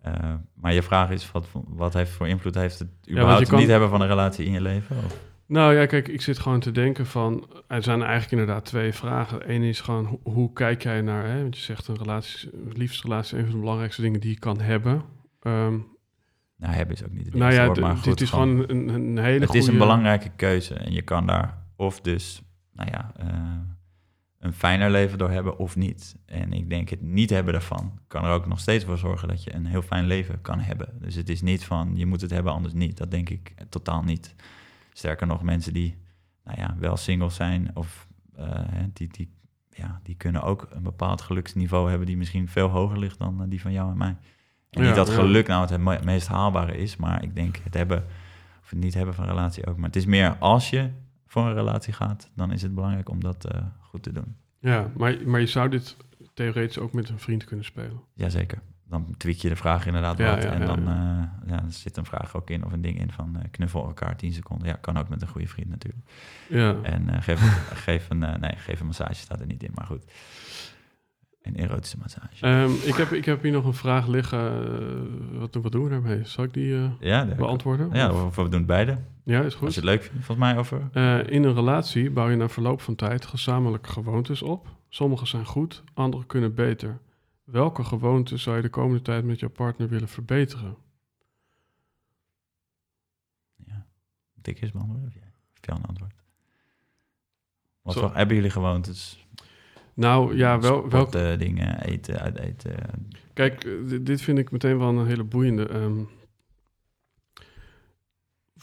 [0.00, 3.58] Eh, maar je vraag is, wat, wat heeft voor invloed heeft het je überhaupt kan-
[3.58, 4.96] niet hebben van een relatie in je leven?
[4.96, 5.20] Of?
[5.48, 7.48] Nou ja, kijk, ik zit gewoon te denken van...
[7.66, 9.50] Er zijn eigenlijk inderdaad twee vragen.
[9.50, 11.26] Eén is gewoon, hoe, hoe kijk jij naar...
[11.26, 11.42] Hè?
[11.42, 14.60] Want je zegt een relatie, liefdesrelatie is een van de belangrijkste dingen die je kan
[14.60, 15.02] hebben.
[15.42, 15.78] Ehm,
[16.56, 19.38] Nou, hebben is ook niet het nou ja, woord, dit is gewoon een, een hele
[19.38, 19.58] Het goede...
[19.58, 22.42] is een belangrijke keuze en je kan daar of dus,
[22.72, 23.26] nou ja, eh,
[24.38, 26.16] een fijner leven door hebben of niet.
[26.26, 29.44] En ik denk het niet hebben daarvan kan er ook nog steeds voor zorgen dat
[29.44, 30.88] je een heel fijn leven kan hebben.
[31.00, 32.96] Dus het is niet van, je moet het hebben, anders niet.
[32.96, 34.34] Dat denk ik totaal niet.
[34.98, 35.96] Sterker nog, mensen die,
[36.44, 38.60] nou ja, wel single zijn of eh,
[38.92, 39.30] die, die,
[39.70, 43.48] ja, die kunnen ook een bepaald geluksniveau hebben die misschien veel hoger ligt dan eh,
[43.48, 44.16] die van jou en mij.
[44.70, 47.74] En Ja, niet dat geluk nou het me- meest haalbare is, maar ik denk het
[47.74, 48.04] hebben
[48.62, 49.76] of het niet hebben van een relatie ook.
[49.76, 50.90] Maar het is meer als je
[51.26, 54.36] voor een relatie gaat, dan is het belangrijk om dat eh, goed te doen.
[54.58, 55.96] Ja, maar, maar je zou dit
[56.34, 58.00] theoretisch ook met een vriend kunnen spelen.
[58.14, 58.58] Jazeker.
[58.90, 60.42] Dan tweak je de vraag inderdaad Ja, wat.
[60.42, 61.30] ja, en dan ja.
[61.44, 64.16] eh, ja, zit een vraag ook in of een ding in van eh, knuffel elkaar
[64.16, 64.66] 10 seconden.
[64.68, 66.04] Ja, kan ook met een goede vriend natuurlijk.
[66.48, 67.40] Ja, En eh, geef,
[67.84, 70.04] geef, een, nee, geef een massage staat er niet in, maar goed.
[71.42, 72.46] Een erotische massage.
[72.46, 75.38] Ehm, ik, heb, ik heb hier nog een vraag liggen.
[75.38, 76.24] wat, wat doen we daarmee?
[76.24, 77.88] Zal ik die ja, beantwoorden?
[77.92, 78.98] ja, Of- we doen het beide.
[79.24, 79.68] ja, is Als goed.
[79.74, 80.78] je het leuk vindt, volgens mij over.
[81.30, 84.66] In een relatie bouw je na verloop van tijd gezamenlijke gewoontes op.
[84.88, 86.98] Sommige zijn goed, andere kunnen beter.
[87.50, 90.76] Welke gewoonte zou je de komende tijd met jouw partner willen verbeteren?
[93.56, 93.86] Ja.
[94.34, 95.32] Moet ik eerst beantwoorden of jij?
[95.52, 96.14] Of jij een antwoord?
[97.82, 98.12] Wat Zo.
[98.12, 99.26] hebben jullie gewoontes?
[99.94, 103.08] Nou ja, wel, welke, dingen, eten, uit eten.
[103.32, 105.68] Kijk, eh, dit- vind ik meteen wel een hele boeiende.
[105.68, 106.02] ehm,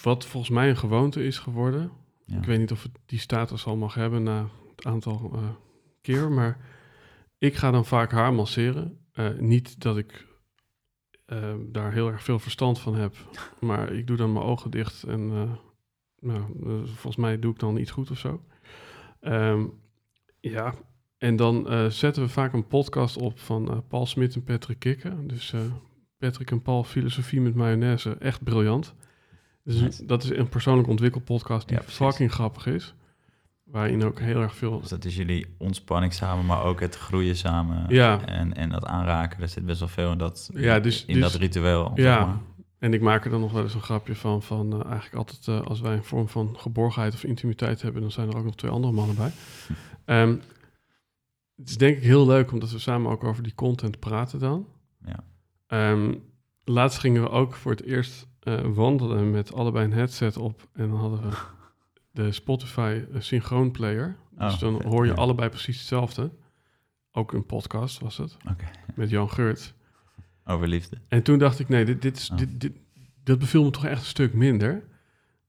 [0.01, 1.91] wat volgens mij een gewoonte is geworden.
[2.25, 2.37] Ja.
[2.37, 5.49] Ik weet niet of het die status al mag hebben na het aantal eh,
[6.01, 6.57] keer, maar
[7.37, 8.99] ik ga dan vaak haar masseren.
[9.11, 10.25] Eh, niet dat ik
[11.25, 13.15] eh, daar heel erg veel verstand van heb,
[13.59, 15.51] maar ik doe dan mijn ogen dicht en eh,
[16.19, 18.43] nou, eh, volgens mij doe ik dan iets goed of zo.
[19.19, 19.65] Ehm,
[20.39, 20.73] ja,
[21.17, 25.27] en dan zetten we vaak een podcast op van Paul Smit en Patrick Kikken.
[25.27, 25.53] Dus
[26.17, 28.95] Patrick en Paul, filosofie met mayonaise, echt briljant.
[29.63, 30.05] Dus Nice.
[30.05, 32.95] dat is een persoonlijk ontwikkelpodcast die Ja, fucking grappig is.
[33.65, 34.79] Waarin ook heel erg veel...
[34.79, 37.85] Dus dat is jullie ontspanning samen, maar ook het groeien samen.
[37.87, 38.25] Ja.
[38.25, 39.41] En, en dat aanraken.
[39.41, 41.91] Er zit best wel veel in dat, Ja, dus- in dus- dat ritueel.
[41.95, 42.37] zeg Ja, maar.
[42.79, 44.41] en ik maak er dan nog wel eens een grapje van.
[44.43, 48.11] Van eh, eigenlijk altijd eh, als wij een vorm van geborgenheid of intimiteit hebben, dan
[48.11, 49.31] zijn er ook nog twee andere mannen bij.
[50.05, 50.35] Ehm,
[51.55, 54.67] het is denk ik heel leuk omdat we samen ook over die content praten dan.
[55.05, 55.23] Ja.
[55.67, 56.13] Ehm,
[56.63, 60.67] laatst gingen we ook voor het eerst eh, wandelen met allebei een headset op.
[60.73, 61.35] En dan hadden we
[62.15, 64.15] de Spotify eh, synchroonplayer.
[64.37, 65.17] Dus Oh, dan hoor je ja.
[65.17, 66.31] allebei precies hetzelfde.
[67.11, 68.37] Ook een podcast was het,
[68.95, 69.73] met Jan Geurt.
[70.45, 70.97] Over liefde.
[71.07, 72.37] En toen dacht ik, nee, dit, dit, is, Oh.
[72.37, 72.71] dit, dit,
[73.23, 74.83] dat beviel me toch echt een stuk minder.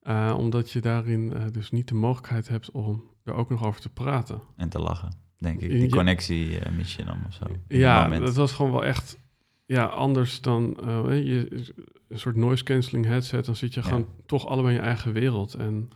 [0.01, 3.81] Eh, omdat je daarin eh, dus niet de mogelijkheid hebt om er ook nog over
[3.81, 4.41] te praten.
[4.57, 5.71] En te lachen, denk ik.
[5.73, 5.79] Ja.
[5.79, 7.47] Die connectie eh, mis je dan of zo.
[7.69, 9.19] Ja, dat was gewoon wel echt
[9.65, 10.77] ja, anders dan
[11.25, 11.65] je,
[12.09, 13.45] een soort noise cancelling headset.
[13.45, 13.87] Dan zit je Ja.
[13.87, 15.55] gewoon toch allebei in je eigen wereld.
[15.55, 15.89] En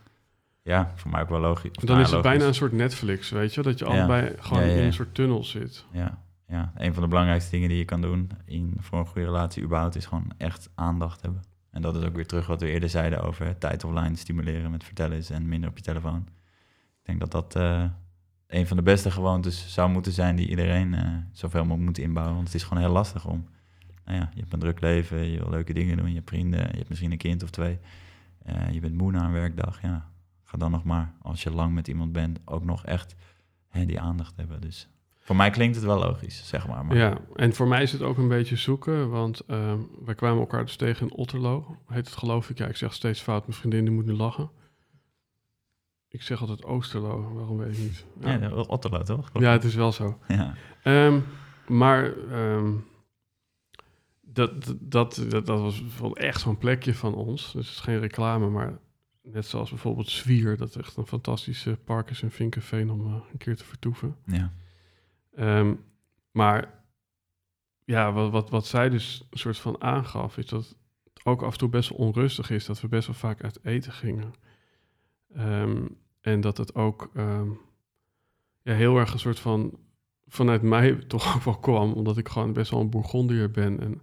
[0.63, 1.73] Ja, voor mij ook wel logisch.
[1.73, 2.31] Dan nou, is het logisch.
[2.31, 3.63] bijna een soort Netflix, weet je?
[3.63, 5.87] Dat je allebei gewoon in een soort tunnel zit.
[5.93, 9.27] Ja, ja, een van de belangrijkste dingen die je kan doen in, voor een goede
[9.27, 11.43] relatie überhaupt is gewoon echt aandacht hebben.
[11.71, 14.85] En dat is ook weer terug wat we eerder zeiden over tijd offline stimuleren met
[14.85, 16.29] vertellen is en minder op je telefoon.
[17.01, 17.85] Ik denk dat dat eh,
[18.47, 22.35] een van de beste gewoontes zou moeten zijn die iedereen eh, zoveel mogelijk moet inbouwen.
[22.35, 23.47] Want het is gewoon heel lastig om,
[24.05, 26.61] nou ja, je hebt een druk leven, je wil leuke dingen doen, je hebt vrienden,
[26.61, 27.79] je hebt misschien een kind of twee.
[28.43, 30.10] Eh, je bent moe na een werkdag, ja.
[30.51, 33.15] Ga dan nog maar, als je lang met iemand bent, ook nog echt
[33.69, 34.61] hè, die aandacht hebben.
[34.61, 36.85] Dus voor mij klinkt het wel logisch, zeg maar.
[36.85, 39.75] maar Ja, en voor mij is het ook een beetje zoeken, want eh,
[40.05, 42.59] wij kwamen elkaar dus tegen in Otterlo, heet het geloof ik.
[42.59, 44.51] Ja, ik zeg steeds fout, mijn vriendin die moet nu lachen.
[46.09, 48.07] Ik zeg altijd Oosterlo, waarom weet ik niet.
[48.21, 49.31] Ja, Otterlo, toch?
[49.31, 49.47] Klopt.
[49.47, 50.19] ja het is wel zo.
[50.29, 50.55] ja.
[50.83, 51.21] Ehm,
[51.67, 52.73] maar ehm,
[54.21, 57.53] dat, dat, dat, dat was wel echt zo'n plekje van ons.
[57.53, 58.79] Dus het is geen reclame, maar
[59.23, 63.39] net zoals bijvoorbeeld Zwier, dat echt een fantastische park is in Vinkenveen om eh, een
[63.39, 64.17] keer te vertoeven.
[64.25, 64.53] ja.
[65.35, 65.75] Ehm,
[66.31, 66.83] maar
[67.85, 71.53] ja, wat, wat, wat zij dus een soort van aangaf, is dat het ook af
[71.53, 74.35] en toe best wel onrustig is, dat we best wel vaak uit eten gingen.
[75.35, 75.87] Ehm,
[76.21, 77.51] en dat het ook ehm,
[78.63, 79.79] ja, heel erg een soort van
[80.27, 83.81] vanuit mij toch ook wel kwam, omdat ik gewoon best wel een Bourgondier ben.
[83.81, 84.03] En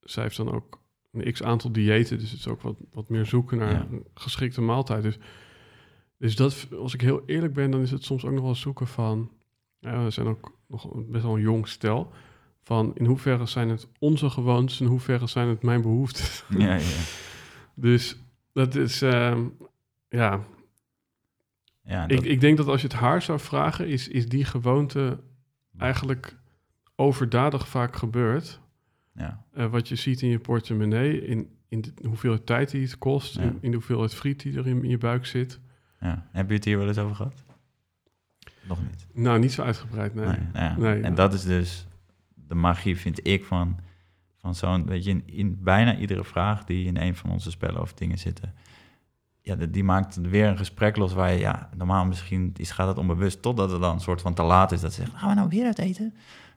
[0.00, 0.82] zij heeft dan ook
[1.14, 3.86] een x aantal diëten, dus het is ook wat, wat meer zoeken naar Ja.
[3.90, 5.02] een geschikte maaltijd.
[5.02, 5.18] Dus,
[6.18, 8.86] dus dat, als ik heel eerlijk ben, dan is het soms ook nog wel zoeken
[8.86, 9.30] van,
[9.78, 12.12] ja, we zijn ook nog best wel een jong stel,
[12.62, 16.44] van in hoeverre zijn het onze gewoontes, in hoeverre zijn het mijn behoeftes.
[16.58, 17.00] Ja, ja.
[17.74, 18.16] Dus
[18.52, 19.42] dat is, ehm,
[20.08, 20.40] ja,
[21.82, 25.20] ja ik, ik denk dat als je het haar zou vragen, is, is die gewoonte
[25.78, 26.36] eigenlijk
[26.96, 28.60] overdadig vaak gebeurd.
[29.14, 29.44] Ja.
[29.52, 33.34] Eh, wat je ziet in je portemonnee, in, in de hoeveelheid tijd die het kost,
[33.36, 33.42] Ja.
[33.42, 35.60] in, in de hoeveelheid friet die er in, in je buik zit.
[36.00, 36.26] ja.
[36.32, 37.42] Heb je het hier wel eens over gehad?
[38.68, 39.06] Nog niet.
[39.12, 40.26] Nou, niet zo uitgebreid, nee.
[40.26, 40.78] Nee, nou.
[40.80, 41.86] Nee, en dat is dus
[42.34, 43.78] de magie, vind ik, van,
[44.36, 44.86] van zo'n...
[44.86, 48.18] Weet je, in, in bijna iedere vraag die in een van onze spellen of dingen
[48.18, 48.54] zitten...
[49.40, 51.38] Ja, die- die maakt weer een gesprek los waar je...
[51.38, 53.42] Ja, normaal misschien is, gaat het onbewust...
[53.42, 54.80] totdat het dan een soort van te laat is.
[54.80, 56.14] Dat ze zegt, gaan we nou weer uit eten?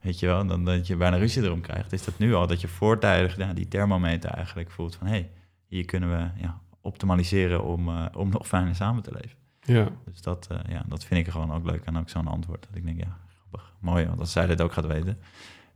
[0.08, 1.94] Weet je wel, dan dat je bijna ruzie erom krijgt.
[1.94, 5.08] Is dat nu al dat je voortijdig ja, die thermometer eigenlijk voelt van...
[5.08, 5.32] hé, hey,
[5.66, 9.38] hier kunnen we ja, optimaliseren om, eh, om nog fijner samen te leven.
[9.60, 12.66] Ja, Dus dat, eh, ja, dat vind ik gewoon ook leuk en ook zo'n antwoord.
[12.68, 15.20] Dat ik denk, ja, grappig, mooi, want als zij dit ook gaat weten.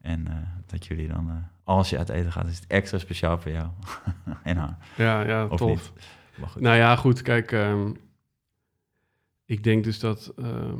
[0.01, 0.33] En eh,
[0.65, 3.67] dat jullie dan, als je uit eten gaat, is het extra speciaal voor jou
[4.43, 4.77] en haar.
[4.97, 5.93] ja, ja Of tof.
[6.59, 7.91] Nou ja, goed, kijk, ehm,
[9.45, 10.77] ik denk dus dat, ehm,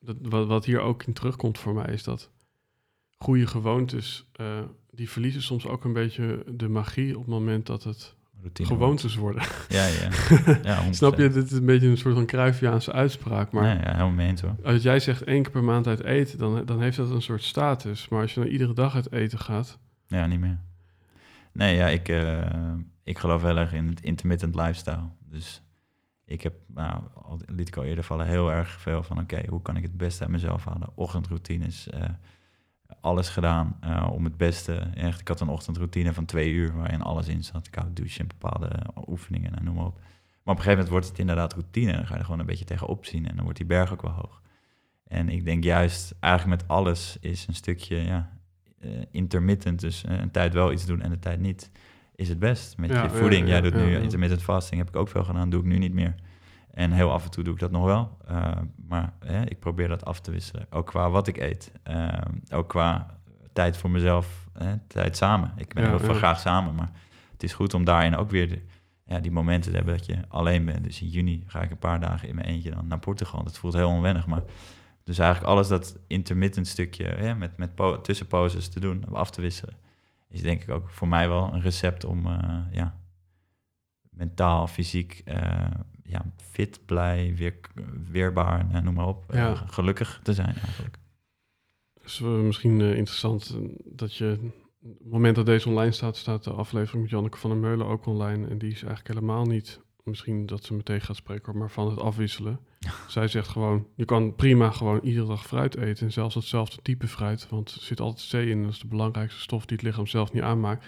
[0.00, 2.32] dat wat, wat hier ook in terugkomt voor mij is dat
[3.24, 4.46] goede gewoontes, eh,
[4.90, 9.14] die verliezen soms ook een beetje de magie op het moment dat het routine gewoontes
[9.14, 9.42] worden.
[9.68, 10.08] Ja, ja.
[10.70, 11.28] ja Snap je?
[11.28, 13.52] Dit is een beetje een soort van Cruyffiaanse uitspraak.
[13.52, 14.56] Maar ja, ja, helemaal mee eens hoor.
[14.64, 17.42] als jij zegt één keer per maand uit eten, dan, dan heeft dat een soort
[17.42, 18.08] status.
[18.08, 19.78] Maar als je dan iedere dag uit eten gaat...
[20.06, 20.58] Ja, niet meer.
[21.52, 22.72] Nee, ja, ik, eh,
[23.04, 25.08] ik geloof heel erg in het intermittent lifestyle.
[25.30, 25.62] Dus
[26.24, 29.18] ik heb, nou, al, liet ik al eerder vallen, heel erg veel van...
[29.18, 30.88] oké, hoe kan ik het beste uit mezelf halen?
[30.94, 32.02] Ochtendroutines, eh,
[33.00, 34.74] alles gedaan eh, om het beste...
[34.94, 37.66] Echt, ik had een ochtendroutine van twee uur waarin alles in zat.
[37.66, 38.70] Ik hou douchen, bepaalde
[39.06, 39.98] oefeningen en noem maar op.
[40.44, 41.92] Maar op een gegeven moment wordt het inderdaad routine.
[41.92, 44.02] Dan ga je er gewoon een beetje tegenop zien en dan wordt die berg ook
[44.02, 44.42] wel hoog.
[45.06, 48.30] En ik denk juist, eigenlijk met alles is een stukje ja,
[48.80, 49.80] uh, intermittent.
[49.80, 51.70] Dus uh, een tijd wel iets doen en de tijd niet,
[52.14, 52.76] is het best.
[52.76, 55.50] Met Ja, je voeding, ja, jij doet nu intermittent fasting, heb ik ook veel gedaan,
[55.50, 56.14] doe ik nu niet meer.
[56.74, 58.16] En heel af en toe doe ik dat nog wel.
[58.30, 58.52] Uh,
[58.86, 60.66] maar hè, ik probeer dat af te wisselen.
[60.70, 61.72] Ook qua wat ik eet.
[61.90, 62.18] Uh,
[62.50, 63.18] ook qua
[63.52, 65.52] tijd voor mezelf, hè, tijd samen.
[65.56, 66.90] Ik ben Ja, heel veel graag samen, maar
[67.32, 68.62] het is goed om daarin ook weer de,
[69.06, 70.84] ja, die momenten te hebben dat je alleen bent.
[70.84, 73.44] Dus in juni ga ik een paar dagen in mijn eentje dan naar Portugal.
[73.44, 74.42] Dat voelt heel onwennig, maar
[75.04, 79.40] dus eigenlijk alles dat intermittent stukje hè, met, met po tussenposes te doen, af te
[79.40, 79.76] wisselen,
[80.28, 82.94] is denk ik ook voor mij wel een recept om uh, ja,
[84.10, 85.22] mentaal, fysiek,
[86.04, 87.54] ja, fit, blij, weer,
[88.10, 89.54] weerbaar, uh, noem maar op, Ja.
[89.54, 90.96] gelukkig te zijn eigenlijk.
[92.22, 94.38] Uh, misschien uh, interessant uh, dat je...
[94.82, 97.86] Op het moment dat deze online staat, staat de aflevering met Janneke van der Meulen
[97.86, 98.48] ook online.
[98.48, 99.82] En die is eigenlijk helemaal niet...
[100.02, 102.58] Misschien dat ze meteen gaat spreken, maar van het afwisselen.
[103.08, 106.06] Zij zegt gewoon, je kan prima gewoon iedere dag fruit eten.
[106.06, 107.48] En zelfs hetzelfde type fruit.
[107.48, 108.62] Want er zit altijd C in.
[108.62, 110.86] Dat is de belangrijkste stof die het lichaam zelf niet aanmaakt.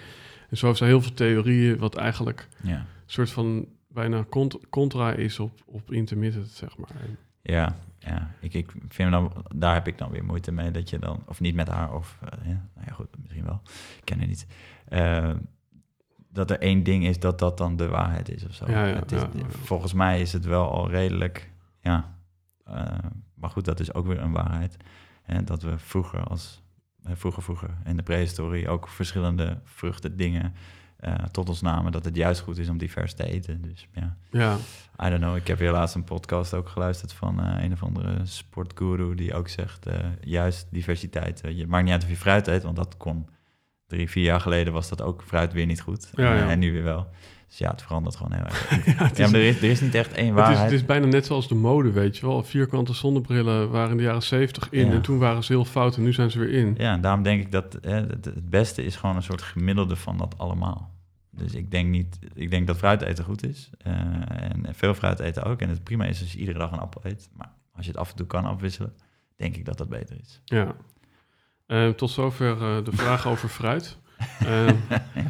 [0.51, 2.77] En zo heeft zij heel veel theorieën, wat eigenlijk Ja.
[2.79, 3.67] een soort van
[3.97, 6.89] bijna cont contra is op, op intermittent, zeg maar.
[7.43, 8.31] Ja, ja.
[8.41, 11.41] Ik, ik vind dan, daar heb ik dan weer moeite mee dat je dan, of
[11.41, 13.61] niet met haar, of uh, ja, nou ja, goed, misschien wel,
[13.97, 14.47] ik ken niet.
[14.89, 15.31] Uh,
[16.29, 18.71] dat er één ding is dat dat dan de waarheid is of zo.
[18.71, 19.23] Ja, ja, het is.
[19.49, 21.51] Volgens mij is het wel al redelijk,
[21.81, 22.15] ja.
[22.69, 22.99] Uh,
[23.35, 24.77] maar goed, dat is ook weer een waarheid.
[25.23, 26.63] En dat we vroeger als,
[27.05, 30.55] vroeger, vroeger in de prehistorie ook verschillende vruchten, dingen
[31.01, 31.93] uh, tot ons namen.
[31.93, 33.63] Dat het juist goed is om divers te eten.
[33.63, 34.17] Dus ja.
[34.31, 34.57] ja.
[35.07, 35.37] I don't know.
[35.37, 39.35] Ik heb weer laatst een podcast ook geluisterd van uh, een of andere sportguru die
[39.35, 41.43] ook zegt, uh, juist diversiteit.
[41.49, 43.29] Je maakt niet uit of je fruit eet, want dat kon
[43.87, 46.11] drie, vier jaar geleden was dat ook fruit weer niet goed.
[46.15, 46.49] Ja, ja.
[46.49, 47.09] En nu weer wel.
[47.49, 48.71] Dus ja, het verandert gewoon heel erg.
[48.87, 50.59] ja, het is, ja, maar er is, er is niet echt één het waarheid.
[50.59, 52.43] is, het is bijna net zoals de mode, weet je wel.
[52.43, 54.93] Vierkante zonnebrillen waren in de jaren zeventig in Ja.
[54.93, 56.75] en toen waren ze heel fout en nu zijn ze weer in.
[56.79, 59.97] Ja, en daarom denk ik dat hè, het, het beste is gewoon een soort gemiddelde
[59.97, 60.95] van dat allemaal.
[61.31, 63.71] Dus ik denk niet, ik denk dat fruit eten goed is.
[63.87, 63.93] Uh,
[64.29, 65.61] en veel fruit eten ook.
[65.61, 67.29] En het prima is als je iedere dag een appel eet.
[67.33, 68.95] Maar als je het af en toe kan afwisselen,
[69.37, 70.41] denk ik dat dat beter is.
[70.45, 70.77] Ja.
[71.67, 73.99] Uh, tot zover uh, de vraag over fruit.
[74.47, 74.69] Uh,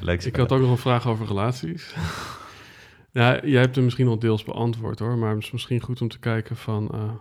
[0.00, 1.94] leuk ik had ook nog een vraag over relaties.
[3.10, 5.18] ja, jij hebt hem misschien al deels beantwoord hoor.
[5.18, 7.12] Maar het is misschien goed om te kijken van uh,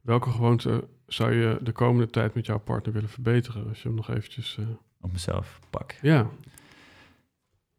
[0.00, 3.68] welke gewoonte zou je de komende tijd met jouw partner willen verbeteren?
[3.68, 4.56] Als je hem nog eventjes...
[4.60, 4.66] uh,
[5.00, 5.94] Op mezelf pak.
[6.02, 6.26] Ja.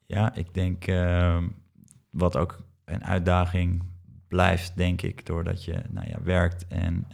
[0.06, 1.44] Ja, ik denk uh,
[2.10, 3.84] wat ook een uitdaging
[4.28, 7.06] blijft, denk ik, doordat je nou ja, werkt en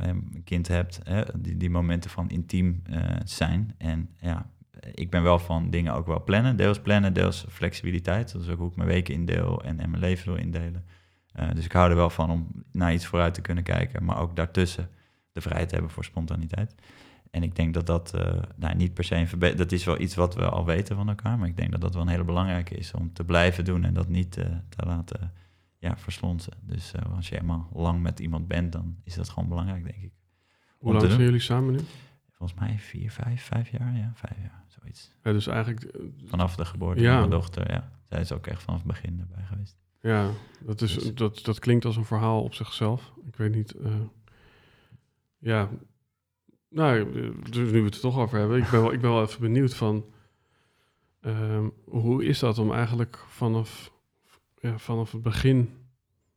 [0.00, 2.82] een kind hebt, hè, die, die momenten van intiem
[3.24, 3.74] zijn.
[3.78, 4.46] En ja,
[4.92, 8.32] ik ben wel van dingen ook wel plannen, deels plannen, deels flexibiliteit.
[8.32, 10.84] Dat is ook hoe ik mijn weken indeel en, en mijn leven wil indelen.
[11.40, 14.18] Uh, dus ik hou er wel van om naar iets vooruit te kunnen kijken, maar
[14.18, 14.90] ook daartussen
[15.32, 16.74] de vrijheid te hebben voor spontaniteit.
[17.30, 19.68] En ik denk dat dat uh, nou, niet per se een verbetering...
[19.68, 21.38] Dat is wel iets wat we al weten van elkaar.
[21.38, 23.84] Maar ik denk dat dat wel een hele belangrijke is om te blijven doen...
[23.84, 25.32] en dat niet uh, te laten
[25.78, 26.52] ja, verslonsen.
[26.60, 28.72] Dus als je eenmaal lang met iemand bent...
[28.72, 30.12] dan is dat gewoon belangrijk, denk ik.
[30.78, 31.78] Hoe lang zijn jullie samen nu?
[32.30, 33.96] Volgens mij vier, vijf, vijf jaar.
[33.96, 35.12] Ja, vijf jaar, zoiets.
[35.22, 35.96] Ja, dus eigenlijk...
[36.24, 37.10] Vanaf de geboorte ja.
[37.10, 37.90] van mijn dochter, ja.
[38.08, 39.76] Zij is ook echt vanaf het begin erbij geweest.
[40.00, 40.30] Ja,
[40.60, 41.14] dat, is, dus.
[41.14, 43.12] dat, dat klinkt als een verhaal op zichzelf.
[43.26, 43.74] Ik weet niet...
[43.80, 43.92] uh,
[45.38, 45.68] ja,
[46.68, 47.10] nou,
[47.50, 49.40] dus nu we het er toch over hebben, ik ben wel, ik ben wel even
[49.40, 50.04] benieuwd van
[51.20, 53.92] um, hoe is dat om eigenlijk vanaf,
[54.58, 55.76] ja, vanaf het begin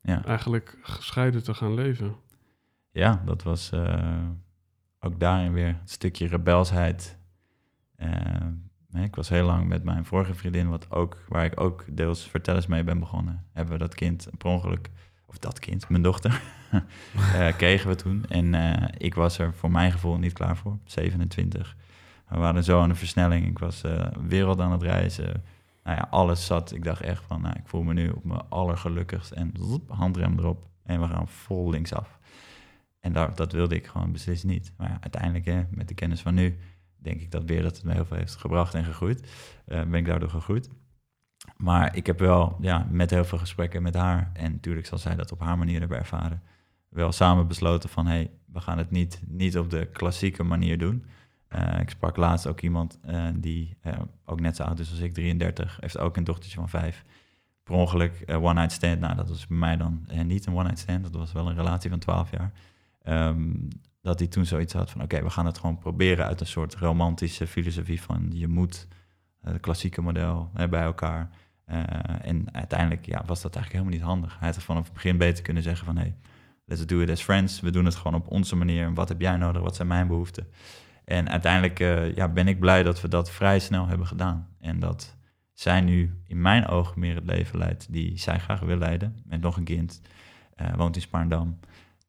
[0.02, 0.26] ja.
[0.26, 2.16] eigenlijk gescheiden te gaan leven?
[2.92, 4.28] Ja, dat was uh,
[5.00, 7.17] ook daarin weer een stukje rebelsheid.
[7.98, 12.28] Uh, ik was heel lang met mijn vorige vriendin, wat ook, waar ik ook deels
[12.28, 13.46] vertellers mee ben begonnen.
[13.54, 14.90] Hebben we dat kind per ongeluk,
[15.26, 16.42] of dat kind, mijn dochter,
[17.16, 18.26] uh, kregen we toen.
[18.30, 21.76] En uh, ik was er voor mijn gevoel niet klaar voor, 27.
[22.28, 23.48] We waren zo aan de versnelling.
[23.48, 25.44] Ik was uh, wereld aan het reizen.
[25.84, 26.74] Nou ja, alles zat.
[26.74, 29.32] Ik dacht echt van, nou, ik voel me nu op mijn allergelukkigst.
[29.32, 29.52] En
[29.88, 30.68] handrem erop.
[30.84, 32.20] En we gaan vol linksaf.
[33.00, 34.74] En daar, dat wilde ik gewoon beslist niet.
[34.78, 36.58] Maar ja, uiteindelijk, hè, met de kennis van nu,
[37.08, 39.32] denk ik dat weer dat het me heel veel heeft gebracht en gegroeid.
[39.66, 40.70] ben ik daardoor gegroeid.
[41.58, 45.16] Maar ik heb wel ja, met heel veel gesprekken met haar, en natuurlijk zal zij
[45.16, 46.42] dat op haar manier hebben ervaren,
[46.90, 50.78] wel samen besloten van hé, hey, we gaan het niet, niet op de klassieke manier
[50.78, 51.06] doen.
[51.56, 53.78] Uh, ik sprak laatst ook iemand uh, die
[54.26, 57.04] ook net zo oud is als ik, 33, heeft ook een dochtertje van vijf.
[57.64, 60.80] Per ongeluk one night stand, nou dat was bij mij dan niet een one night
[60.80, 62.52] stand, dat was wel een relatie van 12 jaar.
[63.04, 63.68] Um,
[64.08, 66.76] dat hij toen zoiets had van oké, we gaan het gewoon proberen uit een soort
[66.76, 68.88] romantische filosofie van je moet
[69.42, 71.30] het klassieke model bij elkaar.
[72.22, 74.40] en uiteindelijk ja, was dat eigenlijk helemaal niet handig.
[74.40, 76.16] Hij had vanaf het begin beter kunnen zeggen van hey,
[76.66, 77.60] let's do it as friends.
[77.60, 78.94] We doen het gewoon op onze manier.
[78.94, 79.62] Wat heb jij nodig?
[79.62, 80.48] Wat zijn mijn behoeften?
[81.06, 84.48] En uiteindelijk uh, ja, ben ik blij dat we dat vrij snel hebben gedaan.
[84.60, 85.16] En dat
[85.54, 89.18] zij nu in mijn ogen meer het leven leidt die zij graag wil leiden.
[89.26, 90.02] Met nog een kind,
[90.76, 91.60] woont in Spaarndam.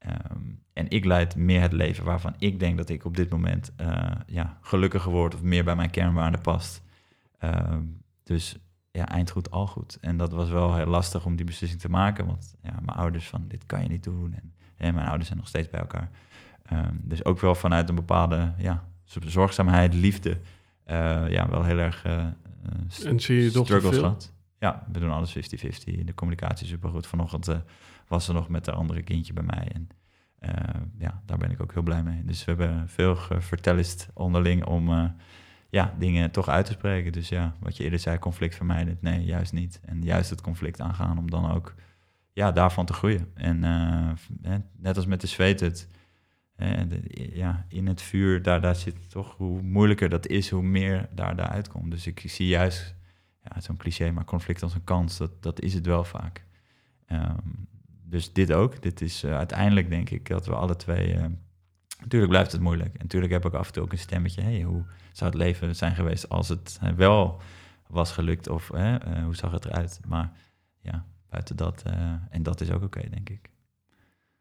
[0.07, 3.73] Um, en ik leid meer het leven waarvan ik denk dat ik op dit moment
[3.81, 6.83] uh, ja, gelukkiger word of meer bij mijn kernwaarden past.
[7.45, 8.59] Um, dus
[8.91, 9.99] ja, eind goed, al goed.
[10.01, 12.27] En dat was wel heel lastig om die beslissing te maken.
[12.27, 14.35] Want ja, mijn ouders van dit kan je niet doen.
[14.35, 16.11] En, en mijn ouders zijn nog steeds bij elkaar.
[16.73, 20.31] Um, dus ook wel vanuit een bepaalde ja, zorgzaamheid, liefde.
[20.31, 22.27] Uh, ja, wel heel erg uh,
[23.05, 24.33] en zie je struggles gehad.
[24.59, 25.41] Ja, we doen alles 50-50.
[26.05, 27.07] De communicatie is supergoed.
[27.07, 27.49] Vanochtend
[28.09, 29.69] was ze nog met een andere kindje bij mij.
[29.73, 29.89] En
[30.99, 32.25] ja, daar ben ik ook heel blij mee.
[32.25, 35.15] Dus we hebben veel vertellist onderling om
[35.71, 37.13] ja, dingen toch uit te spreken.
[37.13, 38.99] Dus ja, wat je eerder zei, conflict vermijden.
[39.01, 39.81] Nee, juist niet.
[39.85, 41.75] En juist het conflict aangaan om dan ook
[42.33, 43.31] ja, daarvan te groeien.
[43.35, 43.61] En
[44.77, 45.89] net als met de zweet het
[47.33, 51.37] ja, in het vuur, daar, daar zit toch, hoe moeilijker dat is, hoe meer daar,
[51.37, 51.91] daar uitkomt.
[51.91, 52.95] Dus ik, zie juist,
[53.43, 56.45] ja, zo'n cliché, maar conflict als een kans, dat, dat is het wel vaak.
[57.13, 57.69] Um,
[58.09, 58.83] dus dit ook.
[58.83, 61.15] Dit is uh, uiteindelijk denk ik dat we alle twee.
[61.15, 61.25] Uh,
[62.01, 62.95] natuurlijk blijft het moeilijk.
[62.95, 64.43] En natuurlijk heb ik af en toe ook een stemmetje.
[64.43, 67.41] Hey, hoe zou het leven zijn geweest als het wel
[67.87, 68.49] was gelukt?
[68.49, 68.69] Of
[69.25, 70.01] hoe zag het eruit?
[70.07, 70.33] Maar
[70.81, 71.83] ja, buiten dat.
[72.31, 73.51] en dat is ook oké, okay, denk ik.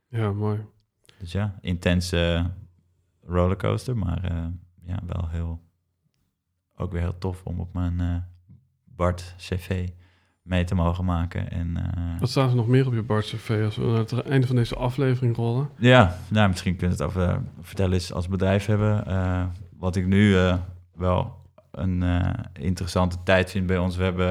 [0.07, 0.65] Ja, mooi.
[1.19, 2.51] Dus ja, intense
[3.21, 5.61] rollercoaster, maar ja, wel heel,
[6.75, 8.27] ook weer heel tof om op mijn
[8.83, 9.89] Bart CV
[10.47, 11.51] mee te mogen maken.
[11.51, 14.21] En, uh, Wat staat er nog meer op je Bart CV als we naar het
[14.21, 15.69] einde van deze aflevering rollen?
[15.77, 19.03] Ja, nou, misschien kun je het over vertellen eens als bedrijf hebben.
[19.77, 20.35] wat ik nu
[20.95, 21.35] wel
[21.71, 22.03] een
[22.53, 23.95] interessante tijd vind bij ons.
[23.95, 24.27] We hebben,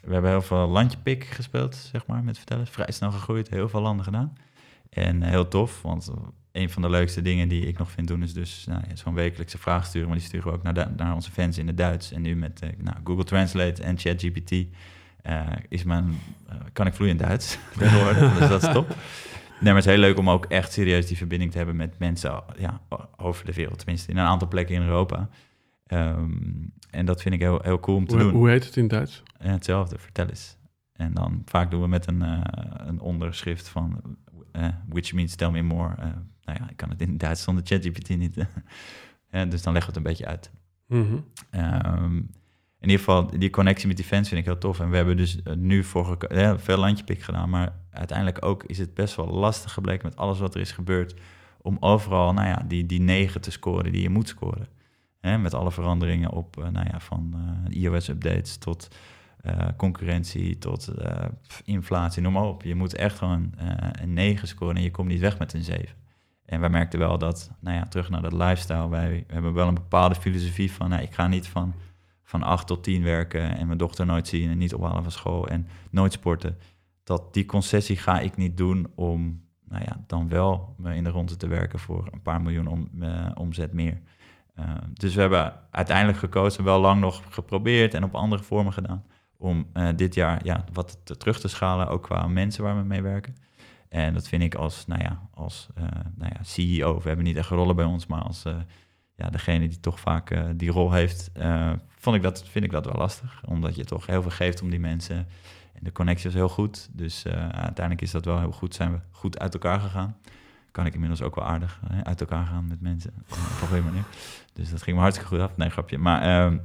[0.00, 2.66] we hebben heel veel landje gespeeld, zeg maar, met vertellen.
[2.66, 4.36] Vrij snel gegroeid, heel veel landen gedaan.
[4.90, 6.10] En heel tof, want
[6.52, 9.58] een van de leukste dingen die ik nog vind doen is dus nou, zo'n wekelijkse
[9.58, 10.08] vraag sturen.
[10.08, 12.12] Maar die sturen we ook naar, naar onze fans in het Duits.
[12.12, 14.66] En nu met nou, Google Translate en ChatGPT
[15.68, 16.04] is mijn,
[16.48, 17.58] uh, kan ik vloeiend Duits
[18.38, 18.88] dus dat is top.
[19.60, 21.98] Nee, maar het is heel leuk om ook echt serieus die verbinding te hebben met
[21.98, 22.80] mensen ja,
[23.16, 23.78] over de wereld.
[23.78, 25.28] Tenminste, in een aantal plekken in Europa.
[25.92, 28.32] Um, en dat vind ik heel, heel cool om te hoe, doen.
[28.32, 29.22] Hoe heet het in Duits?
[29.40, 30.56] Ja, hetzelfde, vertel eens.
[30.92, 32.24] En dan vaak doen we met een,
[32.88, 34.16] een onderschrift van
[34.52, 35.94] uh, which means tell me more.
[35.98, 36.04] Uh,
[36.42, 38.34] nou ja, ik kan het in Duits zonder ChatGPT niet.
[39.50, 40.50] dus dan leggen we het een beetje uit.
[40.86, 41.24] Mm -hmm.
[42.02, 42.30] um,
[42.80, 44.80] in ieder geval, die connectie met die fans vind ik heel tof.
[44.80, 47.50] En we hebben dus eh, nu voor ja, veel landjepik gedaan.
[47.50, 51.14] Maar uiteindelijk ook is het best wel lastig gebleken met alles wat er is gebeurd.
[51.62, 54.68] Om overal, nou ja, die, die negen te scoren die je moet scoren.
[55.20, 57.34] Met alle veranderingen op, uh, nou ja, van
[57.68, 58.88] uh, iOS-updates tot
[59.76, 60.92] concurrentie tot
[61.64, 62.62] inflatie, noem maar op.
[62.62, 63.52] Je moet echt gewoon
[63.92, 65.88] een 9 scoren en je komt niet weg met een 7.
[66.44, 69.74] En wij merkten wel dat, nou ja, terug naar dat lifestyle, wij hebben wel een
[69.74, 71.74] bepaalde filosofie van, nou, ik ga niet van,
[72.28, 75.48] van 8 tot 10 werken en mijn dochter nooit zien en niet ophalen van school
[75.48, 76.58] en nooit sporten.
[77.04, 81.10] Dat die concessie ga ik niet doen om, nou ja, dan wel me in de
[81.10, 82.90] ronde te werken voor een paar miljoen om,
[83.34, 84.00] omzet meer.
[84.92, 89.04] dus we hebben uiteindelijk gekozen, wel lang nog geprobeerd en op andere vormen gedaan
[89.36, 92.82] om uh, dit jaar ja, wat te, terug te schalen, ook qua mensen waar we
[92.82, 93.36] mee werken.
[93.88, 95.68] En dat vind ik als, nou ja, als
[96.14, 98.44] nou ja, CEO, we hebben niet echt rollen bij ons, maar als
[99.18, 101.30] ja, degene die toch vaak die rol heeft,
[101.98, 103.40] vond ik dat, vind ik dat wel lastig.
[103.44, 105.16] Omdat je toch heel veel geeft om die mensen.
[105.72, 106.88] En de connectie is heel goed.
[106.92, 108.74] Dus uiteindelijk is dat wel heel goed.
[108.74, 110.16] Zijn we goed uit elkaar gegaan.
[110.70, 113.12] Kan ik inmiddels ook wel aardig uit elkaar gaan met mensen.
[113.62, 114.04] op een manier.
[114.52, 115.56] Dus dat ging me hartstikke goed af.
[115.56, 115.98] Nee, grapje.
[115.98, 116.58] Maar ehm,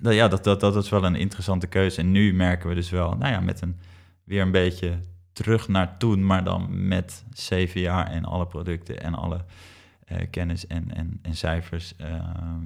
[0.00, 2.00] nou ja, dat, dat, dat is wel een interessante keuze.
[2.00, 3.80] En nu merken we dus wel, nou ja, met een
[4.24, 4.98] weer een beetje
[5.32, 9.44] terug naar toen, maar dan met zeven jaar en alle producten en alle
[10.30, 12.06] kennis en, en, en cijfers uh,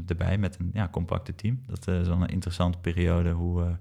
[0.07, 1.63] erbij met een ja, compacte team.
[1.67, 3.31] Dat is wel een interessante periode.
[3.31, 3.79] Hoe,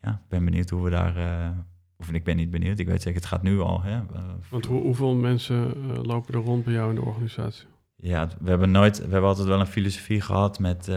[0.00, 1.54] ja, ben benieuwd hoe we daar.
[1.96, 3.82] of ik ben niet benieuwd, ik weet zeker, het gaat nu al.
[3.82, 4.00] Hè,
[4.50, 7.66] Want hoe, hoeveel mensen lopen er rond bij jou in de organisatie?
[7.96, 10.96] Ja, we hebben nooit, we hebben altijd wel een filosofie gehad met uh,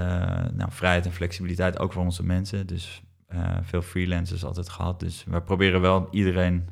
[0.53, 2.67] nou, vrijheid en flexibiliteit, ook voor onze mensen.
[2.67, 4.99] Dus eh, veel freelancers altijd gehad.
[4.99, 6.67] Dus we proberen wel iedereen,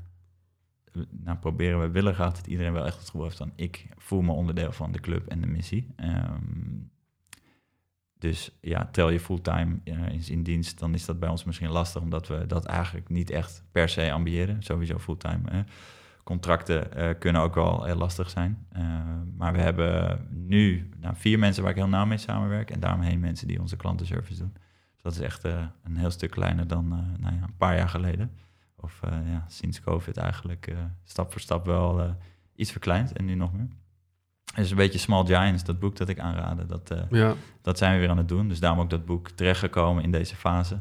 [1.10, 4.22] nou proberen we willen graag dat iedereen wel echt het gevoel heeft van ik voel
[4.22, 5.94] me onderdeel van de club en de missie.
[5.96, 6.80] Ehm,
[8.20, 12.02] dus ja, tel je fulltime uh, in, dienst, dan is dat bij ons misschien lastig,
[12.02, 14.64] omdat we dat eigenlijk niet echt per se ambiëren.
[14.64, 15.66] Sowieso fulltime.
[16.24, 18.68] Contracten uh, kunnen ook wel heel lastig zijn.
[18.78, 18.82] Uh,
[19.38, 23.20] maar we hebben nu nou, vier mensen waar ik heel nauw mee samenwerk en daaromheen
[23.20, 24.54] mensen die onze klantenservice doen.
[24.94, 26.88] Dus dat is echt een heel stuk kleiner dan
[27.20, 28.32] nou ja, een paar jaar geleden.
[28.80, 30.74] Of ja, sinds COVID eigenlijk
[31.04, 32.16] stap voor stap wel
[32.56, 33.68] iets verkleind en nu nog meer.
[34.54, 36.66] Het is een beetje Small Giants, dat boek dat ik aanraadde.
[36.66, 37.36] Dat, ja.
[37.62, 38.48] dat zijn we weer aan het doen.
[38.48, 40.80] Dus daarom ook dat boek terechtgekomen in deze fase.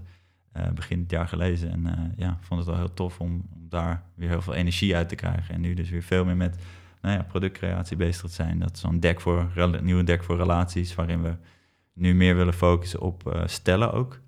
[0.56, 1.70] Uh, begin het jaar gelezen.
[1.70, 4.96] En uh, ja, vond het wel heel tof om, om, daar weer heel veel energie
[4.96, 5.54] uit te krijgen.
[5.54, 6.58] En nu dus weer veel meer met
[7.02, 8.58] nou ja, productcreatie bezig te zijn.
[8.58, 9.50] Dat is zo'n deck voor,
[9.82, 11.36] nieuwe deck voor relaties, waarin we
[11.92, 14.20] nu meer willen focussen op stellen ook.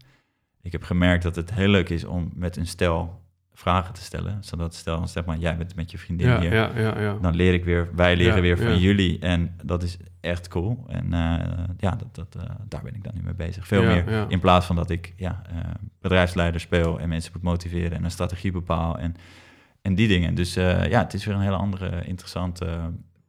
[0.62, 3.22] Ik heb gemerkt dat het heel leuk is om met een stel
[3.58, 4.44] vragen te stellen.
[4.44, 6.54] Zodat stel, zeg maar, jij bent met je vriendin ja, hier.
[6.54, 7.18] Ja, ja, ja.
[7.20, 9.18] Dan leer ik weer, wij leren weer van jullie.
[9.18, 10.84] En dat is echt cool.
[10.88, 11.38] En uh,
[11.78, 13.66] ja, dat, dat, uh, daar ben ik dan nu mee bezig.
[13.66, 15.58] Veel meer in plaats van dat ik ja, uh,
[16.00, 19.14] bedrijfsleider speel en mensen moet motiveren en een strategie bepaal en,
[19.82, 20.34] en die dingen.
[20.34, 22.78] Dus ja, het is weer een hele andere interessante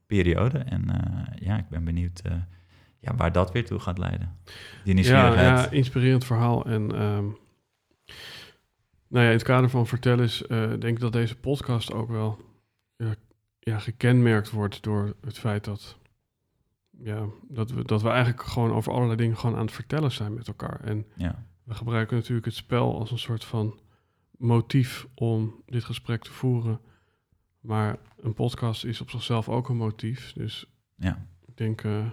[0.06, 0.58] periode.
[0.58, 0.86] En
[1.40, 2.22] ja, ik ben benieuwd
[3.00, 4.38] ja, waar dat weer toe gaat leiden.
[4.84, 5.58] Die nieuwsgierigheid.
[5.58, 6.66] Ja, ja inspirerend verhaal.
[6.66, 7.38] En um
[9.10, 12.10] nou ja, in het kader van vertellen is, uh, denk ik dat deze podcast ook
[12.10, 12.40] wel
[12.96, 13.16] ja,
[13.60, 15.98] ja, gekenmerkt wordt door het feit dat,
[17.04, 20.34] ja, dat, we, dat we eigenlijk gewoon over allerlei dingen gewoon aan het vertellen zijn
[20.34, 20.80] met elkaar.
[20.80, 21.46] En ja.
[21.64, 23.80] we gebruiken natuurlijk het spel als een soort van
[24.38, 26.80] motief om dit gesprek te voeren.
[27.60, 30.34] Maar een podcast is op zichzelf ook een motief.
[30.34, 30.66] Dus
[30.96, 31.28] ja.
[31.46, 32.06] ik denk uh,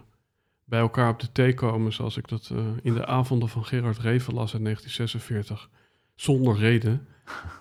[0.65, 3.99] bij elkaar op de thee komen, zoals ik dat uh, in de avonden van Gerard
[3.99, 5.71] Reven las in 1946
[6.17, 7.07] zonder reden.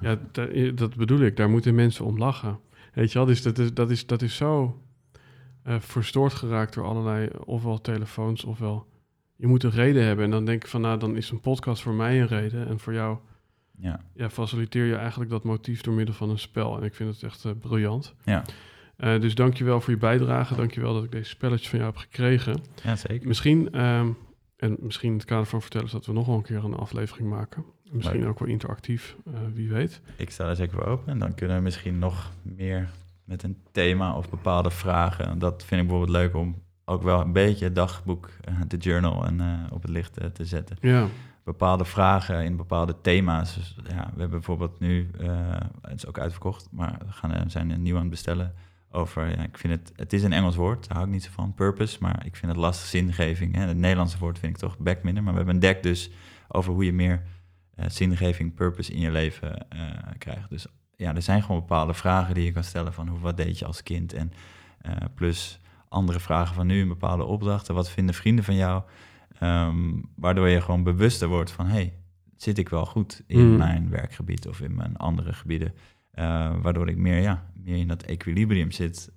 [0.01, 0.19] Ja,
[0.75, 1.37] dat, bedoel ik.
[1.37, 2.59] Daar moeten mensen om lachen.
[2.93, 4.81] Weet je wel, dus dat is, dat is, dat is zo
[5.67, 8.87] uh, verstoord geraakt door allerlei, ofwel telefoons, ofwel...
[9.37, 10.25] Je moet een reden hebben.
[10.25, 12.67] En dan denk ik van, nou, dan is een podcast voor mij een reden.
[12.67, 13.17] En voor jou
[13.77, 13.99] ja.
[14.13, 16.77] Ja, faciliteer je eigenlijk dat motief door middel van een spel.
[16.77, 18.13] En ik vind het echt uh, briljant.
[18.23, 18.43] Ja.
[18.97, 20.55] Uh, dus dankjewel voor je bijdrage.
[20.55, 22.63] Dankjewel dat ik deze spelletjes van jou heb gekregen.
[22.83, 23.27] Ja, zeker.
[23.27, 24.17] Misschien, um,
[24.55, 25.91] en misschien in het kader van vertellen...
[25.91, 27.65] dat we nog wel een keer een aflevering maken.
[27.91, 30.01] Misschien ook wel interactief, uh, wie weet.
[30.17, 31.07] Ik sta er zeker voor open.
[31.07, 32.89] En dan kunnen we misschien nog meer
[33.23, 35.39] met een thema of bepaalde vragen.
[35.39, 39.25] Dat vind ik bijvoorbeeld leuk om ook wel een beetje het dagboek, uh, de journal
[39.25, 40.77] en, uh, op het licht te zetten.
[40.81, 41.07] Ja.
[41.43, 43.55] Bepaalde vragen in bepaalde thema's.
[43.55, 45.09] Dus, ja, we hebben bijvoorbeeld nu,
[45.81, 48.53] het is ook uitverkocht, maar we gaan, zijn een nieuw aan het bestellen
[48.95, 51.31] over, ja, ik vind het, het is een Engels woord, daar hou ik niet zo
[51.31, 53.55] van, purpose, maar ik vind het lastig zingeving.
[53.55, 53.61] Hè.
[53.61, 56.11] Het Nederlandse woord vind ik toch back minder, maar we hebben een deck dus
[56.47, 57.23] over hoe je meer
[57.75, 59.81] uh, zingeving, purpose in je leven uh,
[60.17, 60.49] krijgt.
[60.49, 63.59] Dus ja, er zijn gewoon bepaalde vragen die je kan stellen van hoe, wat deed
[63.59, 64.31] je als kind en
[64.85, 65.59] uh, plus
[65.89, 68.83] andere vragen van nu, bepaalde opdrachten, wat vinden vrienden van jou,
[69.41, 71.93] um, waardoor je gewoon bewuster wordt van hey,
[72.35, 73.57] zit ik wel goed in mm.
[73.57, 75.73] mijn werkgebied of in mijn andere gebieden,
[76.61, 79.11] waardoor ik meer, ja, meer in dat equilibrium zit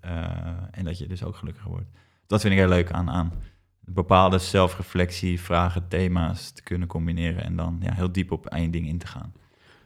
[0.71, 1.89] en dat je dus ook gelukkiger wordt.
[2.27, 3.33] Dat vind ik heel leuk aan, aan
[3.89, 8.87] bepaalde zelfreflectie, vragen, thema's te kunnen combineren en dan ja, heel diep op één ding
[8.87, 9.33] in te gaan.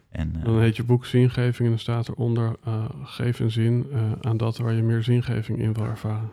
[0.08, 3.86] En, uh, dan heet je boek Zingeving en dan staat eronder: uh, geef een zin
[3.92, 6.30] uh, aan dat waar je meer zingeving in wil ervaren.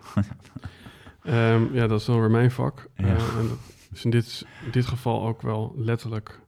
[1.24, 2.90] um, ja, dat is dan weer mijn vak.
[2.96, 3.06] Ja.
[3.06, 3.58] en dat
[3.94, 6.40] is in dit, in dit geval ook wel letterlijk,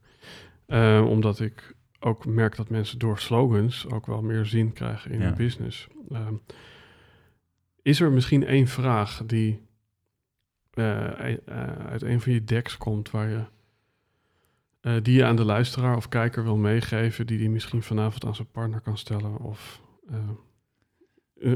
[1.05, 5.25] omdat ik ook merk dat mensen door slogans ook wel meer zin krijgen in ja.
[5.25, 5.87] hun business.
[6.11, 6.41] Um,
[7.81, 9.59] is er misschien één vraag die
[10.73, 11.07] uh,
[11.87, 13.43] uit een van je decks komt waar je
[14.81, 18.35] uh, die je aan de luisteraar of kijker wil meegeven, die die misschien vanavond aan
[18.35, 19.37] zijn partner kan stellen.
[19.39, 19.81] Of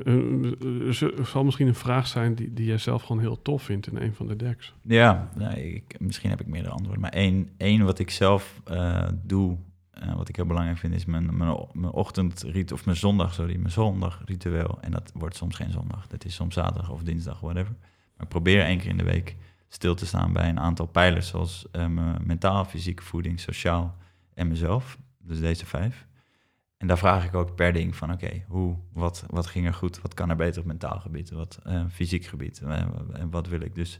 [0.05, 3.97] er zal misschien een vraag zijn die, die jij zelf gewoon heel tof vindt in
[3.97, 4.73] een van de decks.
[4.81, 7.01] Ja, nee, ik, misschien heb ik meerdere antwoorden.
[7.01, 8.61] Maar één, één wat ik zelf
[9.23, 9.57] doe,
[10.15, 13.71] wat ik heel belangrijk vind, is mijn, mijn, mijn ochtendrit of mijn zondag, sorry, mijn
[13.71, 14.77] zondagritueel.
[14.81, 16.07] En dat wordt soms geen zondag.
[16.07, 17.75] Dat is soms zaterdag of dinsdag, whatever.
[18.17, 19.35] Maar probeer één keer in de week
[19.67, 23.97] stil te staan bij een aantal pijlers, zoals uh, mentaal, fysiek, voeding, sociaal
[24.33, 24.97] en mezelf.
[25.19, 26.07] Dus deze vijf.
[26.77, 30.01] En daar vraag ik ook per ding van, oké, hoe, wat, wat ging er goed?
[30.01, 31.29] Wat kan er beter op mentaal gebied?
[31.31, 32.61] Wat uh, fysiek gebied?
[32.61, 33.75] En wat wil ik?
[33.75, 33.99] Dus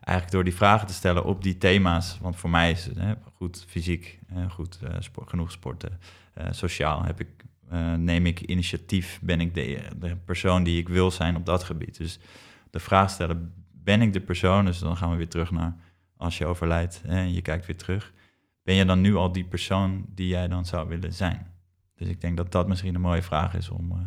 [0.00, 3.64] eigenlijk door die vragen te stellen op die thema's, want voor mij is het goed
[3.68, 4.18] fysiek,
[4.48, 6.00] goed sport, genoeg sporten,
[6.50, 7.28] sociaal heb ik,
[7.96, 11.96] neem ik initiatief, ben ik de, de persoon die ik wil zijn op dat gebied.
[11.96, 12.18] Dus
[12.70, 14.64] de vraag stellen, ben ik de persoon?
[14.64, 15.76] Dus dan gaan we weer terug naar
[16.16, 18.12] als je overlijdt en je kijkt weer terug.
[18.62, 21.46] ben je dan nu al die persoon die jij dan zou willen zijn?
[21.94, 23.98] Dus ik denk dat dat misschien een mooie vraag is om, eh,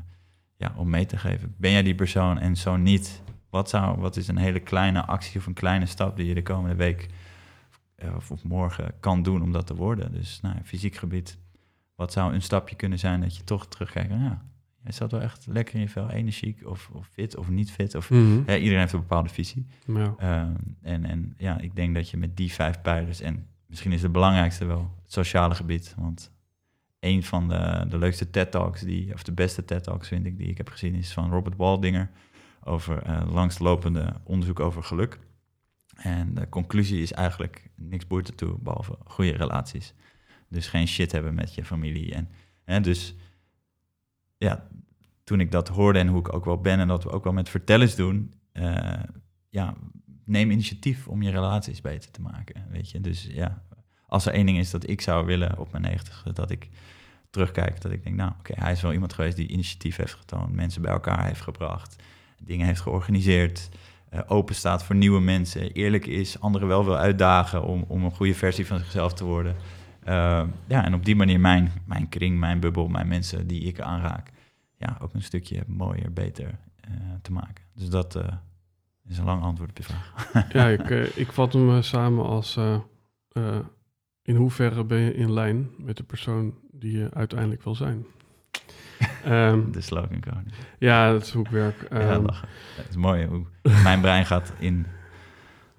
[0.57, 1.55] ja, om mee te geven.
[1.57, 3.21] Ben jij die persoon en zo niet?
[3.53, 6.41] Wat, zou, wat is een hele kleine actie of een kleine stap die je de
[6.41, 7.07] komende week
[7.95, 10.11] eh, of, of morgen kan doen om dat te worden?
[10.11, 11.37] Dus nou, fysiek gebied,
[11.95, 14.09] wat zou een stapje kunnen zijn dat je toch terugkijkt?
[14.09, 14.41] Nou, ja,
[14.83, 17.95] jij zat wel echt lekker in je vel, energiek of, of fit of niet fit.
[17.95, 18.41] Of, Mhm.
[18.45, 19.65] ja, iedereen heeft een bepaalde visie.
[19.85, 20.13] Ja.
[20.17, 24.01] Ehm, en, en ja, ik denk dat je met die vijf pijlers, en misschien is
[24.01, 25.95] het belangrijkste wel het sociale gebied.
[25.97, 26.31] Want
[26.99, 30.57] een van de, de leukste TED-talks, die, of de beste TED-talks vind ik, die ik
[30.57, 32.09] heb gezien, is van Robert Waldinger
[32.63, 35.19] over eh langslopende onderzoek over geluk.
[35.95, 39.93] En de conclusie is eigenlijk niks boeit ertoe, behalve goede relaties.
[40.49, 42.15] Dus geen shit hebben met je familie.
[42.65, 43.15] En, dus
[44.37, 44.67] ja,
[45.23, 47.33] toen ik dat hoorde en hoe ik ook wel ben en dat we ook wel
[47.33, 49.03] met vertellers doen, eh,
[49.49, 49.73] ja,
[50.25, 52.67] neem initiatief om je relaties beter te maken.
[52.69, 53.63] Weet je, dus ja,
[54.07, 56.69] als er één ding is dat ik zou willen op mijn negentigste, dat ik
[57.29, 60.53] terugkijk, dat ik denk, nou, oké, hij is wel iemand geweest die initiatief heeft getoond,
[60.53, 62.03] mensen bij elkaar heeft gebracht,
[62.45, 63.69] dingen heeft georganiseerd,
[64.13, 68.11] eh, open staat voor nieuwe mensen, eerlijk is, anderen wel wil uitdagen om, om een
[68.11, 69.55] goede versie van zichzelf te worden.
[70.03, 73.79] Eh, ja, en op die manier mijn, mijn kring, mijn bubbel, mijn mensen die ik
[73.79, 74.31] aanraak,
[74.77, 76.91] ja, ook een stukje mooier, beter eh,
[77.21, 77.63] te maken.
[77.73, 78.15] Dus dat
[79.07, 80.31] is een lang antwoord op je vraag.
[80.53, 82.59] Ja, ik, ik vat hem samen als...
[84.21, 88.05] in hoeverre ben je in lijn met de persoon die je uiteindelijk wil zijn?
[89.23, 90.47] Ehm, De slogan koning.
[90.79, 91.87] ja, dat is hoe ik werk.
[91.91, 92.47] Ja, Ehm, lachen.
[92.77, 93.45] Dat is mooi hoe
[93.83, 94.85] mijn brein gaat in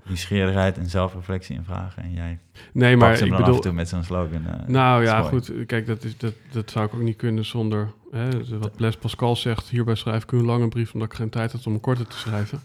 [0.07, 2.03] nieuwsgierigheid en zelfreflectie in vragen.
[2.03, 2.39] En jij
[2.73, 3.55] nee, maar ik dan af bedoel...
[3.55, 4.47] en toe met zo'n slogan.
[4.47, 5.53] eh, Nou ja, goed.
[5.67, 7.93] Kijk, dat, is, dat, dat zou ik ook niet kunnen zonder...
[8.11, 10.93] Hè, wat Blaise Pascal zegt, hierbij schrijf ik een lange brief...
[10.93, 12.61] omdat ik geen tijd had om een korte te schrijven.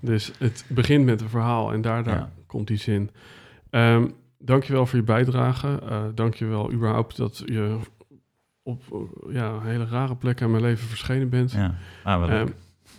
[0.00, 2.30] Dus het begint met een verhaal en daar, daar Ja.
[2.46, 3.10] komt die zin.
[3.70, 4.06] Ehm
[4.38, 5.80] dankjewel voor je bijdrage.
[5.88, 7.76] Eh dankjewel überhaupt dat je
[8.66, 11.52] op eh, ja, een hele rare plek in mijn leven verschenen bent.
[11.52, 12.38] Ja, ah, wel leuk.
[12.38, 12.52] Ehm,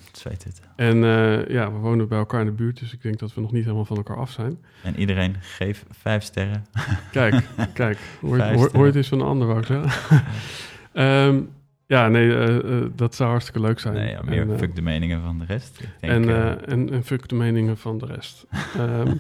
[0.06, 0.61] Het zweet het.
[0.76, 3.41] En eh, ja, we wonen bij elkaar in de buurt, dus ik denk dat we
[3.41, 4.57] nog niet helemaal van elkaar af zijn.
[4.84, 6.65] En iedereen geef vijf sterren.
[7.11, 8.38] Kijk, kijk, hoor,
[8.73, 11.49] hoor, het eens van een ander, wou ik zeggen.
[11.88, 13.94] Ja, nee, eh, dat zou hartstikke leuk zijn.
[13.94, 15.80] Nee, ja, meer en, fuck de meningen van de rest.
[15.99, 18.45] Denk, en, en, en fuck de meningen van de rest.
[18.77, 19.15] Ehm,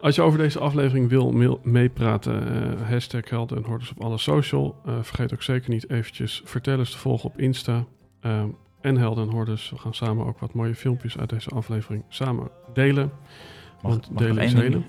[0.00, 4.76] als je over deze aflevering wil meepraten, eh, hashtag Helden en Hordes op alle social.
[4.84, 7.84] Eh, vergeet ook zeker niet eventjes vertellers te volgen op Insta.
[8.20, 8.48] Ehm,
[8.80, 9.70] en Helden en Hordes.
[9.70, 13.10] We gaan samen ook wat mooie filmpjes uit deze aflevering samen delen.
[13.82, 14.42] mag, want mag ik delen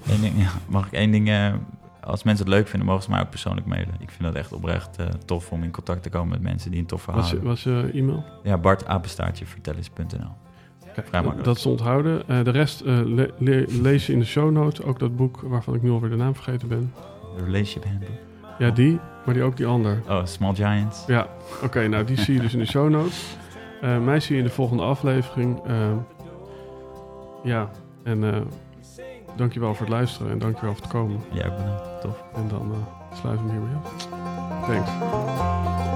[0.06, 1.30] is ding, ja, mag ik één ding...
[1.30, 1.54] eh,
[2.02, 3.94] als mensen het leuk vinden, mogen ze mij ook persoonlijk mailen.
[4.00, 6.80] Ik vind dat echt oprecht eh, tof om in contact te komen met mensen die
[6.80, 7.44] een tof verhaal hebben.
[7.44, 8.24] was je e-mail?
[8.44, 10.06] Ja, Bart, apenstaartje, vertellis.nl.
[10.08, 10.30] Kijk,
[10.94, 11.44] Vrij makkelijk.
[11.44, 12.24] dat is te onthouden.
[12.28, 14.84] Eh, de rest eh, le- le- lees je in de show notes.
[14.84, 16.94] Ook dat boek waarvan ik nu alweer de naam vergeten ben.
[17.38, 18.10] De Relationship Handbook.
[18.60, 20.02] Ja, die, maar die ook die ander.
[20.10, 21.04] Oh, Small Giants.
[21.08, 21.28] Ja,
[21.64, 23.36] oké, nou die zie je dus in de show notes.
[23.82, 25.62] Eh, mij zie je in de volgende aflevering.
[27.44, 27.70] Ja,
[28.04, 28.48] en
[29.36, 31.20] dankjewel voor het luisteren en dankjewel voor het komen.
[31.32, 32.02] Jij ook bedankt.
[32.02, 32.24] Tof.
[32.36, 32.72] En dan
[33.22, 34.08] sluiten we hem hierbij af.
[34.68, 35.91] Thanks.